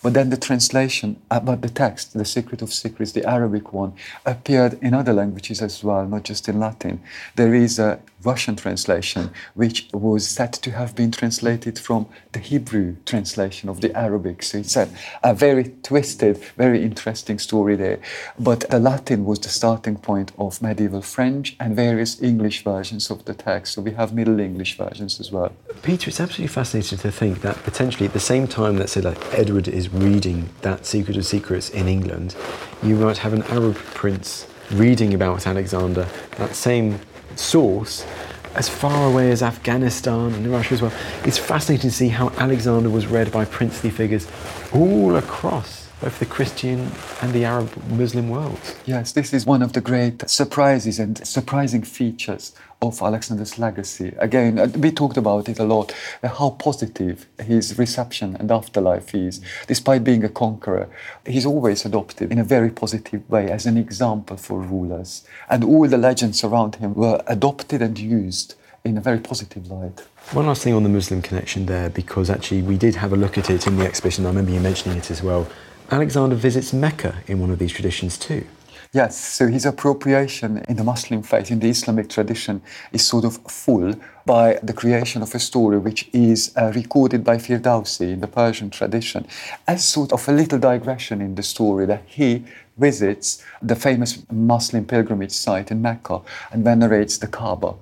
But 0.06 0.14
then 0.14 0.30
the 0.30 0.36
translation 0.36 1.20
about 1.32 1.62
the 1.62 1.68
text, 1.68 2.12
the 2.14 2.24
Secret 2.24 2.62
of 2.62 2.72
Secrets, 2.72 3.10
the 3.10 3.28
Arabic 3.28 3.72
one, 3.72 3.92
appeared 4.24 4.78
in 4.80 4.94
other 4.94 5.12
languages 5.12 5.60
as 5.60 5.82
well, 5.82 6.06
not 6.06 6.22
just 6.22 6.48
in 6.48 6.60
Latin. 6.60 7.00
There 7.34 7.52
is 7.52 7.80
a 7.80 7.98
Russian 8.26 8.56
translation 8.56 9.30
which 9.54 9.88
was 9.92 10.28
said 10.28 10.52
to 10.64 10.70
have 10.72 10.94
been 10.94 11.10
translated 11.10 11.78
from 11.78 12.06
the 12.32 12.40
Hebrew 12.40 12.96
translation 13.06 13.68
of 13.68 13.80
the 13.80 13.96
Arabic. 13.96 14.42
So 14.42 14.58
it's 14.58 14.76
a, 14.76 14.88
a 15.22 15.32
very 15.34 15.64
twisted, 15.82 16.36
very 16.56 16.82
interesting 16.82 17.38
story 17.38 17.76
there. 17.76 17.98
But 18.38 18.60
the 18.68 18.80
Latin 18.80 19.24
was 19.24 19.38
the 19.38 19.48
starting 19.48 19.96
point 19.96 20.32
of 20.36 20.60
medieval 20.60 21.02
French 21.02 21.56
and 21.60 21.76
various 21.76 22.20
English 22.20 22.64
versions 22.64 23.10
of 23.10 23.24
the 23.24 23.34
text. 23.34 23.74
So 23.74 23.82
we 23.82 23.92
have 23.92 24.12
Middle 24.12 24.40
English 24.40 24.76
versions 24.76 25.20
as 25.20 25.30
well. 25.30 25.52
Peter, 25.82 26.08
it's 26.10 26.20
absolutely 26.20 26.52
fascinating 26.52 26.98
to 26.98 27.12
think 27.12 27.40
that 27.42 27.56
potentially 27.62 28.06
at 28.06 28.12
the 28.12 28.20
same 28.20 28.46
time 28.46 28.76
that, 28.78 28.88
say, 28.90 29.00
like 29.00 29.18
Edward 29.32 29.68
is 29.68 29.88
reading 29.90 30.48
that 30.62 30.86
Secret 30.86 31.16
of 31.16 31.24
Secrets 31.24 31.70
in 31.70 31.86
England, 31.88 32.34
you 32.82 32.96
might 32.96 33.18
have 33.18 33.32
an 33.32 33.42
Arab 33.44 33.76
prince 33.76 34.46
reading 34.72 35.14
about 35.14 35.46
Alexander, 35.46 36.06
that 36.38 36.54
same 36.54 36.98
source, 37.38 38.06
as 38.54 38.68
far 38.68 39.08
away 39.08 39.30
as 39.30 39.42
Afghanistan 39.42 40.32
and 40.32 40.46
Russia 40.48 40.74
as 40.74 40.82
well. 40.82 40.92
It's 41.24 41.38
fascinating 41.38 41.90
to 41.90 41.96
see 41.96 42.08
how 42.08 42.30
Alexander 42.38 42.90
was 42.90 43.06
read 43.06 43.30
by 43.30 43.44
princely 43.44 43.90
figures 43.90 44.26
all 44.72 45.16
across 45.16 45.85
both 46.00 46.18
the 46.18 46.26
Christian 46.26 46.90
and 47.22 47.32
the 47.32 47.44
Arab 47.44 47.70
Muslim 47.88 48.28
worlds. 48.28 48.76
Yes, 48.84 49.12
this 49.12 49.32
is 49.32 49.46
one 49.46 49.62
of 49.62 49.72
the 49.72 49.80
great 49.80 50.28
surprises 50.28 50.98
and 50.98 51.26
surprising 51.26 51.82
features 51.82 52.54
of 52.82 53.00
Alexander's 53.00 53.58
legacy. 53.58 54.14
Again, 54.18 54.58
uh, 54.58 54.66
we 54.76 54.90
talked 54.90 55.16
about 55.16 55.48
it 55.48 55.58
a 55.58 55.64
lot, 55.64 55.94
uh, 56.22 56.28
how 56.28 56.50
positive 56.50 57.26
his 57.38 57.78
reception 57.78 58.36
and 58.36 58.50
afterlife 58.50 59.14
is. 59.14 59.40
Despite 59.66 60.04
being 60.04 60.22
a 60.24 60.28
conqueror, 60.28 60.88
he's 61.24 61.46
always 61.46 61.86
adopted 61.86 62.30
in 62.30 62.38
a 62.38 62.44
very 62.44 62.70
positive 62.70 63.28
way 63.30 63.50
as 63.50 63.64
an 63.64 63.78
example 63.78 64.36
for 64.36 64.60
rulers. 64.60 65.24
And 65.48 65.64
all 65.64 65.88
the 65.88 65.96
legends 65.96 66.44
around 66.44 66.76
him 66.76 66.94
were 66.94 67.22
adopted 67.26 67.80
and 67.80 67.98
used 67.98 68.54
in 68.84 68.98
a 68.98 69.00
very 69.00 69.18
positive 69.18 69.70
light. 69.70 70.00
One 70.32 70.46
last 70.46 70.62
thing 70.62 70.74
on 70.74 70.82
the 70.82 70.88
Muslim 70.88 71.22
connection 71.22 71.66
there, 71.66 71.88
because 71.88 72.28
actually 72.28 72.62
we 72.62 72.76
did 72.76 72.96
have 72.96 73.12
a 73.12 73.16
look 73.16 73.38
at 73.38 73.48
it 73.48 73.66
in 73.66 73.76
the 73.76 73.86
exhibition. 73.86 74.26
I 74.26 74.28
remember 74.28 74.52
you 74.52 74.60
mentioning 74.60 74.98
it 74.98 75.10
as 75.10 75.22
well. 75.22 75.48
Alexander 75.90 76.34
visits 76.34 76.72
Mecca 76.72 77.14
in 77.28 77.38
one 77.38 77.50
of 77.50 77.60
these 77.60 77.72
traditions 77.72 78.18
too. 78.18 78.44
Yes, 78.92 79.16
so 79.18 79.46
his 79.46 79.64
appropriation 79.64 80.64
in 80.68 80.76
the 80.76 80.82
Muslim 80.82 81.22
faith, 81.22 81.50
in 81.50 81.60
the 81.60 81.68
Islamic 81.68 82.08
tradition, 82.08 82.60
is 82.92 83.06
sort 83.06 83.24
of 83.24 83.36
full 83.48 83.94
by 84.24 84.58
the 84.62 84.72
creation 84.72 85.22
of 85.22 85.34
a 85.34 85.38
story 85.38 85.78
which 85.78 86.08
is 86.12 86.52
uh, 86.56 86.72
recorded 86.74 87.22
by 87.22 87.36
Firdausi 87.36 88.12
in 88.12 88.20
the 88.20 88.26
Persian 88.26 88.70
tradition 88.70 89.26
as 89.68 89.86
sort 89.86 90.12
of 90.12 90.26
a 90.28 90.32
little 90.32 90.58
digression 90.58 91.20
in 91.20 91.34
the 91.34 91.42
story 91.42 91.86
that 91.86 92.02
he 92.06 92.44
visits 92.78 93.44
the 93.62 93.76
famous 93.76 94.22
Muslim 94.30 94.84
pilgrimage 94.84 95.32
site 95.32 95.70
in 95.70 95.82
Mecca 95.82 96.20
and 96.50 96.64
venerates 96.64 97.18
the 97.18 97.28
Kaaba. 97.28 97.74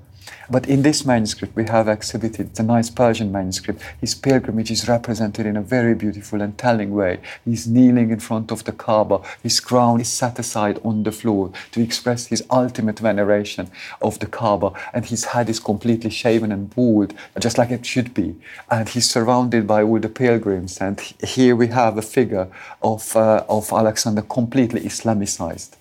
But 0.50 0.68
in 0.68 0.82
this 0.82 1.04
manuscript, 1.06 1.56
we 1.56 1.64
have 1.64 1.88
exhibited, 1.88 2.50
a 2.58 2.62
nice 2.62 2.90
Persian 2.90 3.32
manuscript. 3.32 3.82
His 4.00 4.14
pilgrimage 4.14 4.70
is 4.70 4.88
represented 4.88 5.46
in 5.46 5.56
a 5.56 5.62
very 5.62 5.94
beautiful 5.94 6.40
and 6.42 6.56
telling 6.58 6.92
way. 6.92 7.20
He's 7.44 7.66
kneeling 7.66 8.10
in 8.10 8.20
front 8.20 8.50
of 8.50 8.64
the 8.64 8.72
Kaaba. 8.72 9.20
His 9.42 9.60
crown 9.60 10.00
is 10.00 10.08
set 10.08 10.38
aside 10.38 10.80
on 10.84 11.02
the 11.02 11.12
floor 11.12 11.52
to 11.72 11.82
express 11.82 12.26
his 12.26 12.44
ultimate 12.50 12.98
veneration 12.98 13.70
of 14.02 14.18
the 14.18 14.26
Kaaba. 14.26 14.72
And 14.92 15.06
his 15.06 15.26
head 15.26 15.48
is 15.48 15.60
completely 15.60 16.10
shaven 16.10 16.52
and 16.52 16.74
bald, 16.74 17.14
just 17.38 17.58
like 17.58 17.70
it 17.70 17.86
should 17.86 18.12
be. 18.14 18.36
And 18.70 18.88
he's 18.88 19.08
surrounded 19.08 19.66
by 19.66 19.82
all 19.82 19.98
the 19.98 20.08
pilgrims. 20.08 20.78
And 20.78 21.00
here 21.00 21.56
we 21.56 21.68
have 21.68 21.96
a 21.96 22.02
figure 22.02 22.48
of, 22.82 23.16
uh, 23.16 23.44
of 23.48 23.72
Alexander 23.72 24.22
completely 24.22 24.82
Islamicized. 24.82 25.76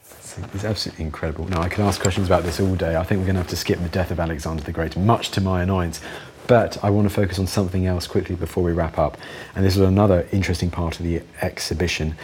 It's 0.54 0.64
absolutely 0.64 1.06
incredible. 1.06 1.48
Now, 1.48 1.62
I 1.62 1.70
can 1.70 1.84
ask 1.84 2.02
questions 2.02 2.28
about 2.28 2.44
this 2.44 2.60
all 2.60 2.76
day. 2.76 2.96
I 2.96 3.04
think 3.04 3.20
we're 3.20 3.26
going 3.26 3.36
to 3.36 3.42
have 3.42 3.50
to 3.50 3.56
skip 3.56 3.80
the 3.80 3.90
death 3.90 4.12
of 4.12 4.20
Alexander 4.20 4.64
the 4.64 4.72
Great, 4.72 4.98
much 4.98 5.30
to 5.32 5.42
my 5.42 5.62
annoyance. 5.62 6.02
But 6.48 6.84
I 6.84 6.90
want 6.90 7.08
to 7.08 7.14
focus 7.14 7.40
on 7.40 7.48
something 7.48 7.86
else 7.86 8.08
quickly 8.08 8.36
before 8.36 8.64
we 8.64 8.72
wrap 8.72 8.98
up. 8.98 9.18
And 9.56 9.66
this 9.66 9.76
is 9.76 9.82
another 9.82 10.28
interesting 10.32 10.70
part 10.72 11.00
of 11.00 11.06
the 11.06 11.22
exhibition. 11.42 12.16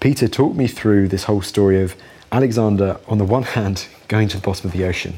Peter, 0.00 0.28
talk 0.28 0.54
me 0.54 0.66
through 0.66 1.08
this 1.08 1.24
whole 1.24 1.42
story 1.42 1.82
of 1.82 1.96
Alexander, 2.32 2.98
on 3.08 3.18
the 3.18 3.24
one 3.24 3.42
hand, 3.42 3.86
going 4.08 4.28
to 4.28 4.36
the 4.36 4.42
bottom 4.42 4.66
of 4.66 4.72
the 4.72 4.84
ocean, 4.84 5.14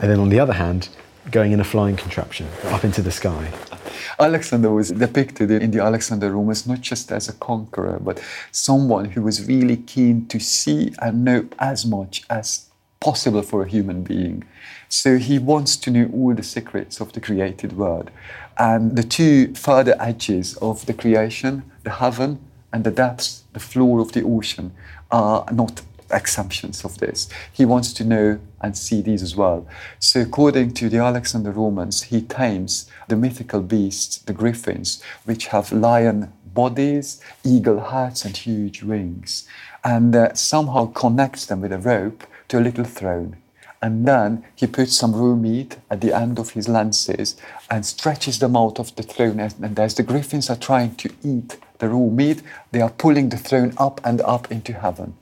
and 0.00 0.10
then 0.10 0.18
on 0.18 0.28
the 0.28 0.40
other 0.40 0.54
hand, 0.54 0.88
going 1.30 1.52
in 1.52 1.60
a 1.60 1.64
flying 1.64 1.96
contraption 1.96 2.48
up 2.66 2.84
into 2.84 3.02
the 3.02 3.10
sky. 3.10 3.52
Alexander 4.18 4.70
was 4.70 4.90
depicted 4.90 5.50
in 5.50 5.70
the 5.70 5.82
Alexander 5.82 6.30
Romance 6.32 6.66
not 6.66 6.80
just 6.80 7.12
as 7.12 7.28
a 7.28 7.32
conqueror, 7.32 7.98
but 8.00 8.22
someone 8.50 9.06
who 9.06 9.22
was 9.22 9.46
really 9.46 9.76
keen 9.76 10.26
to 10.26 10.38
see 10.38 10.92
and 11.00 11.24
know 11.24 11.46
as 11.58 11.86
much 11.86 12.24
as 12.28 12.68
possible 13.00 13.42
for 13.42 13.62
a 13.62 13.68
human 13.68 14.02
being. 14.02 14.44
So 14.88 15.16
he 15.16 15.38
wants 15.38 15.76
to 15.78 15.90
know 15.90 16.10
all 16.12 16.34
the 16.34 16.42
secrets 16.42 17.00
of 17.00 17.12
the 17.12 17.20
created 17.20 17.76
world. 17.76 18.10
And 18.58 18.96
the 18.96 19.02
two 19.02 19.54
further 19.54 19.96
edges 19.98 20.56
of 20.58 20.86
the 20.86 20.92
creation, 20.92 21.62
the 21.82 21.90
heaven 21.90 22.38
and 22.72 22.84
the 22.84 22.90
depths, 22.90 23.44
the 23.52 23.60
floor 23.60 24.00
of 24.00 24.12
the 24.12 24.22
ocean, 24.22 24.72
are 25.10 25.44
not 25.52 25.82
exemptions 26.12 26.84
of 26.84 26.98
this. 26.98 27.28
He 27.52 27.64
wants 27.64 27.92
to 27.94 28.04
know 28.04 28.38
and 28.60 28.76
see 28.76 29.02
these 29.02 29.22
as 29.22 29.34
well. 29.34 29.66
So, 29.98 30.20
according 30.20 30.74
to 30.74 30.88
the 30.88 30.98
Alexander 30.98 31.50
Romance, 31.50 32.02
he 32.02 32.22
tames 32.22 32.90
the 33.08 33.16
mythical 33.16 33.60
beasts, 33.60 34.18
the 34.18 34.32
griffins, 34.32 35.02
which 35.24 35.46
have 35.46 35.72
lion 35.72 36.32
bodies, 36.54 37.20
eagle 37.44 37.80
heads, 37.80 38.24
and 38.24 38.36
huge 38.36 38.82
wings, 38.82 39.46
and 39.84 40.14
uh, 40.14 40.34
somehow 40.34 40.86
connects 40.92 41.46
them 41.46 41.60
with 41.60 41.72
a 41.72 41.78
rope 41.78 42.24
to 42.48 42.58
a 42.58 42.60
little 42.60 42.84
throne. 42.84 43.36
And 43.80 44.06
then 44.06 44.44
he 44.54 44.68
puts 44.68 44.96
some 44.96 45.12
raw 45.12 45.34
meat 45.34 45.76
at 45.90 46.00
the 46.00 46.14
end 46.16 46.38
of 46.38 46.50
his 46.50 46.68
lances 46.68 47.36
and 47.68 47.84
stretches 47.84 48.38
them 48.38 48.56
out 48.56 48.78
of 48.78 48.94
the 48.94 49.02
throne. 49.02 49.40
And 49.40 49.78
as 49.78 49.96
the 49.96 50.04
griffins 50.04 50.48
are 50.48 50.56
trying 50.56 50.94
to 50.96 51.10
eat 51.24 51.58
the 51.78 51.88
raw 51.88 52.06
meat, 52.06 52.42
they 52.70 52.80
are 52.80 52.90
pulling 52.90 53.30
the 53.30 53.36
throne 53.36 53.74
up 53.78 54.00
and 54.04 54.20
up 54.20 54.52
into 54.52 54.72
heaven. 54.72 55.14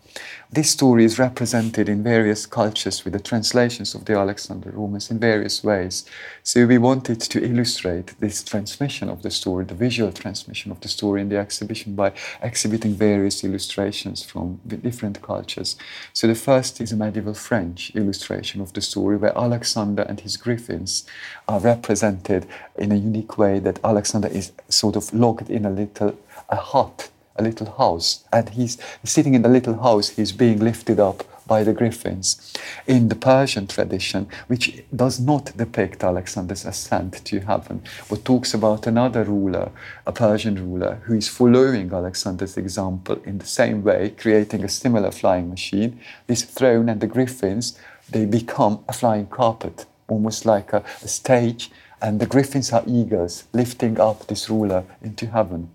This 0.53 0.73
story 0.73 1.05
is 1.05 1.17
represented 1.17 1.89
in 1.89 2.03
various 2.03 2.45
cultures 2.45 3.05
with 3.05 3.13
the 3.13 3.21
translations 3.21 3.95
of 3.95 4.05
the 4.05 4.15
Alexander 4.15 4.71
Romance 4.71 5.09
in 5.09 5.21
various 5.21 5.63
ways. 5.63 6.05
So 6.43 6.67
we 6.67 6.77
wanted 6.77 7.21
to 7.21 7.45
illustrate 7.45 8.19
this 8.19 8.43
transmission 8.43 9.09
of 9.09 9.23
the 9.23 9.31
story, 9.31 9.65
the 9.65 9.75
visual 9.75 10.11
transmission 10.11 10.73
of 10.73 10.81
the 10.81 10.89
story 10.89 11.21
in 11.21 11.29
the 11.29 11.37
exhibition 11.37 11.95
by 11.95 12.15
exhibiting 12.43 12.95
various 12.95 13.45
illustrations 13.45 14.25
from 14.25 14.59
different 14.67 15.23
cultures. 15.23 15.77
So 16.13 16.27
the 16.27 16.35
first 16.35 16.81
is 16.81 16.91
a 16.91 16.97
medieval 16.97 17.35
French 17.35 17.95
illustration 17.95 18.61
of 18.61 18.73
the 18.73 18.81
story 18.81 19.19
where 19.19 19.39
Alexander 19.39 20.03
and 20.03 20.19
his 20.19 20.37
griffins 20.37 21.07
are 21.47 21.61
represented 21.61 22.49
in 22.77 22.91
a 22.91 22.97
unique 22.97 23.39
way 23.39 23.61
that 23.61 23.79
Alexander 23.85 24.27
is 24.27 24.51
sort 24.69 24.97
of 24.97 25.15
locked 25.15 25.49
in 25.49 25.65
a 25.65 25.71
little 25.71 26.19
a 26.49 26.57
hut 26.57 27.09
a 27.41 27.43
little 27.43 27.71
house, 27.73 28.25
and 28.33 28.49
he's 28.51 28.79
sitting 29.03 29.35
in 29.35 29.43
the 29.43 29.49
little 29.49 29.83
house, 29.83 30.11
he's 30.11 30.33
being 30.33 30.61
lifted 30.61 31.01
up 31.01 31.25
by 31.51 31.65
the 31.65 31.73
griffins. 31.73 32.55
In 32.87 33.09
the 33.09 33.17
Persian 33.17 33.67
tradition, 33.67 34.29
which 34.47 34.85
does 34.95 35.19
not 35.19 35.57
depict 35.57 36.05
Alexander's 36.05 36.65
ascent 36.65 37.25
to 37.25 37.41
heaven, 37.41 37.83
but 38.09 38.25
talks 38.25 38.55
about 38.55 38.87
another 38.87 39.25
ruler, 39.25 39.73
a 40.07 40.13
Persian 40.13 40.55
ruler, 40.55 41.01
who 41.07 41.15
is 41.15 41.27
following 41.29 41.93
Alexander's 41.93 42.57
example 42.57 43.21
in 43.25 43.39
the 43.39 43.47
same 43.47 43.83
way, 43.83 44.11
creating 44.11 44.63
a 44.63 44.69
similar 44.69 45.11
flying 45.11 45.51
machine, 45.51 45.99
this 46.29 46.43
throne 46.45 46.89
and 46.89 47.01
the 47.01 47.09
griffins, 47.09 47.77
they 48.09 48.27
become 48.27 48.85
a 48.89 48.93
flying 48.93 49.27
carpet, 49.27 49.87
almost 50.07 50.47
like 50.47 50.73
a, 50.73 50.85
a 51.03 51.09
stage, 51.09 51.71
and 52.01 52.21
the 52.21 52.27
griffins 52.27 52.73
are 52.73 52.85
eagles 52.87 53.45
lifting 53.53 53.99
up 53.99 54.27
this 54.29 54.49
ruler 54.49 54.85
into 55.03 55.27
heaven. 55.27 55.71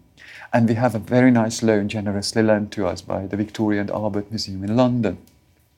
And 0.53 0.67
we 0.67 0.75
have 0.75 0.95
a 0.95 0.99
very 0.99 1.31
nice 1.31 1.61
loan 1.63 1.89
generously 1.89 2.43
lent 2.43 2.71
to 2.73 2.87
us 2.87 3.01
by 3.01 3.27
the 3.27 3.37
Victoria 3.37 3.81
and 3.81 3.91
Albert 3.91 4.29
Museum 4.31 4.63
in 4.63 4.75
London 4.75 5.17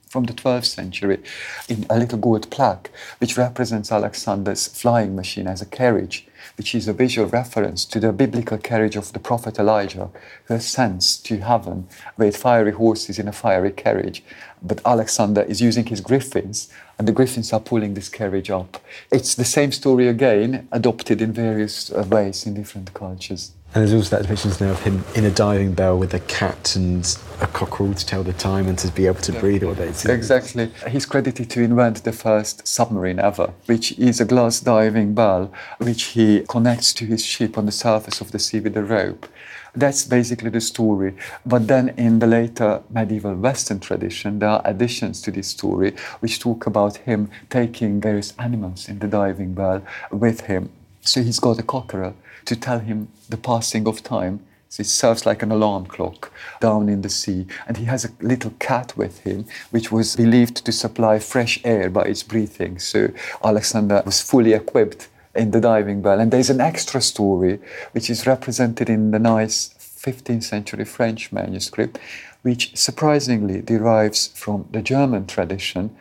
from 0.09 0.24
the 0.24 0.34
12th 0.34 0.65
century 0.65 1.20
in 1.68 1.86
a 1.89 1.99
little 1.99 2.18
gold 2.18 2.49
plaque 2.49 2.89
which 3.20 3.38
represents 3.38 3.91
Alexander's 3.91 4.68
flying 4.68 5.15
machine 5.15 5.47
as 5.47 5.61
a 5.61 5.65
carriage, 5.65 6.26
which 6.55 6.74
is 6.74 6.88
a 6.88 6.93
visual 6.93 7.28
reference 7.28 7.84
to 7.86 7.99
the 7.99 8.13
biblical 8.13 8.57
carriage 8.57 8.95
of 8.95 9.11
the 9.13 9.20
prophet 9.20 9.59
Elijah 9.59 10.09
who 10.45 10.53
ascends 10.53 11.18
to 11.18 11.39
heaven 11.39 11.88
with 12.18 12.38
fiery 12.38 12.72
horses 12.72 13.20
in 13.20 13.28
a 13.28 13.34
fiery 13.34 13.72
carriage. 13.72 14.24
But 14.61 14.82
Alexander 14.86 15.41
is 15.41 15.61
using 15.61 15.86
his 15.86 16.01
griffins 16.01 16.70
and 16.97 17.07
the 17.07 17.11
griffins 17.11 17.51
are 17.51 17.59
pulling 17.59 17.93
this 17.93 18.09
carriage 18.09 18.49
up. 18.49 18.82
It's 19.11 19.36
the 19.36 19.45
same 19.45 19.72
story 19.72 20.07
again, 20.07 20.68
adopted 20.72 21.22
in 21.22 21.34
various 21.34 21.91
uh, 21.91 22.05
ways 22.09 22.45
in 22.47 22.53
different 22.53 22.93
cultures. 22.93 23.51
And 23.74 23.84
there's 23.84 23.93
also 23.93 24.15
that 24.15 24.24
depiction 24.24 24.51
now 24.59 24.72
of 24.72 24.82
him 24.82 25.03
in 25.13 25.26
a 25.26 25.30
diving 25.30 25.74
bell 25.74 25.99
with 25.99 26.13
a 26.13 26.20
cat 26.22 26.76
and 26.76 27.05
a 27.41 27.47
cockerel 27.47 27.93
to 27.93 28.05
tell 28.05 28.24
the 28.24 28.34
time 28.34 28.68
and 28.68 28.78
to 28.80 28.88
be 28.91 29.05
able 29.05 29.20
to 29.22 29.34
breathe 29.34 29.63
all 29.63 29.76
day. 29.76 29.89
Exactly. 29.89 30.72
He's 30.89 31.05
credited 31.05 31.49
to 31.51 31.61
invent 31.61 32.03
the 32.03 32.11
first 32.11 32.65
submarine 32.68 33.20
ever, 33.20 33.53
which 33.65 33.91
is 33.99 34.20
a 34.20 34.26
glass 34.26 34.61
diving 34.61 35.13
bell 35.13 35.51
which 35.80 36.03
he 36.05 36.43
connects 36.49 36.93
to 36.95 37.05
his 37.05 37.24
ship 37.24 37.57
on 37.57 37.65
the 37.65 37.72
surface 37.72 38.22
of 38.22 38.32
the 38.32 38.39
sea 38.39 38.61
with 38.61 38.76
a 38.78 38.84
rope. 38.84 39.28
That's 39.76 40.05
basically 40.05 40.49
the 40.49 40.61
story. 40.61 41.15
But 41.45 41.68
then 41.68 41.89
in 41.89 42.18
the 42.18 42.26
later 42.26 42.82
medieval 42.89 43.36
Western 43.36 43.80
tradition, 43.80 44.39
there 44.39 44.49
are 44.49 44.61
additions 44.65 45.22
to 45.22 45.32
this 45.32 45.49
story 45.49 45.93
which 46.20 46.39
talk 46.39 46.65
about 46.65 46.97
him 46.97 47.30
taking 47.51 48.01
various 48.01 48.34
animals 48.39 48.89
in 48.89 48.97
the 48.99 49.07
diving 49.07 49.53
bell 49.53 49.84
with 50.09 50.41
him. 50.41 50.72
So 51.01 51.22
he's 51.22 51.39
got 51.39 51.59
a 51.59 51.63
cockerel 51.63 52.15
to 52.48 52.56
tell 52.56 52.80
him 52.80 53.10
the 53.30 53.38
passing 53.38 53.88
of 53.88 54.04
time. 54.04 54.39
So 54.70 54.82
it 54.82 54.88
serves 54.88 55.26
like 55.26 55.43
an 55.43 55.52
alarm 55.52 55.86
clock 55.86 56.32
down 56.60 56.89
in 56.89 57.02
the 57.02 57.10
sea. 57.10 57.45
And 57.68 57.78
he 57.78 57.86
has 57.86 58.04
a 58.04 58.12
little 58.20 58.52
cat 58.60 58.98
with 58.98 59.20
him, 59.20 59.45
which 59.72 59.91
was 59.91 60.16
believed 60.16 60.66
to 60.66 60.72
supply 60.72 61.20
fresh 61.20 61.60
air 61.64 61.89
by 61.89 62.04
its 62.04 62.24
breathing. 62.24 62.80
So 62.80 63.10
Alexander 63.43 64.02
was 64.06 64.22
fully 64.22 64.54
equipped 64.54 65.08
in 65.36 65.52
the 65.52 65.62
diving 65.62 66.02
bell. 66.02 66.20
And 66.20 66.32
there's 66.32 66.50
an 66.50 66.60
extra 66.60 67.02
story, 67.02 67.60
which 67.93 68.10
is 68.10 68.28
represented 68.28 68.89
in 68.89 69.12
the 69.12 69.20
nice 69.20 69.74
15th 69.80 70.43
century 70.43 70.86
French 70.86 71.32
manuscript, 71.32 72.00
which 72.41 72.76
surprisingly 72.76 73.62
derives 73.62 74.28
from 74.28 74.68
the 74.72 74.82
German 74.82 75.28
tradition, 75.28 75.95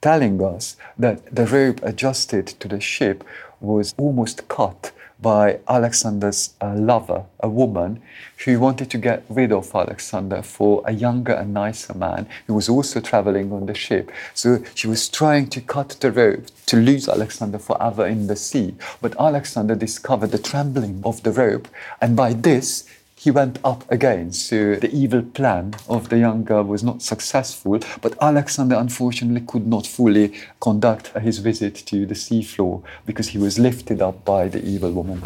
telling 0.00 0.42
us 0.42 0.76
that 0.98 1.34
the 1.34 1.46
rope 1.46 1.80
adjusted 1.82 2.46
to 2.46 2.68
the 2.68 2.80
ship 2.80 3.24
was 3.60 3.94
almost 3.96 4.48
cut 4.48 4.92
by 5.22 5.60
Alexander's 5.68 6.54
uh, 6.60 6.74
lover, 6.74 7.24
a 7.40 7.48
woman 7.48 8.02
who 8.44 8.58
wanted 8.58 8.90
to 8.90 8.98
get 8.98 9.24
rid 9.28 9.52
of 9.52 9.72
Alexander 9.74 10.42
for 10.42 10.82
a 10.84 10.92
younger 10.92 11.32
and 11.32 11.54
nicer 11.54 11.94
man 11.94 12.26
who 12.46 12.54
was 12.54 12.68
also 12.68 13.00
traveling 13.00 13.52
on 13.52 13.66
the 13.66 13.74
ship. 13.74 14.10
So 14.34 14.62
she 14.74 14.88
was 14.88 15.08
trying 15.08 15.48
to 15.50 15.60
cut 15.60 15.90
the 16.00 16.10
rope 16.10 16.46
to 16.66 16.76
lose 16.76 17.08
Alexander 17.08 17.58
forever 17.58 18.06
in 18.06 18.26
the 18.26 18.36
sea. 18.36 18.74
But 19.00 19.18
Alexander 19.20 19.76
discovered 19.76 20.32
the 20.32 20.38
trembling 20.38 21.00
of 21.04 21.22
the 21.22 21.30
rope, 21.30 21.68
and 22.00 22.16
by 22.16 22.32
this, 22.32 22.88
he 23.22 23.30
went 23.30 23.60
up 23.62 23.88
again. 23.90 24.32
So 24.32 24.72
uh, 24.72 24.80
the 24.80 24.90
evil 24.92 25.22
plan 25.22 25.74
of 25.88 26.08
the 26.08 26.18
young 26.18 26.42
girl 26.42 26.64
was 26.64 26.82
not 26.82 27.02
successful, 27.02 27.78
but 28.00 28.20
Alexander 28.20 28.74
unfortunately 28.74 29.42
could 29.46 29.64
not 29.64 29.86
fully 29.86 30.34
conduct 30.60 31.16
his 31.18 31.38
visit 31.38 31.76
to 31.86 32.04
the 32.04 32.14
seafloor 32.14 32.82
because 33.06 33.28
he 33.28 33.38
was 33.38 33.60
lifted 33.60 34.02
up 34.02 34.24
by 34.24 34.48
the 34.48 34.64
evil 34.64 34.90
woman. 34.90 35.22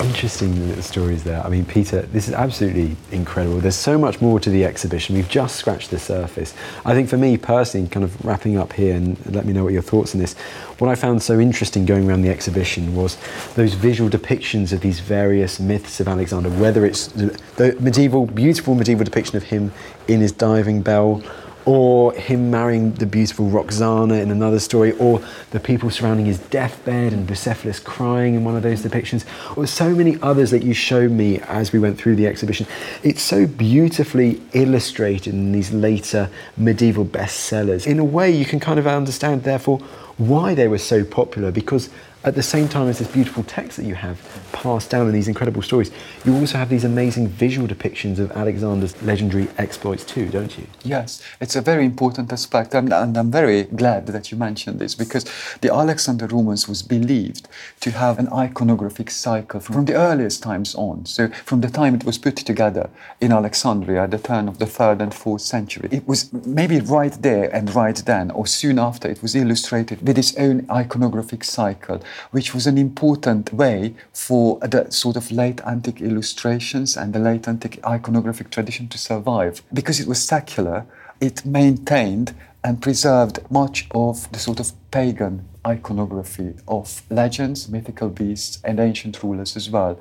Interesting 0.00 0.68
little 0.68 0.82
stories 0.82 1.24
there. 1.24 1.42
I 1.42 1.48
mean, 1.48 1.64
Peter, 1.64 2.02
this 2.02 2.28
is 2.28 2.34
absolutely 2.34 2.96
incredible. 3.10 3.60
There's 3.60 3.76
so 3.76 3.96
much 3.96 4.20
more 4.20 4.38
to 4.38 4.50
the 4.50 4.66
exhibition. 4.66 5.16
We've 5.16 5.28
just 5.28 5.56
scratched 5.56 5.90
the 5.90 5.98
surface. 5.98 6.54
I 6.84 6.92
think 6.92 7.08
for 7.08 7.16
me 7.16 7.38
personally, 7.38 7.88
kind 7.88 8.04
of 8.04 8.22
wrapping 8.26 8.58
up 8.58 8.74
here, 8.74 8.94
and 8.94 9.34
let 9.34 9.46
me 9.46 9.54
know 9.54 9.64
what 9.64 9.72
your 9.72 9.82
thoughts 9.82 10.14
on 10.14 10.20
this. 10.20 10.34
What 10.78 10.90
I 10.90 10.94
found 10.94 11.22
so 11.22 11.40
interesting 11.40 11.86
going 11.86 12.06
around 12.06 12.20
the 12.20 12.28
exhibition 12.28 12.94
was 12.94 13.16
those 13.54 13.72
visual 13.72 14.10
depictions 14.10 14.72
of 14.72 14.82
these 14.82 15.00
various 15.00 15.58
myths 15.58 16.00
of 16.00 16.08
Alexander, 16.08 16.50
whether 16.50 16.84
it's 16.84 17.06
the 17.08 17.74
medieval, 17.80 18.26
beautiful 18.26 18.74
medieval 18.74 19.04
depiction 19.04 19.38
of 19.38 19.44
him 19.44 19.72
in 20.06 20.20
his 20.20 20.32
diving 20.32 20.82
bell, 20.82 21.22
or 21.64 22.12
him 22.12 22.50
marrying 22.50 22.92
the 22.92 23.06
beautiful 23.06 23.48
Roxana 23.48 24.16
in 24.16 24.30
another 24.30 24.60
story, 24.60 24.92
or 24.98 25.20
the 25.50 25.58
people 25.58 25.88
surrounding 25.90 26.26
his 26.26 26.38
deathbed 26.38 27.14
and 27.14 27.26
Bucephalus 27.26 27.82
crying 27.82 28.34
in 28.34 28.44
one 28.44 28.54
of 28.54 28.62
those 28.62 28.82
depictions, 28.82 29.24
or 29.56 29.66
so 29.66 29.94
many 29.94 30.20
others 30.20 30.50
that 30.50 30.62
you 30.62 30.74
showed 30.74 31.10
me 31.10 31.40
as 31.40 31.72
we 31.72 31.78
went 31.78 31.98
through 31.98 32.16
the 32.16 32.26
exhibition. 32.26 32.66
It's 33.02 33.22
so 33.22 33.46
beautifully 33.46 34.42
illustrated 34.52 35.32
in 35.32 35.52
these 35.52 35.72
later 35.72 36.28
medieval 36.56 37.06
bestsellers. 37.06 37.86
In 37.86 37.98
a 37.98 38.04
way, 38.04 38.30
you 38.30 38.44
can 38.44 38.60
kind 38.60 38.78
of 38.78 38.86
understand, 38.86 39.42
therefore, 39.42 39.80
why 40.18 40.54
they 40.54 40.68
were 40.68 40.78
so 40.78 41.04
popular 41.04 41.50
because 41.50 41.90
at 42.24 42.34
the 42.34 42.42
same 42.42 42.68
time 42.68 42.88
as 42.88 42.98
this 42.98 43.08
beautiful 43.08 43.44
text 43.44 43.76
that 43.76 43.84
you 43.84 43.94
have 43.94 44.18
passed 44.50 44.90
down 44.90 45.06
in 45.06 45.12
these 45.12 45.28
incredible 45.28 45.62
stories, 45.62 45.92
you 46.24 46.34
also 46.34 46.58
have 46.58 46.68
these 46.68 46.82
amazing 46.82 47.28
visual 47.28 47.68
depictions 47.68 48.18
of 48.18 48.32
Alexander's 48.32 49.00
legendary 49.02 49.48
exploits 49.58 50.04
too, 50.04 50.28
don't 50.28 50.58
you? 50.58 50.66
Yes, 50.82 51.22
it's 51.40 51.54
a 51.54 51.60
very 51.60 51.84
important 51.84 52.32
aspect, 52.32 52.74
and, 52.74 52.92
and 52.92 53.16
I'm 53.16 53.30
very 53.30 53.62
glad 53.62 54.08
that 54.08 54.32
you 54.32 54.38
mentioned 54.38 54.80
this 54.80 54.96
because 54.96 55.24
the 55.60 55.72
Alexander 55.72 56.26
Romance 56.26 56.68
was 56.68 56.82
believed 56.82 57.48
to 57.80 57.92
have 57.92 58.18
an 58.18 58.26
iconographic 58.26 59.10
cycle 59.10 59.60
from 59.60 59.84
the 59.84 59.94
earliest 59.94 60.42
times 60.42 60.74
on. 60.74 61.06
So, 61.06 61.28
from 61.44 61.60
the 61.60 61.70
time 61.70 61.94
it 61.94 62.04
was 62.04 62.18
put 62.18 62.36
together 62.36 62.90
in 63.20 63.30
Alexandria 63.30 64.02
at 64.02 64.10
the 64.10 64.18
turn 64.18 64.48
of 64.48 64.58
the 64.58 64.66
third 64.66 65.00
and 65.00 65.14
fourth 65.14 65.42
century, 65.42 65.88
it 65.92 66.08
was 66.08 66.32
maybe 66.32 66.80
right 66.80 67.12
there 67.22 67.54
and 67.54 67.72
right 67.72 67.96
then, 67.96 68.32
or 68.32 68.48
soon 68.48 68.80
after, 68.80 69.08
it 69.08 69.22
was 69.22 69.36
illustrated 69.36 70.04
with 70.04 70.18
its 70.18 70.36
own 70.36 70.62
iconographic 70.62 71.44
cycle 71.44 72.02
which 72.30 72.54
was 72.54 72.66
an 72.66 72.78
important 72.78 73.52
way 73.52 73.94
for 74.12 74.58
the 74.60 74.90
sort 74.90 75.16
of 75.16 75.30
late 75.30 75.60
antique 75.62 76.00
illustrations 76.00 76.96
and 76.96 77.12
the 77.12 77.18
late 77.18 77.48
antique 77.48 77.80
iconographic 77.82 78.50
tradition 78.50 78.88
to 78.88 78.98
survive. 78.98 79.62
Because 79.72 80.00
it 80.00 80.06
was 80.06 80.22
secular, 80.22 80.86
it 81.20 81.44
maintained 81.44 82.34
and 82.62 82.82
preserved 82.82 83.38
much 83.50 83.86
of 83.92 84.30
the 84.32 84.38
sort 84.38 84.60
of 84.60 84.72
pagan 84.90 85.48
iconography 85.66 86.54
of 86.68 87.02
legends, 87.10 87.68
mythical 87.68 88.08
beasts, 88.08 88.60
and 88.64 88.78
ancient 88.78 89.22
rulers 89.22 89.56
as 89.56 89.68
well. 89.68 89.98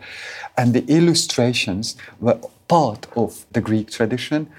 And 0.57 0.73
the 0.73 0.85
illustrations 0.87 1.95
were 2.19 2.39
part 2.67 3.07
of 3.15 3.45
the 3.51 3.61
Greek 3.61 3.91
tradition 3.91 4.49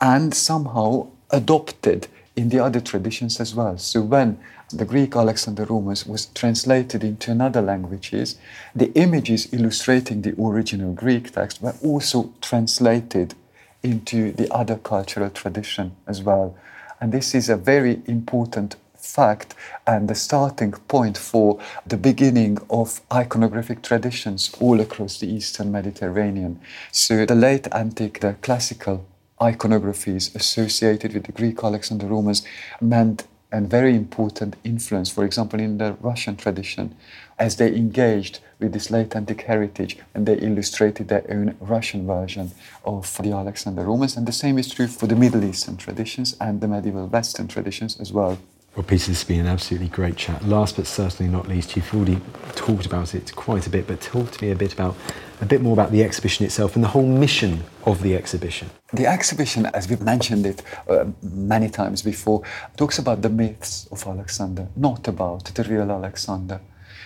and 0.00 0.34
somehow 0.34 1.08
adopted 1.30 2.08
in 2.36 2.48
the 2.48 2.58
other 2.58 2.80
traditions 2.80 3.40
as 3.40 3.54
well. 3.54 3.78
So 3.78 4.02
when 4.02 4.38
the 4.78 4.84
Greek 4.84 5.16
Alexander 5.16 5.64
Romance 5.64 6.06
was 6.06 6.26
translated 6.26 7.04
into 7.04 7.30
another 7.30 7.62
languages, 7.62 8.36
the 8.74 8.92
images 8.94 9.52
illustrating 9.52 10.22
the 10.22 10.34
original 10.40 10.92
Greek 10.92 11.32
text 11.32 11.62
were 11.62 11.74
also 11.82 12.32
translated 12.40 13.34
into 13.82 14.32
the 14.32 14.52
other 14.52 14.76
cultural 14.76 15.30
tradition 15.30 15.94
as 16.06 16.22
well. 16.22 16.56
And 17.00 17.12
this 17.12 17.34
is 17.34 17.48
a 17.48 17.56
very 17.56 18.02
important 18.06 18.76
fact 18.96 19.54
and 19.86 20.08
the 20.08 20.14
starting 20.14 20.72
point 20.72 21.18
for 21.18 21.60
the 21.86 21.96
beginning 21.96 22.58
of 22.70 23.06
iconographic 23.10 23.82
traditions 23.82 24.50
all 24.60 24.80
across 24.80 25.20
the 25.20 25.30
Eastern 25.30 25.70
Mediterranean. 25.70 26.60
So 26.90 27.26
the 27.26 27.34
late 27.34 27.68
antique, 27.72 28.20
the 28.20 28.34
classical 28.40 29.04
iconographies 29.40 30.34
associated 30.34 31.12
with 31.12 31.24
the 31.24 31.32
Greek 31.32 31.62
Alexander 31.62 32.06
Romance 32.06 32.42
meant 32.80 33.24
and 33.54 33.70
very 33.70 33.94
important 33.94 34.56
influence, 34.64 35.12
for 35.12 35.24
example, 35.24 35.60
in 35.60 35.78
the 35.78 35.92
Russian 36.00 36.34
tradition, 36.34 36.92
as 37.38 37.54
they 37.54 37.68
engaged 37.68 38.40
with 38.58 38.72
this 38.72 38.90
late 38.90 39.14
antique 39.14 39.42
heritage 39.42 39.96
and 40.12 40.26
they 40.26 40.34
illustrated 40.38 41.06
their 41.06 41.24
own 41.30 41.54
Russian 41.60 42.04
version 42.04 42.50
of 42.84 43.16
the 43.22 43.30
Alexander 43.30 43.84
Romance. 43.84 44.16
And 44.16 44.26
the 44.26 44.32
same 44.32 44.58
is 44.58 44.68
true 44.74 44.88
for 44.88 45.06
the 45.06 45.14
Middle 45.14 45.44
Eastern 45.44 45.76
traditions 45.76 46.36
and 46.40 46.60
the 46.60 46.66
medieval 46.66 47.06
Western 47.06 47.46
traditions 47.46 48.00
as 48.00 48.12
well. 48.12 48.38
Well, 48.74 48.82
Peter, 48.82 49.06
this 49.06 49.20
has 49.20 49.24
been 49.24 49.38
an 49.38 49.46
absolutely 49.46 49.86
great 49.86 50.16
chat. 50.16 50.44
Last 50.44 50.74
but 50.74 50.88
certainly 50.88 51.30
not 51.30 51.46
least, 51.46 51.76
you've 51.76 51.94
already 51.94 52.20
talked 52.56 52.86
about 52.86 53.14
it 53.14 53.32
quite 53.36 53.68
a 53.68 53.70
bit, 53.70 53.86
but 53.86 54.00
talk 54.00 54.32
to 54.32 54.44
me 54.44 54.50
a 54.50 54.56
bit 54.56 54.72
about 54.72 54.96
a 55.40 55.46
bit 55.46 55.62
more 55.62 55.74
about 55.74 55.92
the 55.92 56.02
exhibition 56.02 56.44
itself 56.44 56.74
and 56.74 56.82
the 56.82 56.88
whole 56.88 57.06
mission 57.06 57.62
of 57.84 58.02
the 58.02 58.16
exhibition. 58.16 58.70
The 58.92 59.06
exhibition, 59.06 59.66
as 59.66 59.88
we've 59.88 60.00
mentioned 60.00 60.44
it 60.44 60.62
uh, 60.88 61.04
many 61.22 61.68
times 61.68 62.02
before, 62.02 62.42
talks 62.76 62.98
about 62.98 63.22
the 63.22 63.28
myths 63.28 63.86
of 63.92 64.04
Alexander, 64.08 64.66
not 64.74 65.06
about 65.06 65.44
the 65.44 65.62
real 65.62 65.92
Alexander. 65.92 66.60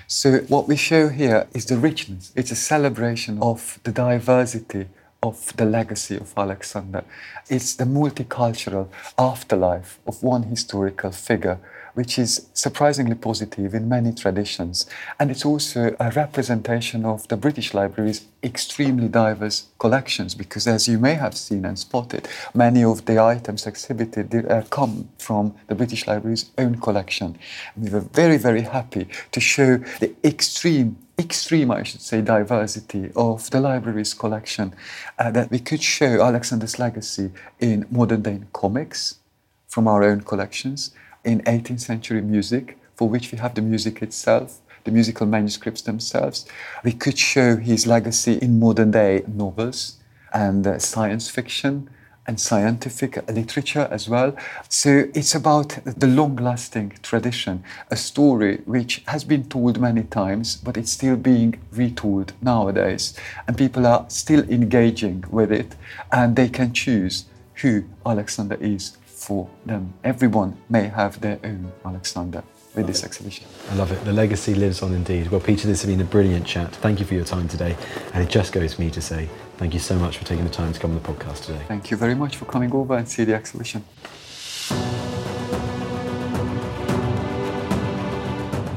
So, 0.07 0.39
what 0.49 0.69
we 0.69 0.77
show 0.77 1.09
here 1.11 1.49
is 1.53 1.67
the 1.67 1.77
richness, 1.77 2.33
it's 2.35 2.51
a 2.51 2.57
celebration 2.57 3.43
of 3.43 3.79
the 3.83 3.93
diversity 3.93 4.87
of 5.23 5.57
the 5.57 5.65
legacy 5.65 6.17
of 6.17 6.33
Alexander. 6.37 7.05
It's 7.49 7.75
the 7.75 7.85
multicultural 7.85 8.89
afterlife 9.19 9.99
of 10.07 10.23
one 10.23 10.45
historical 10.45 11.11
figure, 11.11 11.59
which 11.95 12.19
is 12.19 12.47
surprisingly 12.55 13.17
positive 13.17 13.75
in 13.75 13.89
many 13.89 14.13
traditions. 14.13 14.87
And 15.19 15.33
it's 15.33 15.45
also 15.45 15.97
a 15.99 16.13
representation 16.13 17.05
of 17.05 17.27
the 17.27 17.37
British 17.37 17.75
Library's 17.75 18.27
extremely 18.45 19.09
diverse 19.09 19.67
collections, 19.81 20.37
because 20.37 20.69
as 20.69 20.87
you 20.87 20.99
may 21.01 21.15
have 21.15 21.37
seen 21.37 21.65
and 21.65 21.77
spotted, 21.77 22.29
many 22.55 22.85
of 22.85 23.07
the 23.07 23.21
items 23.21 23.67
exhibited 23.67 24.33
uh, 24.49 24.63
come 24.71 25.09
from 25.19 25.57
the 25.67 25.75
British 25.75 26.07
Library's 26.07 26.51
own 26.57 26.81
collection. 26.81 27.37
We 27.77 27.91
were 27.91 28.01
very, 28.01 28.37
very 28.37 28.63
happy 28.63 29.09
to 29.33 29.41
show 29.41 29.79
the 29.99 30.15
extreme 30.23 30.97
extreme, 31.19 31.71
I 31.71 31.83
should 31.83 32.01
say, 32.01 32.21
diversity 32.23 33.11
of 33.17 33.51
the 33.51 33.61
library's 33.61 34.15
collection, 34.15 34.75
uh, 35.19 35.31
that 35.33 35.51
we 35.51 35.59
could 35.59 35.83
show 35.83 36.23
Alexander's 36.23 36.79
legacy 36.79 37.33
in 37.59 37.87
modern 37.91 38.23
day 38.23 38.41
comics 38.53 39.17
from 39.67 39.89
our 39.89 40.05
own 40.05 40.21
collections, 40.23 40.93
in 41.25 41.41
18th 41.43 41.81
century 41.81 42.23
music, 42.23 42.79
for 42.95 43.09
which 43.09 43.31
we 43.33 43.39
have 43.39 43.55
the 43.55 43.63
music 43.63 44.03
itself, 44.03 44.61
the 44.85 44.91
musical 44.91 45.27
manuscripts 45.27 45.83
themselves. 45.83 46.47
We 46.85 46.93
could 46.93 47.19
show 47.19 47.57
his 47.57 47.87
legacy 47.87 48.39
in 48.41 48.59
modern 48.59 48.93
day 48.93 49.25
novels 49.27 49.97
and 50.33 50.67
uh, 50.67 50.79
science 50.79 51.29
fiction 51.29 51.91
and 52.29 52.39
scientific 52.39 53.17
literature 53.29 53.89
as 53.91 54.09
well. 54.09 54.37
So 54.69 55.09
it's 55.15 55.35
about 55.35 55.79
the 55.85 56.07
long 56.07 56.37
lasting 56.37 56.93
tradition, 57.03 57.65
a 57.91 57.97
story 57.97 58.59
which 58.67 59.03
has 59.07 59.25
been 59.25 59.49
told 59.49 59.81
many 59.81 60.03
times, 60.05 60.57
but 60.57 60.77
it's 60.77 60.93
still 60.93 61.17
being 61.17 61.59
retold 61.73 62.35
nowadays. 62.43 63.15
And 63.47 63.57
people 63.57 63.87
are 63.87 64.05
still 64.09 64.45
engaging 64.51 65.25
with 65.31 65.51
it, 65.51 65.75
and 66.13 66.37
they 66.37 66.51
can 66.51 66.73
choose 66.73 67.25
who 67.55 67.85
Alexander 68.07 68.57
is 68.61 68.99
for 69.07 69.49
them. 69.67 69.95
Everyone 70.05 70.57
may 70.69 70.85
have 70.89 71.21
their 71.21 71.41
own 71.43 71.73
Alexander 71.85 72.45
with 72.75 72.87
this 72.87 73.03
exhibition. 73.03 73.47
I 73.71 73.75
love 73.75 73.91
it. 73.91 74.05
The 74.05 74.13
legacy 74.13 74.55
lives 74.55 74.83
on 74.83 74.95
indeed. 74.95 75.29
Well, 75.29 75.41
Peter, 75.41 75.67
this 75.67 75.83
has 75.83 75.91
been 75.91 76.01
a 76.01 76.05
brilliant 76.05 76.47
chat. 76.47 76.73
Thank 76.77 77.01
you 77.01 77.07
for 77.07 77.15
your 77.15 77.25
time 77.25 77.49
today. 77.49 77.77
And 78.13 78.23
it 78.23 78.31
just 78.31 78.53
goes 78.53 78.75
for 78.75 78.83
me 78.83 78.91
to 78.91 79.01
say 79.01 79.29
thank 79.59 79.75
you 79.75 79.81
so 79.81 79.99
much 79.99 80.17
for 80.17 80.25
taking 80.25 80.45
the 80.45 80.51
time 80.51 80.73
to 80.73 80.81
come 80.81 80.93
on 80.93 81.03
the 81.03 81.09
podcast 81.09 81.45
today. 81.47 81.61
Thank 81.69 81.91
you 81.91 81.97
very 81.97 82.15
much 82.15 82.37
for 82.37 82.47
coming 82.47 82.73
over 82.73 82.97
and 82.97 83.09
see 83.09 83.25
the 83.25 83.35
exhibition. 83.35 83.85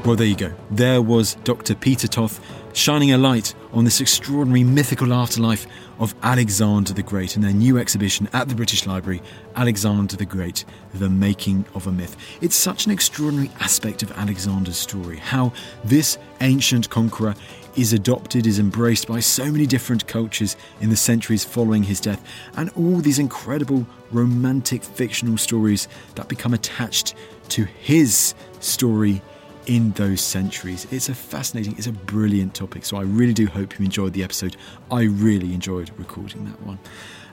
Well, 0.04 0.16
there 0.16 0.26
you 0.26 0.34
go. 0.34 0.52
There 0.68 1.00
was 1.00 1.36
Dr. 1.44 1.76
Peter 1.76 2.08
Toth 2.08 2.40
shining 2.72 3.12
a 3.12 3.18
light 3.18 3.54
on 3.72 3.84
this 3.84 4.00
extraordinary 4.00 4.64
mythical 4.64 5.12
afterlife 5.12 5.66
of 6.00 6.12
Alexander 6.22 6.92
the 6.92 7.04
Great 7.04 7.36
in 7.36 7.42
their 7.42 7.52
new 7.52 7.78
exhibition 7.78 8.28
at 8.32 8.48
the 8.48 8.54
British 8.56 8.84
Library, 8.84 9.22
Alexander 9.54 10.16
the 10.16 10.24
Great, 10.24 10.64
The 10.94 11.08
Making 11.08 11.64
of 11.74 11.86
a 11.86 11.92
Myth. 11.92 12.16
It's 12.40 12.56
such 12.56 12.86
an 12.86 12.92
extraordinary 12.92 13.50
aspect 13.60 14.02
of 14.02 14.10
Alexander's 14.12 14.76
story, 14.76 15.18
how 15.18 15.52
this 15.84 16.18
ancient 16.40 16.90
conqueror 16.90 17.36
is 17.76 17.92
adopted, 17.92 18.46
is 18.46 18.58
embraced 18.58 19.08
by 19.08 19.20
so 19.20 19.50
many 19.50 19.66
different 19.66 20.06
cultures 20.06 20.56
in 20.80 20.90
the 20.90 20.96
centuries 20.96 21.44
following 21.44 21.82
his 21.82 22.00
death, 22.00 22.22
and 22.56 22.70
all 22.76 22.98
these 22.98 23.18
incredible 23.18 23.86
romantic 24.10 24.82
fictional 24.82 25.38
stories 25.38 25.88
that 26.14 26.28
become 26.28 26.54
attached 26.54 27.14
to 27.48 27.64
his 27.64 28.34
story 28.60 29.22
in 29.66 29.92
those 29.92 30.20
centuries. 30.20 30.86
It's 30.90 31.08
a 31.08 31.14
fascinating, 31.14 31.76
it's 31.78 31.86
a 31.86 31.92
brilliant 31.92 32.54
topic. 32.54 32.84
So 32.84 32.96
I 32.96 33.02
really 33.02 33.34
do 33.34 33.46
hope 33.46 33.78
you 33.78 33.84
enjoyed 33.84 34.12
the 34.12 34.24
episode. 34.24 34.56
I 34.90 35.02
really 35.04 35.54
enjoyed 35.54 35.90
recording 35.96 36.44
that 36.46 36.60
one. 36.62 36.78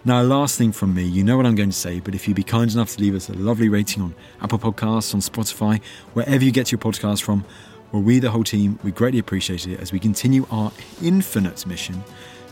Now, 0.05 0.21
last 0.21 0.57
thing 0.57 0.71
from 0.71 0.93
me, 0.95 1.03
you 1.03 1.25
know 1.25 1.35
what 1.35 1.45
I'm 1.45 1.55
going 1.55 1.71
to 1.71 1.75
say, 1.75 1.99
but 1.99 2.15
if 2.15 2.27
you'd 2.27 2.35
be 2.35 2.43
kind 2.43 2.71
enough 2.71 2.95
to 2.95 3.01
leave 3.01 3.15
us 3.15 3.27
a 3.27 3.33
lovely 3.33 3.67
rating 3.67 4.01
on 4.01 4.15
Apple 4.41 4.57
Podcasts, 4.57 5.13
on 5.13 5.19
Spotify, 5.19 5.81
wherever 6.13 6.43
you 6.43 6.51
get 6.51 6.71
your 6.71 6.79
podcast 6.79 7.21
from, 7.21 7.43
well, 7.91 8.01
we, 8.01 8.19
the 8.19 8.29
whole 8.29 8.43
team, 8.43 8.79
we 8.83 8.91
greatly 8.91 9.19
appreciate 9.19 9.67
it 9.67 9.79
as 9.79 9.91
we 9.91 9.99
continue 9.99 10.45
our 10.51 10.71
infinite 11.01 11.65
mission 11.65 12.03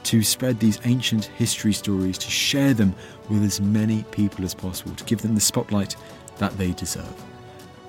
to 0.04 0.24
spread 0.24 0.60
these 0.60 0.80
ancient 0.86 1.26
history 1.26 1.74
stories, 1.74 2.18
to 2.18 2.32
share 2.32 2.74
them 2.74 2.96
with 3.30 3.44
as 3.44 3.60
many 3.60 4.04
people 4.12 4.46
as 4.46 4.54
possible, 4.54 4.96
to 4.96 5.04
give 5.04 5.22
them 5.22 5.36
the 5.36 5.42
spotlight 5.42 5.96
that 6.38 6.58
they 6.58 6.72
deserve. 6.72 7.14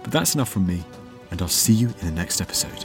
But 0.02 0.12
that's 0.12 0.34
enough 0.34 0.48
from 0.48 0.66
me, 0.66 0.82
and 1.30 1.40
I'll 1.40 1.48
see 1.48 1.74
you 1.74 1.88
in 2.00 2.06
the 2.06 2.12
next 2.12 2.40
episode. 2.40 2.84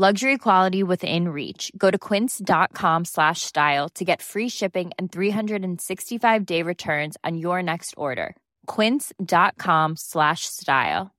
Luxury 0.00 0.38
quality 0.38 0.82
within 0.82 1.28
reach. 1.28 1.70
Go 1.76 1.90
to 1.90 1.98
quince.com 1.98 3.04
slash 3.04 3.42
style 3.42 3.90
to 3.90 4.02
get 4.02 4.22
free 4.22 4.48
shipping 4.48 4.92
and 4.98 5.12
365 5.12 6.46
day 6.46 6.62
returns 6.62 7.18
on 7.22 7.36
your 7.36 7.62
next 7.62 7.92
order. 7.98 8.34
Quince.com 8.64 9.96
slash 9.96 10.46
style. 10.46 11.10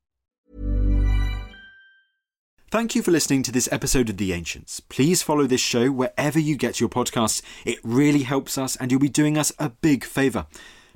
Thank 2.71 2.95
you 2.95 3.03
for 3.03 3.11
listening 3.11 3.43
to 3.43 3.51
this 3.51 3.69
episode 3.71 4.09
of 4.09 4.17
The 4.17 4.33
Ancients. 4.33 4.79
Please 4.79 5.21
follow 5.21 5.45
this 5.45 5.61
show 5.61 5.91
wherever 5.91 6.39
you 6.39 6.57
get 6.57 6.79
your 6.79 6.89
podcasts. 6.89 7.43
It 7.65 7.77
really 7.83 8.23
helps 8.23 8.57
us 8.57 8.75
and 8.77 8.89
you'll 8.89 8.99
be 8.99 9.09
doing 9.09 9.37
us 9.37 9.51
a 9.59 9.69
big 9.69 10.03
favour. 10.03 10.47